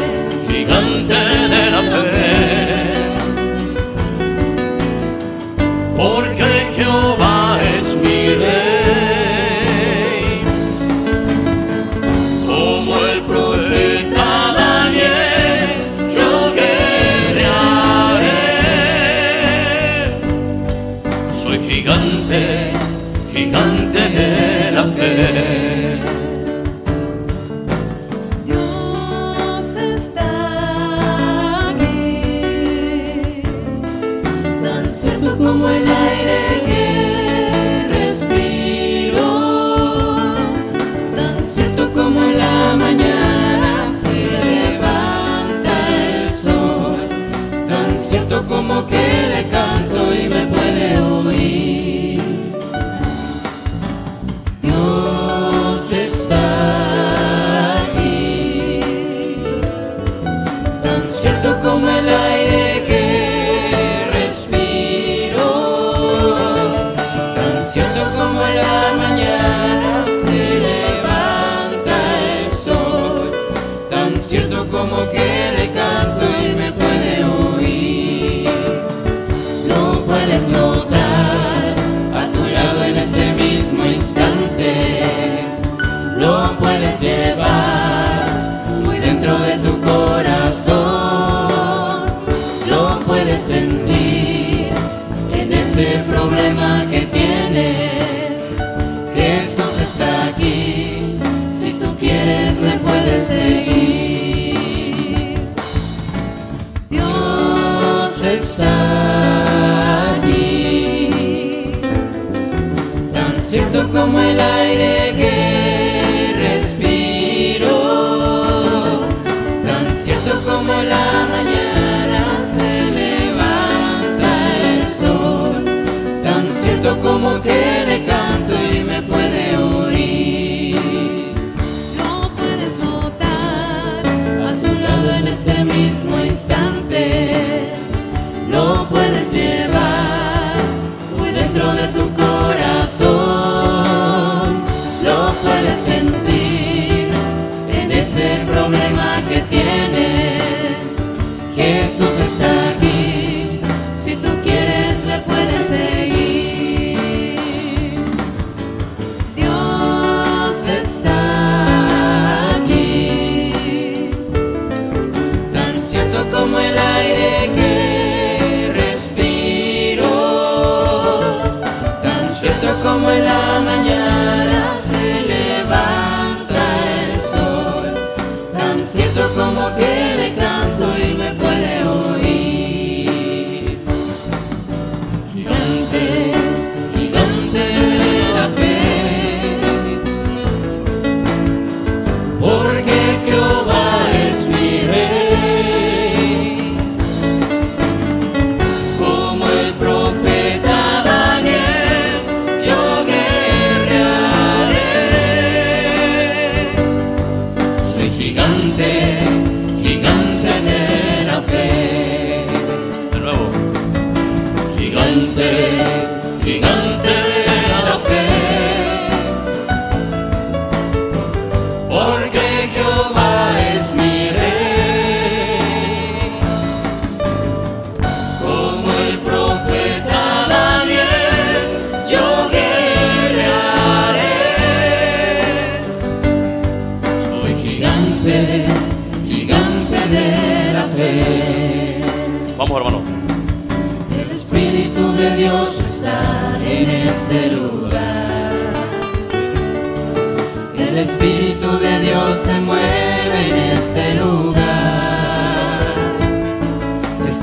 Canta 0.71 1.20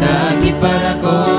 Está 0.01 0.31
aquí 0.31 0.53
para 0.61 0.95
consolar, 1.01 1.38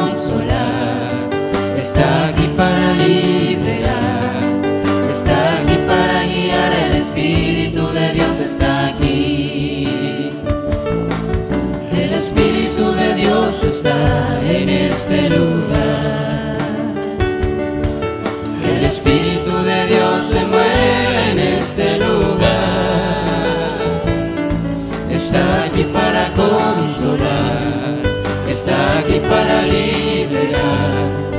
para 29.30 29.62
liberar, 29.62 31.39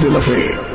de 0.00 0.10
la 0.10 0.20
fe. 0.20 0.73